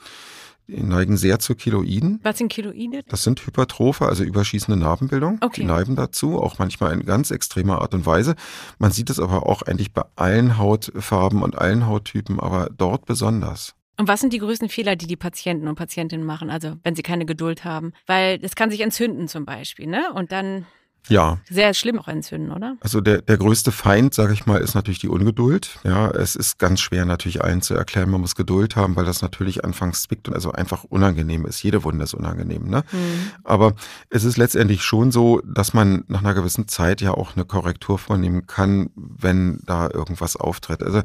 Die 0.68 0.83
neigen 0.83 1.16
sehr 1.16 1.38
zu 1.38 1.55
Keloiden. 1.55 2.21
Was 2.23 2.38
sind 2.38 2.51
Keloide? 2.51 3.03
Das 3.09 3.23
sind 3.23 3.45
Hypertrophe, 3.47 4.07
also 4.07 4.25
überschießende 4.25 4.79
Narbenbildung. 4.79 5.38
Okay. 5.40 5.62
Die 5.62 5.66
neigen 5.66 5.97
dazu, 5.97 6.40
auch 6.40 6.59
manchmal 6.59 6.92
in 6.92 7.05
ganz 7.05 7.31
extremer 7.31 7.81
Art 7.83 7.95
und 7.95 8.07
Weise. 8.07 8.37
Man 8.79 8.90
sieht 8.90 9.11
es 9.11 9.21
aber 9.21 9.47
auch 9.47 9.62
eigentlich 9.62 9.92
bei 9.92 10.03
allen 10.16 10.59
Hautfarben 10.59 11.42
und 11.42 11.59
allen 11.59 11.87
Hauttypen, 11.87 12.40
aber 12.40 12.71
dort 12.77 13.07
besonders. 13.07 13.75
Und 14.03 14.09
was 14.09 14.19
sind 14.19 14.33
die 14.33 14.41
größten 14.41 14.69
Fehler, 14.69 14.97
die 14.97 15.07
die 15.07 15.15
Patienten 15.15 15.69
und 15.69 15.77
Patientinnen 15.77 16.27
machen, 16.27 16.51
also 16.51 16.75
wenn 16.83 16.97
sie 16.97 17.05
keine 17.05 17.25
Geduld 17.25 17.65
haben? 17.65 17.93
Weil 18.09 18.41
es 18.43 18.57
kann 18.57 18.69
sich 18.69 18.81
entzünden 18.81 19.29
zum 19.29 19.45
Beispiel, 19.45 19.87
ne? 19.87 20.12
Und 20.12 20.33
dann 20.33 20.67
ja. 21.09 21.38
Sehr 21.49 21.75
schlimm 21.75 21.99
auch 21.99 22.07
entzünden, 22.07 22.53
oder? 22.53 22.77
Also 22.81 23.01
der, 23.01 23.23
der 23.23 23.37
größte 23.37 23.73
Feind, 23.73 24.15
sage 24.15 24.33
ich 24.33 24.47
mal, 24.47 24.61
ist 24.61 24.75
natürlich 24.75 25.01
die 25.01 25.09
Ungeduld. 25.09 25.81
Ja, 25.83 26.11
es 26.11 26.37
ist 26.37 26.59
ganz 26.59 26.81
schwer 26.81 27.05
natürlich 27.05 27.43
allen 27.43 27.61
zu 27.61 27.75
erklären, 27.75 28.09
man 28.09 28.21
muss 28.21 28.37
Geduld 28.37 28.77
haben, 28.77 28.95
weil 28.95 29.05
das 29.05 29.21
natürlich 29.21 29.65
anfangs 29.65 30.03
zwickt 30.03 30.29
und 30.29 30.35
also 30.35 30.53
einfach 30.53 30.85
unangenehm 30.85 31.45
ist. 31.45 31.62
Jede 31.62 31.83
Wunde 31.83 32.05
ist 32.05 32.15
unangenehm. 32.15 32.69
Ne? 32.69 32.85
Mhm. 32.93 33.31
Aber 33.43 33.75
es 34.11 34.23
ist 34.23 34.37
letztendlich 34.37 34.83
schon 34.83 35.11
so, 35.11 35.41
dass 35.45 35.75
man 35.75 36.05
nach 36.07 36.21
einer 36.21 36.35
gewissen 36.35 36.69
Zeit 36.69 37.01
ja 37.01 37.12
auch 37.12 37.35
eine 37.35 37.45
Korrektur 37.45 37.99
vornehmen 37.99 38.47
kann, 38.47 38.91
wenn 38.95 39.61
da 39.67 39.91
irgendwas 39.91 40.37
auftritt. 40.37 40.85
Also 40.85 41.03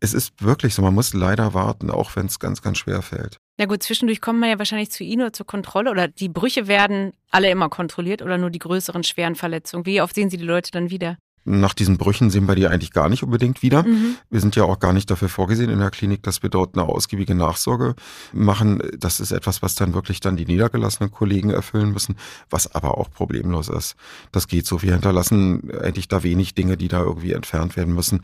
es 0.00 0.14
ist 0.14 0.42
wirklich 0.42 0.74
so, 0.74 0.82
man 0.82 0.94
muss 0.94 1.14
leider 1.14 1.54
warten, 1.54 1.90
auch 1.90 2.14
wenn 2.16 2.26
es 2.26 2.38
ganz, 2.38 2.62
ganz 2.62 2.78
schwer 2.78 3.02
fällt. 3.02 3.38
Na 3.58 3.64
gut, 3.64 3.82
zwischendurch 3.82 4.20
kommen 4.20 4.40
wir 4.40 4.48
ja 4.48 4.58
wahrscheinlich 4.58 4.90
zu 4.90 5.02
Ihnen 5.02 5.22
oder 5.22 5.32
zur 5.32 5.46
Kontrolle 5.46 5.90
oder 5.90 6.08
die 6.08 6.28
Brüche 6.28 6.68
werden 6.68 7.12
alle 7.30 7.50
immer 7.50 7.68
kontrolliert 7.68 8.20
oder 8.20 8.36
nur 8.36 8.50
die 8.50 8.58
größeren 8.58 9.02
schweren 9.02 9.34
Verletzungen. 9.34 9.86
Wie 9.86 10.00
oft 10.00 10.14
sehen 10.14 10.28
Sie 10.28 10.36
die 10.36 10.44
Leute 10.44 10.70
dann 10.70 10.90
wieder? 10.90 11.16
Nach 11.48 11.74
diesen 11.74 11.96
Brüchen 11.96 12.28
sehen 12.28 12.48
wir 12.48 12.56
die 12.56 12.66
eigentlich 12.66 12.90
gar 12.90 13.08
nicht 13.08 13.22
unbedingt 13.22 13.62
wieder. 13.62 13.84
Mhm. 13.84 14.16
Wir 14.30 14.40
sind 14.40 14.56
ja 14.56 14.64
auch 14.64 14.80
gar 14.80 14.92
nicht 14.92 15.08
dafür 15.08 15.28
vorgesehen 15.28 15.70
in 15.70 15.78
der 15.78 15.92
Klinik, 15.92 16.24
dass 16.24 16.42
wir 16.42 16.50
dort 16.50 16.76
eine 16.76 16.88
ausgiebige 16.88 17.36
Nachsorge 17.36 17.94
machen. 18.32 18.82
Das 18.98 19.20
ist 19.20 19.30
etwas, 19.30 19.62
was 19.62 19.76
dann 19.76 19.94
wirklich 19.94 20.18
dann 20.18 20.36
die 20.36 20.44
niedergelassenen 20.44 21.12
Kollegen 21.12 21.50
erfüllen 21.50 21.92
müssen, 21.92 22.16
was 22.50 22.74
aber 22.74 22.98
auch 22.98 23.12
problemlos 23.12 23.68
ist. 23.68 23.94
Das 24.32 24.48
geht 24.48 24.66
so. 24.66 24.82
Wir 24.82 24.94
hinterlassen 24.94 25.70
eigentlich 25.80 26.08
da 26.08 26.24
wenig 26.24 26.54
Dinge, 26.56 26.76
die 26.76 26.88
da 26.88 27.00
irgendwie 27.00 27.32
entfernt 27.32 27.76
werden 27.76 27.94
müssen. 27.94 28.22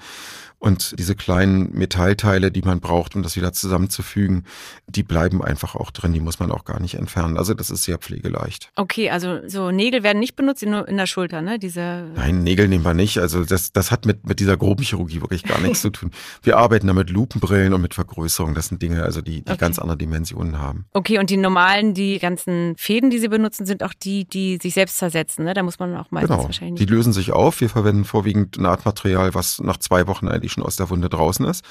Und 0.62 0.94
diese 0.96 1.16
kleinen 1.16 1.72
Metallteile, 1.72 2.52
die 2.52 2.62
man 2.62 2.78
braucht, 2.78 3.16
um 3.16 3.24
das 3.24 3.34
wieder 3.34 3.52
zusammenzufügen, 3.52 4.44
die 4.86 5.02
bleiben 5.02 5.42
einfach 5.42 5.74
auch 5.74 5.90
drin. 5.90 6.12
Die 6.12 6.20
muss 6.20 6.38
man 6.38 6.52
auch 6.52 6.64
gar 6.64 6.78
nicht 6.78 6.94
entfernen. 6.94 7.36
Also 7.36 7.52
das 7.52 7.68
ist 7.68 7.82
sehr 7.82 7.98
pflegeleicht. 7.98 8.70
Okay, 8.76 9.10
also 9.10 9.40
so 9.48 9.72
Nägel 9.72 10.04
werden 10.04 10.20
nicht 10.20 10.36
benutzt, 10.36 10.64
nur 10.64 10.86
in 10.86 10.98
der 10.98 11.06
Schulter, 11.06 11.42
ne? 11.42 11.58
Diese 11.58 12.08
Nein, 12.14 12.44
Nägel 12.44 12.68
nehmen 12.68 12.84
wir 12.84 12.94
nicht. 12.94 13.18
Also 13.18 13.44
das, 13.44 13.72
das 13.72 13.90
hat 13.90 14.06
mit, 14.06 14.24
mit 14.24 14.38
dieser 14.38 14.56
groben 14.56 14.84
Chirurgie 14.84 15.20
wirklich 15.20 15.42
gar 15.42 15.60
nichts 15.60 15.82
zu 15.82 15.90
tun. 15.90 16.12
Wir 16.44 16.58
arbeiten 16.58 16.86
da 16.86 16.92
mit 16.92 17.10
Lupenbrillen 17.10 17.72
und 17.72 17.82
mit 17.82 17.94
Vergrößerung. 17.94 18.54
Das 18.54 18.68
sind 18.68 18.80
Dinge, 18.80 19.02
also 19.02 19.20
die, 19.20 19.42
die 19.42 19.50
okay. 19.50 19.58
ganz 19.58 19.80
andere 19.80 19.98
Dimensionen 19.98 20.60
haben. 20.60 20.84
Okay, 20.92 21.18
und 21.18 21.28
die 21.30 21.38
normalen, 21.38 21.92
die 21.92 22.20
ganzen 22.20 22.76
Fäden, 22.76 23.10
die 23.10 23.18
Sie 23.18 23.28
benutzen, 23.28 23.66
sind 23.66 23.82
auch 23.82 23.94
die, 23.94 24.26
die 24.26 24.58
sich 24.62 24.74
selbst 24.74 24.98
zersetzen. 24.98 25.44
Ne? 25.44 25.54
Da 25.54 25.64
muss 25.64 25.80
man 25.80 25.96
auch 25.96 26.12
meistens 26.12 26.30
genau. 26.30 26.44
wahrscheinlich. 26.44 26.86
Die 26.86 26.92
lösen 26.92 27.12
sich 27.12 27.32
auf. 27.32 27.60
Wir 27.60 27.68
verwenden 27.68 28.04
vorwiegend 28.04 28.58
Nahtmaterial, 28.58 29.34
was 29.34 29.58
nach 29.60 29.78
zwei 29.78 30.06
Wochen 30.06 30.28
eigentlich 30.28 30.51
schon 30.52 30.62
aus 30.62 30.76
der 30.76 30.90
Wunde 30.90 31.08
draußen 31.08 31.44
ist. 31.46 31.64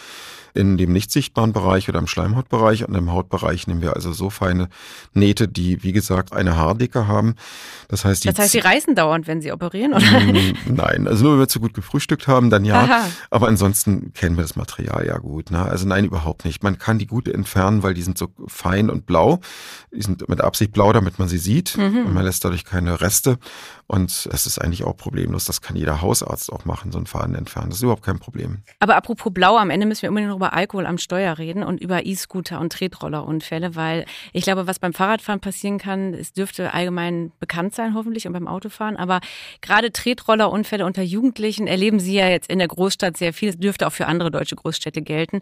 in 0.53 0.77
dem 0.77 0.91
nicht 0.91 1.11
sichtbaren 1.11 1.53
Bereich 1.53 1.87
oder 1.87 1.99
im 1.99 2.07
Schleimhautbereich. 2.07 2.87
Und 2.87 2.95
im 2.95 3.11
Hautbereich 3.11 3.67
nehmen 3.67 3.81
wir 3.81 3.95
also 3.95 4.11
so 4.11 4.29
feine 4.29 4.69
Nähte, 5.13 5.47
die, 5.47 5.83
wie 5.83 5.93
gesagt, 5.93 6.33
eine 6.33 6.57
Haardicke 6.57 7.07
haben. 7.07 7.35
Das 7.87 8.05
heißt, 8.05 8.23
die 8.23 8.27
das 8.27 8.39
heißt, 8.39 8.51
Sie 8.51 8.59
reißen 8.59 8.95
dauernd, 8.95 9.27
wenn 9.27 9.41
Sie 9.41 9.51
operieren, 9.51 9.93
oder? 9.93 10.19
Mm, 10.19 10.53
nein, 10.65 11.07
also 11.07 11.23
nur 11.23 11.33
wenn 11.33 11.39
wir 11.39 11.47
zu 11.47 11.59
gut 11.59 11.73
gefrühstückt 11.73 12.27
haben, 12.27 12.49
dann 12.49 12.65
ja. 12.65 12.81
Aha. 12.81 13.07
Aber 13.29 13.47
ansonsten 13.47 14.13
kennen 14.13 14.35
wir 14.35 14.41
das 14.41 14.55
Material 14.55 15.05
ja 15.05 15.17
gut. 15.17 15.51
Ne? 15.51 15.61
Also 15.61 15.87
nein, 15.87 16.05
überhaupt 16.05 16.45
nicht. 16.45 16.63
Man 16.63 16.77
kann 16.77 16.99
die 16.99 17.07
gut 17.07 17.27
entfernen, 17.27 17.83
weil 17.83 17.93
die 17.93 18.01
sind 18.01 18.17
so 18.17 18.27
fein 18.47 18.89
und 18.89 19.05
blau. 19.05 19.39
Die 19.93 20.01
sind 20.01 20.27
mit 20.27 20.41
Absicht 20.41 20.71
blau, 20.71 20.91
damit 20.93 21.19
man 21.19 21.27
sie 21.27 21.37
sieht. 21.37 21.77
Mhm. 21.77 22.07
Und 22.07 22.13
man 22.13 22.25
lässt 22.25 22.43
dadurch 22.43 22.65
keine 22.65 23.01
Reste. 23.01 23.37
Und 23.91 24.29
das 24.31 24.45
ist 24.45 24.57
eigentlich 24.57 24.85
auch 24.85 24.95
problemlos. 24.95 25.43
Das 25.43 25.59
kann 25.59 25.75
jeder 25.75 26.01
Hausarzt 26.01 26.49
auch 26.53 26.63
machen, 26.63 26.93
so 26.93 26.97
einen 26.97 27.07
Faden 27.07 27.35
entfernen. 27.35 27.71
Das 27.71 27.79
ist 27.79 27.83
überhaupt 27.83 28.05
kein 28.05 28.19
Problem. 28.19 28.59
Aber 28.79 28.95
apropos 28.95 29.33
blau, 29.33 29.57
am 29.57 29.69
Ende 29.69 29.85
müssen 29.85 30.03
wir 30.03 30.09
unbedingt 30.09 30.29
noch 30.29 30.37
über 30.37 30.53
Alkohol 30.53 30.85
am 30.85 30.97
Steuer 30.97 31.37
reden 31.37 31.61
und 31.61 31.81
über 31.81 32.05
E-Scooter 32.05 32.61
und 32.61 32.71
Tretrollerunfälle, 32.71 33.75
weil 33.75 34.05
ich 34.31 34.45
glaube, 34.45 34.65
was 34.65 34.79
beim 34.79 34.93
Fahrradfahren 34.93 35.41
passieren 35.41 35.77
kann, 35.77 36.13
es 36.13 36.31
dürfte 36.31 36.73
allgemein 36.73 37.33
bekannt 37.41 37.75
sein, 37.75 37.93
hoffentlich, 37.93 38.27
und 38.27 38.31
beim 38.31 38.47
Autofahren. 38.47 38.95
Aber 38.95 39.19
gerade 39.59 39.91
Tretrollerunfälle 39.91 40.85
unter 40.85 41.01
Jugendlichen 41.01 41.67
erleben 41.67 41.99
Sie 41.99 42.13
ja 42.13 42.29
jetzt 42.29 42.49
in 42.49 42.59
der 42.59 42.69
Großstadt 42.69 43.17
sehr 43.17 43.33
viel. 43.33 43.49
Das 43.49 43.59
dürfte 43.59 43.87
auch 43.87 43.91
für 43.91 44.07
andere 44.07 44.31
deutsche 44.31 44.55
Großstädte 44.55 45.01
gelten. 45.01 45.41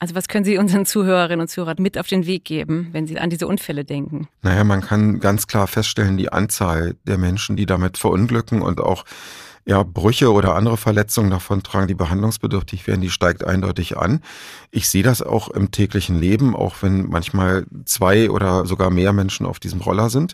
Also 0.00 0.14
was 0.14 0.28
können 0.28 0.46
Sie 0.46 0.56
unseren 0.56 0.86
Zuhörerinnen 0.86 1.42
und 1.42 1.48
Zuhörern 1.48 1.76
mit 1.78 1.98
auf 1.98 2.06
den 2.06 2.24
Weg 2.24 2.46
geben, 2.46 2.88
wenn 2.92 3.06
Sie 3.06 3.18
an 3.18 3.28
diese 3.28 3.46
Unfälle 3.46 3.84
denken? 3.84 4.28
Naja, 4.40 4.64
man 4.64 4.80
kann 4.80 5.20
ganz 5.20 5.46
klar 5.46 5.66
feststellen, 5.66 6.16
die 6.16 6.32
Anzahl 6.32 6.96
der 7.06 7.18
Menschen, 7.18 7.54
die 7.54 7.66
damit 7.66 7.98
verunglücken 7.98 8.62
und 8.62 8.80
auch 8.80 9.04
ja, 9.66 9.82
Brüche 9.82 10.32
oder 10.32 10.54
andere 10.54 10.78
Verletzungen 10.78 11.30
davon 11.30 11.62
tragen, 11.62 11.86
die 11.86 11.94
behandlungsbedürftig 11.94 12.86
werden, 12.86 13.02
die 13.02 13.10
steigt 13.10 13.44
eindeutig 13.44 13.98
an. 13.98 14.22
Ich 14.70 14.88
sehe 14.88 15.02
das 15.02 15.20
auch 15.20 15.48
im 15.48 15.70
täglichen 15.70 16.18
Leben, 16.18 16.56
auch 16.56 16.76
wenn 16.80 17.06
manchmal 17.08 17.66
zwei 17.84 18.30
oder 18.30 18.64
sogar 18.64 18.88
mehr 18.88 19.12
Menschen 19.12 19.44
auf 19.44 19.60
diesem 19.60 19.82
Roller 19.82 20.08
sind 20.08 20.32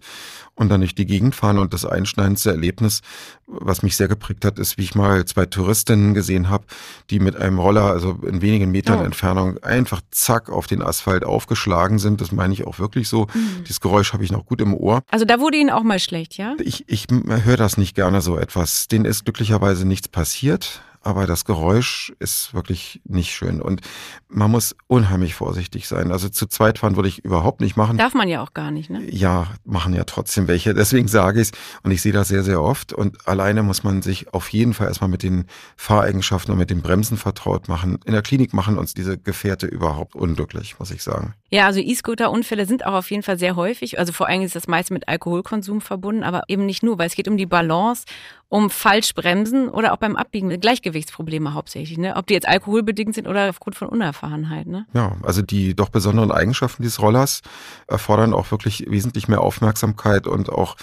und 0.56 0.70
dann 0.70 0.80
durch 0.80 0.94
die 0.94 1.06
Gegend 1.06 1.34
fahren. 1.34 1.58
Und 1.58 1.72
das 1.72 1.84
einschneidendste 1.84 2.50
Erlebnis, 2.50 3.02
was 3.46 3.82
mich 3.82 3.96
sehr 3.96 4.08
geprägt 4.08 4.44
hat, 4.44 4.58
ist, 4.58 4.78
wie 4.78 4.82
ich 4.82 4.94
mal 4.94 5.24
zwei 5.26 5.46
Touristinnen 5.46 6.14
gesehen 6.14 6.48
habe, 6.48 6.64
die 7.10 7.20
mit 7.20 7.36
einem 7.36 7.58
Roller, 7.58 7.84
also 7.84 8.18
in 8.26 8.42
wenigen 8.42 8.70
Metern 8.70 9.00
oh. 9.00 9.04
Entfernung, 9.04 9.58
einfach 9.62 10.00
zack 10.10 10.50
auf 10.50 10.66
den 10.66 10.82
Asphalt 10.82 11.24
aufgeschlagen 11.24 11.98
sind. 11.98 12.20
Das 12.20 12.32
meine 12.32 12.52
ich 12.52 12.66
auch 12.66 12.78
wirklich 12.78 13.08
so. 13.08 13.26
Mhm. 13.32 13.64
Dieses 13.64 13.80
Geräusch 13.80 14.12
habe 14.12 14.24
ich 14.24 14.32
noch 14.32 14.46
gut 14.46 14.60
im 14.60 14.74
Ohr. 14.74 15.02
Also 15.10 15.24
da 15.24 15.38
wurde 15.38 15.58
Ihnen 15.58 15.70
auch 15.70 15.82
mal 15.82 15.98
schlecht, 15.98 16.36
ja? 16.36 16.56
Ich, 16.58 16.84
ich 16.88 17.06
höre 17.10 17.56
das 17.56 17.76
nicht 17.76 17.94
gerne 17.94 18.20
so 18.22 18.36
etwas. 18.38 18.88
Denen 18.88 19.04
ist 19.04 19.24
glücklicherweise 19.24 19.86
nichts 19.86 20.08
passiert 20.08 20.82
aber 21.06 21.26
das 21.26 21.44
Geräusch 21.44 22.12
ist 22.18 22.52
wirklich 22.52 23.00
nicht 23.04 23.32
schön. 23.32 23.62
Und 23.62 23.80
man 24.28 24.50
muss 24.50 24.74
unheimlich 24.88 25.34
vorsichtig 25.34 25.86
sein. 25.86 26.10
Also 26.10 26.28
zu 26.28 26.46
zweit 26.46 26.80
fahren 26.80 26.96
würde 26.96 27.08
ich 27.08 27.24
überhaupt 27.24 27.60
nicht 27.60 27.76
machen. 27.76 27.96
Darf 27.96 28.14
man 28.14 28.28
ja 28.28 28.42
auch 28.42 28.54
gar 28.54 28.72
nicht, 28.72 28.90
ne? 28.90 29.02
Ja, 29.08 29.46
machen 29.64 29.94
ja 29.94 30.02
trotzdem 30.02 30.48
welche. 30.48 30.74
Deswegen 30.74 31.06
sage 31.06 31.40
ich 31.40 31.52
es. 31.52 31.58
Und 31.84 31.92
ich 31.92 32.02
sehe 32.02 32.12
das 32.12 32.26
sehr, 32.26 32.42
sehr 32.42 32.60
oft. 32.60 32.92
Und 32.92 33.28
alleine 33.28 33.62
muss 33.62 33.84
man 33.84 34.02
sich 34.02 34.34
auf 34.34 34.48
jeden 34.48 34.74
Fall 34.74 34.88
erstmal 34.88 35.08
mit 35.08 35.22
den 35.22 35.44
Fahreigenschaften 35.76 36.50
und 36.52 36.58
mit 36.58 36.70
den 36.70 36.82
Bremsen 36.82 37.16
vertraut 37.16 37.68
machen. 37.68 38.00
In 38.04 38.12
der 38.12 38.22
Klinik 38.22 38.52
machen 38.52 38.76
uns 38.76 38.92
diese 38.92 39.16
Gefährte 39.16 39.66
überhaupt 39.66 40.16
unglücklich, 40.16 40.78
muss 40.80 40.90
ich 40.90 41.04
sagen. 41.04 41.34
Ja, 41.50 41.66
also 41.66 41.78
E-Scooter-Unfälle 41.78 42.66
sind 42.66 42.84
auch 42.84 42.94
auf 42.94 43.10
jeden 43.12 43.22
Fall 43.22 43.38
sehr 43.38 43.54
häufig. 43.54 44.00
Also 44.00 44.12
vor 44.12 44.26
allem 44.26 44.42
ist 44.42 44.56
das 44.56 44.66
meist 44.66 44.90
mit 44.90 45.06
Alkoholkonsum 45.06 45.80
verbunden, 45.80 46.24
aber 46.24 46.42
eben 46.48 46.66
nicht 46.66 46.82
nur, 46.82 46.98
weil 46.98 47.06
es 47.06 47.14
geht 47.14 47.28
um 47.28 47.36
die 47.36 47.46
Balance, 47.46 48.04
um 48.48 48.70
falsch 48.70 49.14
bremsen 49.14 49.68
oder 49.68 49.92
auch 49.92 49.96
beim 49.96 50.14
Abbiegen 50.14 50.60
Gleichgewichtsprobleme 50.60 51.52
hauptsächlich, 51.52 51.98
ne? 51.98 52.14
Ob 52.16 52.26
die 52.26 52.34
jetzt 52.34 52.46
alkoholbedingt 52.46 53.14
sind 53.14 53.26
oder 53.26 53.48
aufgrund 53.48 53.74
von 53.74 53.88
Unerfahrenheit, 53.88 54.68
ne? 54.68 54.86
Ja, 54.92 55.16
also 55.22 55.42
die 55.42 55.74
doch 55.74 55.88
besonderen 55.88 56.30
Eigenschaften 56.30 56.82
dieses 56.82 57.02
Rollers 57.02 57.42
erfordern 57.88 58.32
auch 58.32 58.50
wirklich 58.52 58.86
wesentlich 58.88 59.26
mehr 59.26 59.40
Aufmerksamkeit 59.40 60.28
und 60.28 60.48
auch 60.48 60.76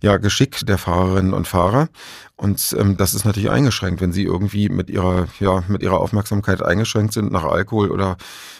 ja 0.00 0.16
Geschick 0.16 0.64
der 0.64 0.78
Fahrerinnen 0.78 1.34
und 1.34 1.48
Fahrer. 1.48 1.88
Und 2.36 2.76
ähm, 2.78 2.96
das 2.96 3.14
ist 3.14 3.24
natürlich 3.24 3.50
eingeschränkt, 3.50 4.00
wenn 4.00 4.12
sie 4.12 4.22
irgendwie 4.22 4.68
mit 4.68 4.88
ihrer, 4.88 5.26
ja, 5.40 5.64
mit 5.66 5.82
ihrer 5.82 5.98
Aufmerksamkeit 5.98 6.62
eingeschränkt 6.62 7.12
sind 7.12 7.32
nach 7.32 7.44
Alkohol 7.44 7.90
oder 7.90 8.16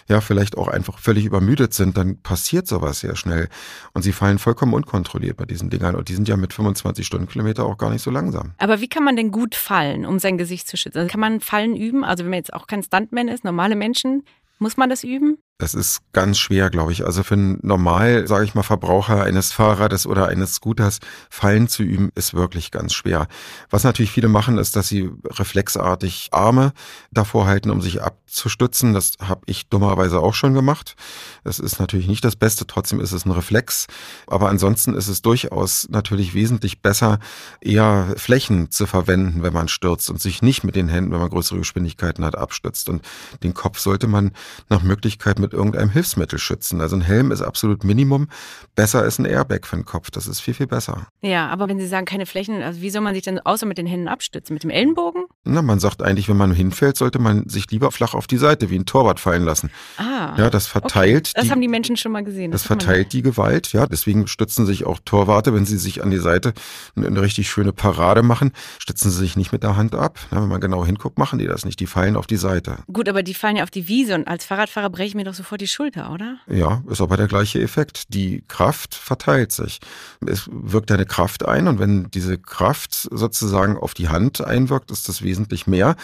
ja, 0.08 0.20
vielleicht 0.20 0.56
auch 0.56 0.68
einfach 0.68 0.98
völlig 0.98 1.26
übermüdet 1.26 1.74
sind, 1.74 1.96
dann 1.96 2.20
passiert 2.22 2.66
sowas 2.66 3.00
sehr 3.00 3.14
schnell. 3.14 3.48
Und 3.92 4.02
sie 4.02 4.12
fallen 4.12 4.38
vollkommen 4.38 4.72
unkontrolliert 4.72 5.36
bei 5.36 5.44
diesen 5.44 5.70
Dingern. 5.70 5.94
Und 5.94 6.08
die 6.08 6.14
sind 6.14 6.28
ja 6.28 6.36
mit 6.36 6.54
25 6.54 7.06
Stundenkilometer 7.06 7.64
auch 7.64 7.76
gar 7.76 7.90
nicht 7.90 8.02
so 8.02 8.10
langsam. 8.10 8.54
Aber 8.58 8.80
wie 8.80 8.88
kann 8.88 9.04
man 9.04 9.16
denn 9.16 9.30
gut 9.30 9.54
fallen, 9.54 10.06
um 10.06 10.18
sein 10.18 10.38
Gesicht 10.38 10.66
zu 10.66 10.76
schützen? 10.76 10.98
Also 10.98 11.10
kann 11.10 11.20
man 11.20 11.40
Fallen 11.40 11.76
üben? 11.76 12.04
Also 12.04 12.24
wenn 12.24 12.30
man 12.30 12.38
jetzt 12.38 12.54
auch 12.54 12.66
kein 12.66 12.82
Stuntman 12.82 13.28
ist, 13.28 13.44
normale 13.44 13.76
Menschen, 13.76 14.24
muss 14.58 14.76
man 14.76 14.88
das 14.88 15.04
üben? 15.04 15.38
Das 15.60 15.74
ist 15.74 16.02
ganz 16.12 16.38
schwer, 16.38 16.70
glaube 16.70 16.92
ich. 16.92 17.04
Also 17.04 17.24
für 17.24 17.34
einen 17.34 17.58
normal, 17.62 18.28
sage 18.28 18.44
ich 18.44 18.54
mal, 18.54 18.62
Verbraucher 18.62 19.24
eines 19.24 19.50
Fahrrades 19.50 20.06
oder 20.06 20.28
eines 20.28 20.54
Scooters 20.54 21.00
Fallen 21.30 21.66
zu 21.66 21.82
üben, 21.82 22.12
ist 22.14 22.32
wirklich 22.32 22.70
ganz 22.70 22.94
schwer. 22.94 23.26
Was 23.68 23.82
natürlich 23.82 24.12
viele 24.12 24.28
machen, 24.28 24.56
ist, 24.56 24.76
dass 24.76 24.86
sie 24.86 25.10
reflexartig 25.24 26.28
Arme 26.30 26.72
davor 27.10 27.46
halten, 27.46 27.70
um 27.70 27.82
sich 27.82 28.00
abzustützen. 28.00 28.94
Das 28.94 29.14
habe 29.20 29.40
ich 29.46 29.68
dummerweise 29.68 30.20
auch 30.20 30.32
schon 30.32 30.54
gemacht. 30.54 30.94
Das 31.42 31.58
ist 31.58 31.80
natürlich 31.80 32.06
nicht 32.06 32.24
das 32.24 32.36
Beste, 32.36 32.64
trotzdem 32.68 33.00
ist 33.00 33.10
es 33.10 33.26
ein 33.26 33.32
Reflex. 33.32 33.88
Aber 34.28 34.50
ansonsten 34.50 34.94
ist 34.94 35.08
es 35.08 35.22
durchaus 35.22 35.88
natürlich 35.90 36.34
wesentlich 36.34 36.82
besser, 36.82 37.18
eher 37.60 38.14
Flächen 38.16 38.70
zu 38.70 38.86
verwenden, 38.86 39.42
wenn 39.42 39.54
man 39.54 39.66
stürzt 39.66 40.08
und 40.08 40.20
sich 40.20 40.40
nicht 40.40 40.62
mit 40.62 40.76
den 40.76 40.86
Händen, 40.86 41.10
wenn 41.10 41.18
man 41.18 41.30
größere 41.30 41.58
Geschwindigkeiten 41.58 42.24
hat, 42.24 42.36
abstützt. 42.36 42.88
Und 42.88 43.02
den 43.42 43.54
Kopf 43.54 43.80
sollte 43.80 44.06
man 44.06 44.30
nach 44.68 44.82
Möglichkeit 44.82 45.40
mit 45.40 45.47
mit 45.48 45.54
irgendeinem 45.54 45.88
Hilfsmittel 45.88 46.38
schützen. 46.38 46.80
Also 46.82 46.96
ein 46.96 47.00
Helm 47.00 47.30
ist 47.30 47.40
absolut 47.40 47.82
Minimum. 47.82 48.28
Besser 48.74 49.04
ist 49.06 49.18
ein 49.18 49.24
Airbag 49.24 49.66
für 49.66 49.76
den 49.76 49.86
Kopf. 49.86 50.10
Das 50.10 50.26
ist 50.26 50.40
viel, 50.40 50.52
viel 50.52 50.66
besser. 50.66 51.06
Ja, 51.22 51.48
aber 51.48 51.68
wenn 51.68 51.80
Sie 51.80 51.86
sagen, 51.86 52.04
keine 52.04 52.26
Flächen, 52.26 52.62
also 52.62 52.82
wie 52.82 52.90
soll 52.90 53.00
man 53.00 53.14
sich 53.14 53.22
denn 53.22 53.40
außer 53.40 53.64
mit 53.64 53.78
den 53.78 53.86
Händen 53.86 54.08
abstützen? 54.08 54.52
Mit 54.52 54.62
dem 54.62 54.70
Ellenbogen? 54.70 55.24
Na, 55.44 55.62
man 55.62 55.80
sagt 55.80 56.02
eigentlich, 56.02 56.28
wenn 56.28 56.36
man 56.36 56.52
hinfällt, 56.52 56.98
sollte 56.98 57.18
man 57.18 57.48
sich 57.48 57.70
lieber 57.70 57.90
flach 57.90 58.12
auf 58.12 58.26
die 58.26 58.36
Seite 58.36 58.68
wie 58.68 58.78
ein 58.78 58.84
Torwart 58.84 59.20
fallen 59.20 59.44
lassen. 59.44 59.70
Ah. 59.96 60.34
Ja, 60.36 60.50
das 60.50 60.66
verteilt. 60.66 61.28
Okay. 61.28 61.32
Das 61.34 61.44
die, 61.44 61.50
haben 61.50 61.60
die 61.62 61.68
Menschen 61.68 61.96
schon 61.96 62.12
mal 62.12 62.24
gesehen. 62.24 62.50
Das, 62.50 62.62
das 62.62 62.66
verteilt 62.66 63.14
die 63.14 63.22
Gewalt. 63.22 63.72
Ja, 63.72 63.86
deswegen 63.86 64.26
stützen 64.26 64.66
sich 64.66 64.84
auch 64.84 64.98
Torwarte, 65.02 65.54
wenn 65.54 65.64
sie 65.64 65.78
sich 65.78 66.02
an 66.02 66.10
die 66.10 66.18
Seite 66.18 66.52
eine 66.94 67.22
richtig 67.22 67.48
schöne 67.48 67.72
Parade 67.72 68.22
machen, 68.22 68.52
stützen 68.78 69.10
sie 69.10 69.18
sich 69.18 69.36
nicht 69.36 69.52
mit 69.52 69.62
der 69.62 69.76
Hand 69.76 69.94
ab. 69.94 70.18
Ja, 70.30 70.42
wenn 70.42 70.48
man 70.48 70.60
genau 70.60 70.84
hinguckt, 70.84 71.18
machen 71.18 71.38
die 71.38 71.46
das 71.46 71.64
nicht. 71.64 71.80
Die 71.80 71.86
fallen 71.86 72.16
auf 72.16 72.26
die 72.26 72.36
Seite. 72.36 72.78
Gut, 72.92 73.08
aber 73.08 73.22
die 73.22 73.34
fallen 73.34 73.56
ja 73.56 73.62
auf 73.62 73.70
die 73.70 73.88
Wiese 73.88 74.14
und 74.14 74.28
als 74.28 74.44
Fahrradfahrer 74.44 74.90
breche 74.90 75.08
ich 75.08 75.14
mir 75.14 75.24
doch 75.24 75.34
sofort 75.38 75.60
die 75.60 75.68
Schulter, 75.68 76.12
oder? 76.12 76.38
Ja, 76.46 76.82
ist 76.88 77.00
aber 77.00 77.16
der 77.16 77.28
gleiche 77.28 77.60
Effekt. 77.60 78.12
Die 78.14 78.44
Kraft 78.46 78.94
verteilt 78.94 79.52
sich. 79.52 79.80
Es 80.26 80.48
wirkt 80.52 80.92
eine 80.92 81.06
Kraft 81.06 81.46
ein 81.46 81.68
und 81.68 81.78
wenn 81.78 82.10
diese 82.10 82.38
Kraft 82.38 82.94
sozusagen 82.94 83.76
auf 83.76 83.94
die 83.94 84.08
Hand 84.08 84.40
einwirkt, 84.40 84.90
ist 84.90 85.08
das 85.08 85.22
wesentlich 85.22 85.66
mehr 85.66 85.96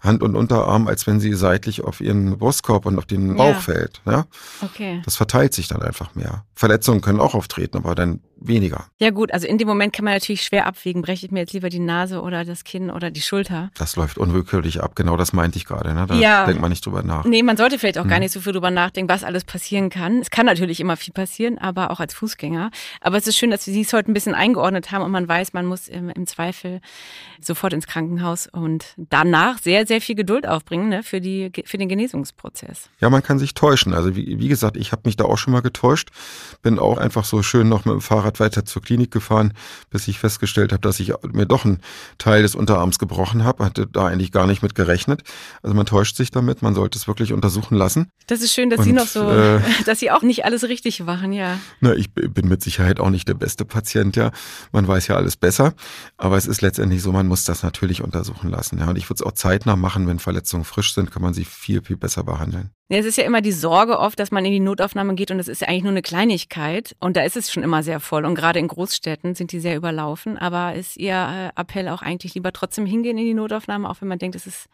Hand 0.00 0.22
und 0.22 0.34
Unterarm, 0.34 0.88
als 0.88 1.06
wenn 1.06 1.20
sie 1.20 1.34
seitlich 1.34 1.82
auf 1.82 2.00
ihren 2.00 2.38
Brustkorb 2.38 2.86
und 2.86 2.98
auf 2.98 3.06
den 3.06 3.36
Bauch 3.36 3.54
ja. 3.54 3.60
fällt. 3.60 4.00
Ja? 4.06 4.26
Okay. 4.62 5.02
Das 5.04 5.16
verteilt 5.16 5.52
sich 5.52 5.68
dann 5.68 5.82
einfach 5.82 6.14
mehr. 6.14 6.44
Verletzungen 6.54 7.02
können 7.02 7.20
auch 7.20 7.34
auftreten, 7.34 7.76
aber 7.76 7.94
dann 7.94 8.20
weniger. 8.36 8.86
Ja 8.98 9.10
gut, 9.10 9.32
also 9.32 9.46
in 9.46 9.58
dem 9.58 9.68
Moment 9.68 9.92
kann 9.92 10.04
man 10.04 10.14
natürlich 10.14 10.42
schwer 10.42 10.66
abwägen, 10.66 11.02
breche 11.02 11.26
ich 11.26 11.32
mir 11.32 11.40
jetzt 11.40 11.52
lieber 11.52 11.68
die 11.68 11.78
Nase 11.78 12.22
oder 12.22 12.44
das 12.46 12.64
Kinn 12.64 12.90
oder 12.90 13.10
die 13.10 13.20
Schulter. 13.20 13.70
Das 13.76 13.96
läuft 13.96 14.16
unwillkürlich 14.16 14.82
ab, 14.82 14.96
genau 14.96 15.18
das 15.18 15.34
meinte 15.34 15.58
ich 15.58 15.66
gerade. 15.66 15.92
Ne? 15.92 16.06
Da 16.06 16.14
ja. 16.14 16.46
denkt 16.46 16.62
man 16.62 16.70
nicht 16.70 16.84
drüber 16.84 17.02
nach. 17.02 17.24
Nee, 17.24 17.42
man 17.42 17.58
sollte 17.58 17.78
vielleicht 17.78 17.98
auch 17.98 18.04
hm. 18.04 18.10
gar 18.10 18.18
nicht 18.18 18.32
so 18.32 18.40
viel 18.40 18.54
drüber 18.54 18.70
nachdenken, 18.70 18.79
was 19.08 19.24
alles 19.24 19.44
passieren 19.44 19.90
kann. 19.90 20.20
Es 20.20 20.30
kann 20.30 20.46
natürlich 20.46 20.80
immer 20.80 20.96
viel 20.96 21.12
passieren, 21.12 21.58
aber 21.58 21.90
auch 21.90 22.00
als 22.00 22.14
Fußgänger. 22.14 22.70
Aber 23.00 23.16
es 23.16 23.26
ist 23.26 23.36
schön, 23.36 23.50
dass 23.50 23.64
Sie 23.64 23.80
es 23.80 23.92
heute 23.92 24.10
ein 24.10 24.14
bisschen 24.14 24.34
eingeordnet 24.34 24.92
haben 24.92 25.04
und 25.04 25.10
man 25.10 25.28
weiß, 25.28 25.52
man 25.52 25.66
muss 25.66 25.88
im, 25.88 26.10
im 26.10 26.26
Zweifel 26.26 26.80
sofort 27.40 27.72
ins 27.72 27.86
Krankenhaus 27.86 28.46
und 28.46 28.94
danach 28.96 29.58
sehr, 29.58 29.86
sehr 29.86 30.00
viel 30.00 30.14
Geduld 30.14 30.46
aufbringen 30.46 30.88
ne, 30.88 31.02
für, 31.02 31.20
die, 31.20 31.50
für 31.64 31.78
den 31.78 31.88
Genesungsprozess. 31.88 32.90
Ja, 33.00 33.10
man 33.10 33.22
kann 33.22 33.38
sich 33.38 33.54
täuschen. 33.54 33.94
Also 33.94 34.16
wie, 34.16 34.38
wie 34.38 34.48
gesagt, 34.48 34.76
ich 34.76 34.92
habe 34.92 35.02
mich 35.04 35.16
da 35.16 35.24
auch 35.24 35.38
schon 35.38 35.52
mal 35.52 35.62
getäuscht. 35.62 36.10
Bin 36.62 36.78
auch 36.78 36.98
einfach 36.98 37.24
so 37.24 37.42
schön 37.42 37.68
noch 37.68 37.84
mit 37.84 37.94
dem 37.94 38.00
Fahrrad 38.00 38.40
weiter 38.40 38.64
zur 38.64 38.82
Klinik 38.82 39.10
gefahren, 39.10 39.54
bis 39.90 40.08
ich 40.08 40.18
festgestellt 40.18 40.72
habe, 40.72 40.80
dass 40.80 41.00
ich 41.00 41.12
mir 41.32 41.46
doch 41.46 41.64
einen 41.64 41.80
Teil 42.18 42.42
des 42.42 42.54
Unterarms 42.54 42.98
gebrochen 42.98 43.44
habe. 43.44 43.64
Hatte 43.64 43.86
da 43.86 44.06
eigentlich 44.06 44.32
gar 44.32 44.46
nicht 44.46 44.62
mit 44.62 44.74
gerechnet. 44.74 45.22
Also 45.62 45.74
man 45.74 45.86
täuscht 45.86 46.16
sich 46.16 46.30
damit. 46.30 46.62
Man 46.62 46.74
sollte 46.74 46.98
es 46.98 47.08
wirklich 47.08 47.32
untersuchen 47.32 47.76
lassen. 47.76 48.10
Das 48.26 48.42
ist 48.42 48.52
schön, 48.52 48.69
dass 48.70 48.80
Und, 48.80 48.84
Sie 48.84 48.92
noch 48.92 49.06
so, 49.06 49.30
äh, 49.30 49.60
dass 49.86 50.00
Sie 50.00 50.10
auch 50.10 50.22
nicht 50.22 50.44
alles 50.44 50.64
richtig 50.64 51.00
machen, 51.00 51.32
ja. 51.32 51.58
Na, 51.80 51.94
ich 51.94 52.12
bin 52.12 52.48
mit 52.48 52.62
Sicherheit 52.62 53.00
auch 53.00 53.10
nicht 53.10 53.28
der 53.28 53.34
beste 53.34 53.64
Patient, 53.64 54.16
ja. 54.16 54.30
Man 54.72 54.86
weiß 54.86 55.08
ja 55.08 55.16
alles 55.16 55.36
besser. 55.36 55.74
Aber 56.16 56.36
es 56.36 56.46
ist 56.46 56.62
letztendlich 56.62 57.02
so, 57.02 57.12
man 57.12 57.26
muss 57.26 57.44
das 57.44 57.62
natürlich 57.62 58.02
untersuchen 58.02 58.50
lassen. 58.50 58.78
Ja. 58.78 58.88
Und 58.88 58.96
ich 58.96 59.08
würde 59.08 59.22
es 59.22 59.22
auch 59.22 59.32
zeitnah 59.32 59.76
machen, 59.76 60.06
wenn 60.06 60.18
Verletzungen 60.18 60.64
frisch 60.64 60.94
sind, 60.94 61.10
kann 61.10 61.22
man 61.22 61.34
sie 61.34 61.44
viel, 61.44 61.82
viel 61.82 61.96
besser 61.96 62.24
behandeln. 62.24 62.70
Ja, 62.88 62.98
es 62.98 63.06
ist 63.06 63.18
ja 63.18 63.24
immer 63.24 63.40
die 63.40 63.52
Sorge 63.52 64.00
oft, 64.00 64.18
dass 64.18 64.32
man 64.32 64.44
in 64.44 64.50
die 64.50 64.58
Notaufnahme 64.58 65.14
geht 65.14 65.30
und 65.30 65.38
das 65.38 65.46
ist 65.46 65.60
ja 65.60 65.68
eigentlich 65.68 65.84
nur 65.84 65.92
eine 65.92 66.02
Kleinigkeit 66.02 66.96
und 66.98 67.16
da 67.16 67.22
ist 67.22 67.36
es 67.36 67.52
schon 67.52 67.62
immer 67.62 67.84
sehr 67.84 68.00
voll 68.00 68.24
und 68.24 68.34
gerade 68.34 68.58
in 68.58 68.66
Großstädten 68.66 69.36
sind 69.36 69.52
die 69.52 69.60
sehr 69.60 69.76
überlaufen. 69.76 70.36
Aber 70.36 70.74
ist 70.74 70.96
Ihr 70.96 71.14
äh, 71.56 71.60
Appell 71.60 71.88
auch 71.88 72.02
eigentlich 72.02 72.34
lieber 72.34 72.52
trotzdem 72.52 72.86
hingehen 72.86 73.16
in 73.16 73.26
die 73.26 73.34
Notaufnahme, 73.34 73.88
auch 73.88 74.00
wenn 74.00 74.08
man 74.08 74.18
denkt, 74.18 74.34
es 74.34 74.48
ist 74.48 74.66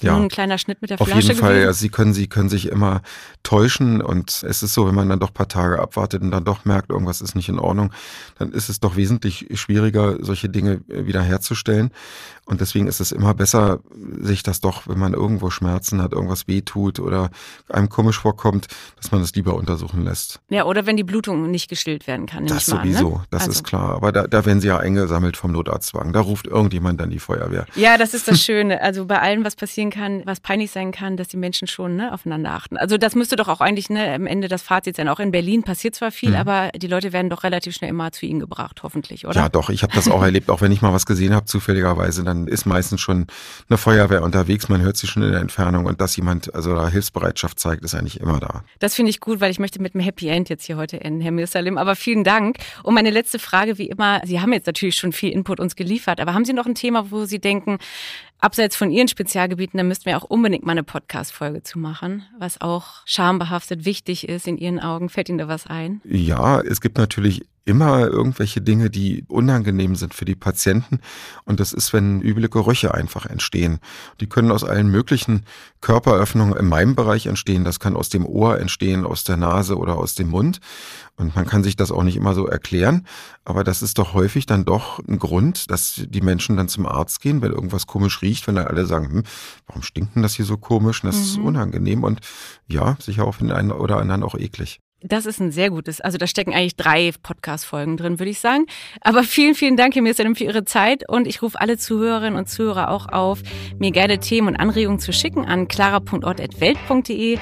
ja. 0.00 0.12
Nur 0.12 0.22
ein 0.22 0.28
kleiner 0.28 0.58
Schnitt 0.58 0.80
mit 0.80 0.90
der 0.90 1.00
Auf 1.00 1.08
Flasche. 1.08 1.28
jeden 1.28 1.38
Fall, 1.40 1.66
also 1.66 1.78
sie 1.80 1.88
können, 1.88 2.12
sie 2.14 2.26
können 2.28 2.48
sich 2.48 2.68
immer 2.68 3.02
täuschen 3.42 4.00
und 4.00 4.42
es 4.46 4.62
ist 4.62 4.74
so, 4.74 4.86
wenn 4.86 4.94
man 4.94 5.08
dann 5.08 5.18
doch 5.20 5.28
ein 5.30 5.34
paar 5.34 5.48
Tage 5.48 5.80
abwartet 5.80 6.22
und 6.22 6.30
dann 6.30 6.44
doch 6.44 6.64
merkt, 6.64 6.90
irgendwas 6.90 7.20
ist 7.20 7.34
nicht 7.34 7.48
in 7.48 7.58
Ordnung, 7.58 7.92
dann 8.38 8.52
ist 8.52 8.68
es 8.68 8.80
doch 8.80 8.96
wesentlich 8.96 9.48
schwieriger, 9.54 10.16
solche 10.20 10.48
Dinge 10.48 10.80
äh, 10.88 11.06
wiederherzustellen. 11.06 11.90
Und 12.44 12.62
deswegen 12.62 12.86
ist 12.86 13.00
es 13.00 13.12
immer 13.12 13.34
besser, 13.34 13.80
sich 14.20 14.42
das 14.42 14.60
doch, 14.60 14.88
wenn 14.88 14.98
man 14.98 15.12
irgendwo 15.12 15.50
Schmerzen 15.50 16.00
hat, 16.00 16.12
irgendwas 16.12 16.48
wehtut 16.48 16.98
oder 16.98 17.28
einem 17.68 17.90
komisch 17.90 18.18
vorkommt, 18.18 18.68
dass 18.96 19.12
man 19.12 19.20
das 19.20 19.34
lieber 19.34 19.54
untersuchen 19.54 20.02
lässt. 20.02 20.40
Ja, 20.48 20.64
oder 20.64 20.86
wenn 20.86 20.96
die 20.96 21.04
Blutung 21.04 21.50
nicht 21.50 21.68
gestillt 21.68 22.06
werden 22.06 22.24
kann. 22.24 22.46
Das 22.46 22.68
mal 22.68 22.78
an, 22.78 22.82
sowieso, 22.84 23.10
ne? 23.18 23.24
das 23.30 23.42
Also. 23.42 23.52
ist 23.52 23.64
klar. 23.64 23.90
Aber 23.96 24.12
da, 24.12 24.26
da 24.26 24.46
werden 24.46 24.62
sie 24.62 24.68
ja 24.68 24.78
eingesammelt 24.78 25.36
vom 25.36 25.52
Notarztwagen. 25.52 26.14
Da 26.14 26.20
ruft 26.20 26.46
irgendjemand 26.46 26.98
dann 27.00 27.10
die 27.10 27.18
Feuerwehr. 27.18 27.66
Ja, 27.74 27.98
das 27.98 28.14
ist 28.14 28.28
das 28.28 28.40
Schöne. 28.42 28.80
Also 28.80 29.04
bei 29.04 29.20
allem, 29.20 29.44
was 29.44 29.54
passieren 29.56 29.87
kann, 29.90 30.22
was 30.24 30.40
peinlich 30.40 30.70
sein 30.70 30.92
kann, 30.92 31.16
dass 31.16 31.28
die 31.28 31.36
Menschen 31.36 31.68
schon 31.68 31.96
ne, 31.96 32.12
aufeinander 32.12 32.50
achten. 32.50 32.76
Also 32.76 32.98
das 32.98 33.14
müsste 33.14 33.36
doch 33.36 33.48
auch 33.48 33.60
eigentlich 33.60 33.90
ne, 33.90 34.14
am 34.14 34.26
Ende 34.26 34.48
das 34.48 34.62
Fazit 34.62 34.96
sein. 34.96 35.08
Auch 35.08 35.20
in 35.20 35.30
Berlin 35.30 35.62
passiert 35.62 35.94
zwar 35.94 36.10
viel, 36.10 36.34
aber 36.36 36.70
die 36.76 36.86
Leute 36.86 37.12
werden 37.12 37.30
doch 37.30 37.44
relativ 37.44 37.74
schnell 37.74 37.90
immer 37.90 38.12
zu 38.12 38.26
ihnen 38.26 38.40
gebracht, 38.40 38.82
hoffentlich, 38.82 39.26
oder? 39.26 39.40
Ja, 39.40 39.48
doch, 39.48 39.70
ich 39.70 39.82
habe 39.82 39.92
das 39.94 40.08
auch 40.08 40.22
erlebt. 40.22 40.50
Auch 40.50 40.60
wenn 40.60 40.72
ich 40.72 40.82
mal 40.82 40.92
was 40.92 41.06
gesehen 41.06 41.34
habe, 41.34 41.46
zufälligerweise, 41.46 42.24
dann 42.24 42.46
ist 42.46 42.66
meistens 42.66 43.00
schon 43.00 43.26
eine 43.68 43.78
Feuerwehr 43.78 44.22
unterwegs. 44.22 44.68
Man 44.68 44.80
hört 44.80 44.96
sie 44.96 45.06
schon 45.06 45.22
in 45.22 45.32
der 45.32 45.40
Entfernung 45.40 45.86
und 45.86 46.00
dass 46.00 46.16
jemand 46.16 46.54
also 46.54 46.74
da 46.74 46.88
Hilfsbereitschaft 46.88 47.58
zeigt, 47.58 47.84
ist 47.84 47.94
eigentlich 47.94 48.20
immer 48.20 48.40
da. 48.40 48.64
Das 48.78 48.94
finde 48.94 49.10
ich 49.10 49.20
gut, 49.20 49.40
weil 49.40 49.50
ich 49.50 49.58
möchte 49.58 49.80
mit 49.80 49.94
einem 49.94 50.04
Happy 50.04 50.28
End 50.28 50.48
jetzt 50.48 50.64
hier 50.64 50.76
heute 50.76 51.00
enden, 51.00 51.20
Herr 51.20 51.32
Mirsalim. 51.32 51.78
Aber 51.78 51.96
vielen 51.96 52.24
Dank. 52.24 52.58
Und 52.82 52.94
meine 52.94 53.10
letzte 53.10 53.38
Frage, 53.38 53.78
wie 53.78 53.88
immer, 53.88 54.20
Sie 54.24 54.40
haben 54.40 54.52
jetzt 54.52 54.66
natürlich 54.66 54.96
schon 54.96 55.12
viel 55.12 55.30
Input 55.32 55.60
uns 55.60 55.76
geliefert, 55.76 56.20
aber 56.20 56.34
haben 56.34 56.44
Sie 56.44 56.52
noch 56.52 56.66
ein 56.66 56.74
Thema, 56.74 57.10
wo 57.10 57.24
Sie 57.24 57.38
denken, 57.38 57.78
abseits 58.38 58.76
von 58.76 58.90
Ihren 58.90 59.08
Spezialgebieten, 59.08 59.78
da 59.78 59.84
müssten 59.84 60.06
wir 60.06 60.16
auch 60.16 60.24
unbedingt 60.24 60.64
mal 60.64 60.72
eine 60.72 60.82
Podcast-Folge 60.82 61.62
zu 61.62 61.78
machen, 61.78 62.24
was 62.38 62.60
auch 62.60 63.02
schambehaftet 63.04 63.84
wichtig 63.84 64.28
ist 64.28 64.46
in 64.46 64.58
Ihren 64.58 64.80
Augen? 64.80 65.08
Fällt 65.08 65.28
Ihnen 65.28 65.38
da 65.38 65.48
was 65.48 65.66
ein? 65.66 66.00
Ja, 66.04 66.60
es 66.60 66.80
gibt 66.80 66.98
natürlich 66.98 67.44
immer 67.68 68.06
irgendwelche 68.06 68.62
Dinge, 68.62 68.88
die 68.88 69.24
unangenehm 69.28 69.94
sind 69.94 70.14
für 70.14 70.24
die 70.24 70.34
Patienten. 70.34 71.00
Und 71.44 71.60
das 71.60 71.74
ist, 71.74 71.92
wenn 71.92 72.22
üble 72.22 72.48
Gerüche 72.48 72.94
einfach 72.94 73.26
entstehen. 73.26 73.78
Die 74.20 74.26
können 74.26 74.50
aus 74.50 74.64
allen 74.64 74.88
möglichen 74.88 75.44
Körperöffnungen 75.82 76.56
in 76.56 76.66
meinem 76.66 76.96
Bereich 76.96 77.26
entstehen. 77.26 77.64
Das 77.64 77.78
kann 77.78 77.94
aus 77.94 78.08
dem 78.08 78.24
Ohr 78.24 78.58
entstehen, 78.58 79.04
aus 79.04 79.22
der 79.24 79.36
Nase 79.36 79.76
oder 79.76 79.96
aus 79.96 80.14
dem 80.14 80.30
Mund. 80.30 80.60
Und 81.16 81.36
man 81.36 81.44
kann 81.44 81.62
sich 81.62 81.76
das 81.76 81.92
auch 81.92 82.04
nicht 82.04 82.16
immer 82.16 82.34
so 82.34 82.46
erklären. 82.46 83.06
Aber 83.44 83.64
das 83.64 83.82
ist 83.82 83.98
doch 83.98 84.14
häufig 84.14 84.46
dann 84.46 84.64
doch 84.64 84.98
ein 85.06 85.18
Grund, 85.18 85.70
dass 85.70 86.02
die 86.08 86.22
Menschen 86.22 86.56
dann 86.56 86.68
zum 86.68 86.86
Arzt 86.86 87.20
gehen, 87.20 87.42
wenn 87.42 87.52
irgendwas 87.52 87.86
komisch 87.86 88.22
riecht, 88.22 88.46
wenn 88.46 88.54
dann 88.54 88.66
alle 88.66 88.86
sagen, 88.86 89.10
hm, 89.10 89.22
warum 89.66 89.82
stinkt 89.82 90.14
denn 90.14 90.22
das 90.22 90.34
hier 90.34 90.46
so 90.46 90.56
komisch? 90.56 91.04
Und 91.04 91.08
das 91.08 91.20
ist 91.20 91.36
unangenehm 91.36 92.02
und 92.02 92.20
ja, 92.66 92.96
sicher 92.98 93.24
auch 93.24 93.34
für 93.34 93.44
den 93.44 93.52
einen 93.52 93.72
oder 93.72 93.98
anderen 93.98 94.22
auch 94.22 94.36
eklig. 94.36 94.80
Das 95.00 95.26
ist 95.26 95.40
ein 95.40 95.52
sehr 95.52 95.70
gutes, 95.70 96.00
also 96.00 96.18
da 96.18 96.26
stecken 96.26 96.52
eigentlich 96.52 96.74
drei 96.74 97.12
Podcast-Folgen 97.22 97.96
drin, 97.96 98.18
würde 98.18 98.30
ich 98.30 98.40
sagen. 98.40 98.66
Aber 99.00 99.22
vielen, 99.22 99.54
vielen 99.54 99.76
Dank, 99.76 99.94
Herr 99.94 100.02
Mirsalim, 100.02 100.34
für 100.34 100.44
Ihre 100.44 100.64
Zeit 100.64 101.08
und 101.08 101.28
ich 101.28 101.40
rufe 101.40 101.60
alle 101.60 101.78
Zuhörerinnen 101.78 102.36
und 102.36 102.48
Zuhörer 102.48 102.90
auch 102.90 103.08
auf, 103.08 103.40
mir 103.78 103.92
gerne 103.92 104.18
Themen 104.18 104.48
und 104.48 104.56
Anregungen 104.56 104.98
zu 104.98 105.12
schicken 105.12 105.44
an 105.44 105.68
clara.ort.welt.de. 105.68 107.38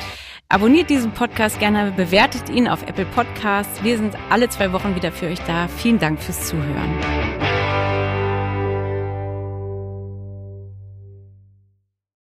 Abonniert 0.48 0.90
diesen 0.90 1.12
Podcast 1.12 1.58
gerne, 1.58 1.92
bewertet 1.96 2.50
ihn 2.50 2.68
auf 2.68 2.82
Apple 2.82 3.06
Podcasts. 3.06 3.82
Wir 3.82 3.96
sind 3.96 4.14
alle 4.28 4.48
zwei 4.50 4.72
Wochen 4.72 4.94
wieder 4.94 5.10
für 5.10 5.26
euch 5.26 5.40
da. 5.46 5.66
Vielen 5.66 5.98
Dank 5.98 6.20
fürs 6.20 6.48
Zuhören. 6.48 7.45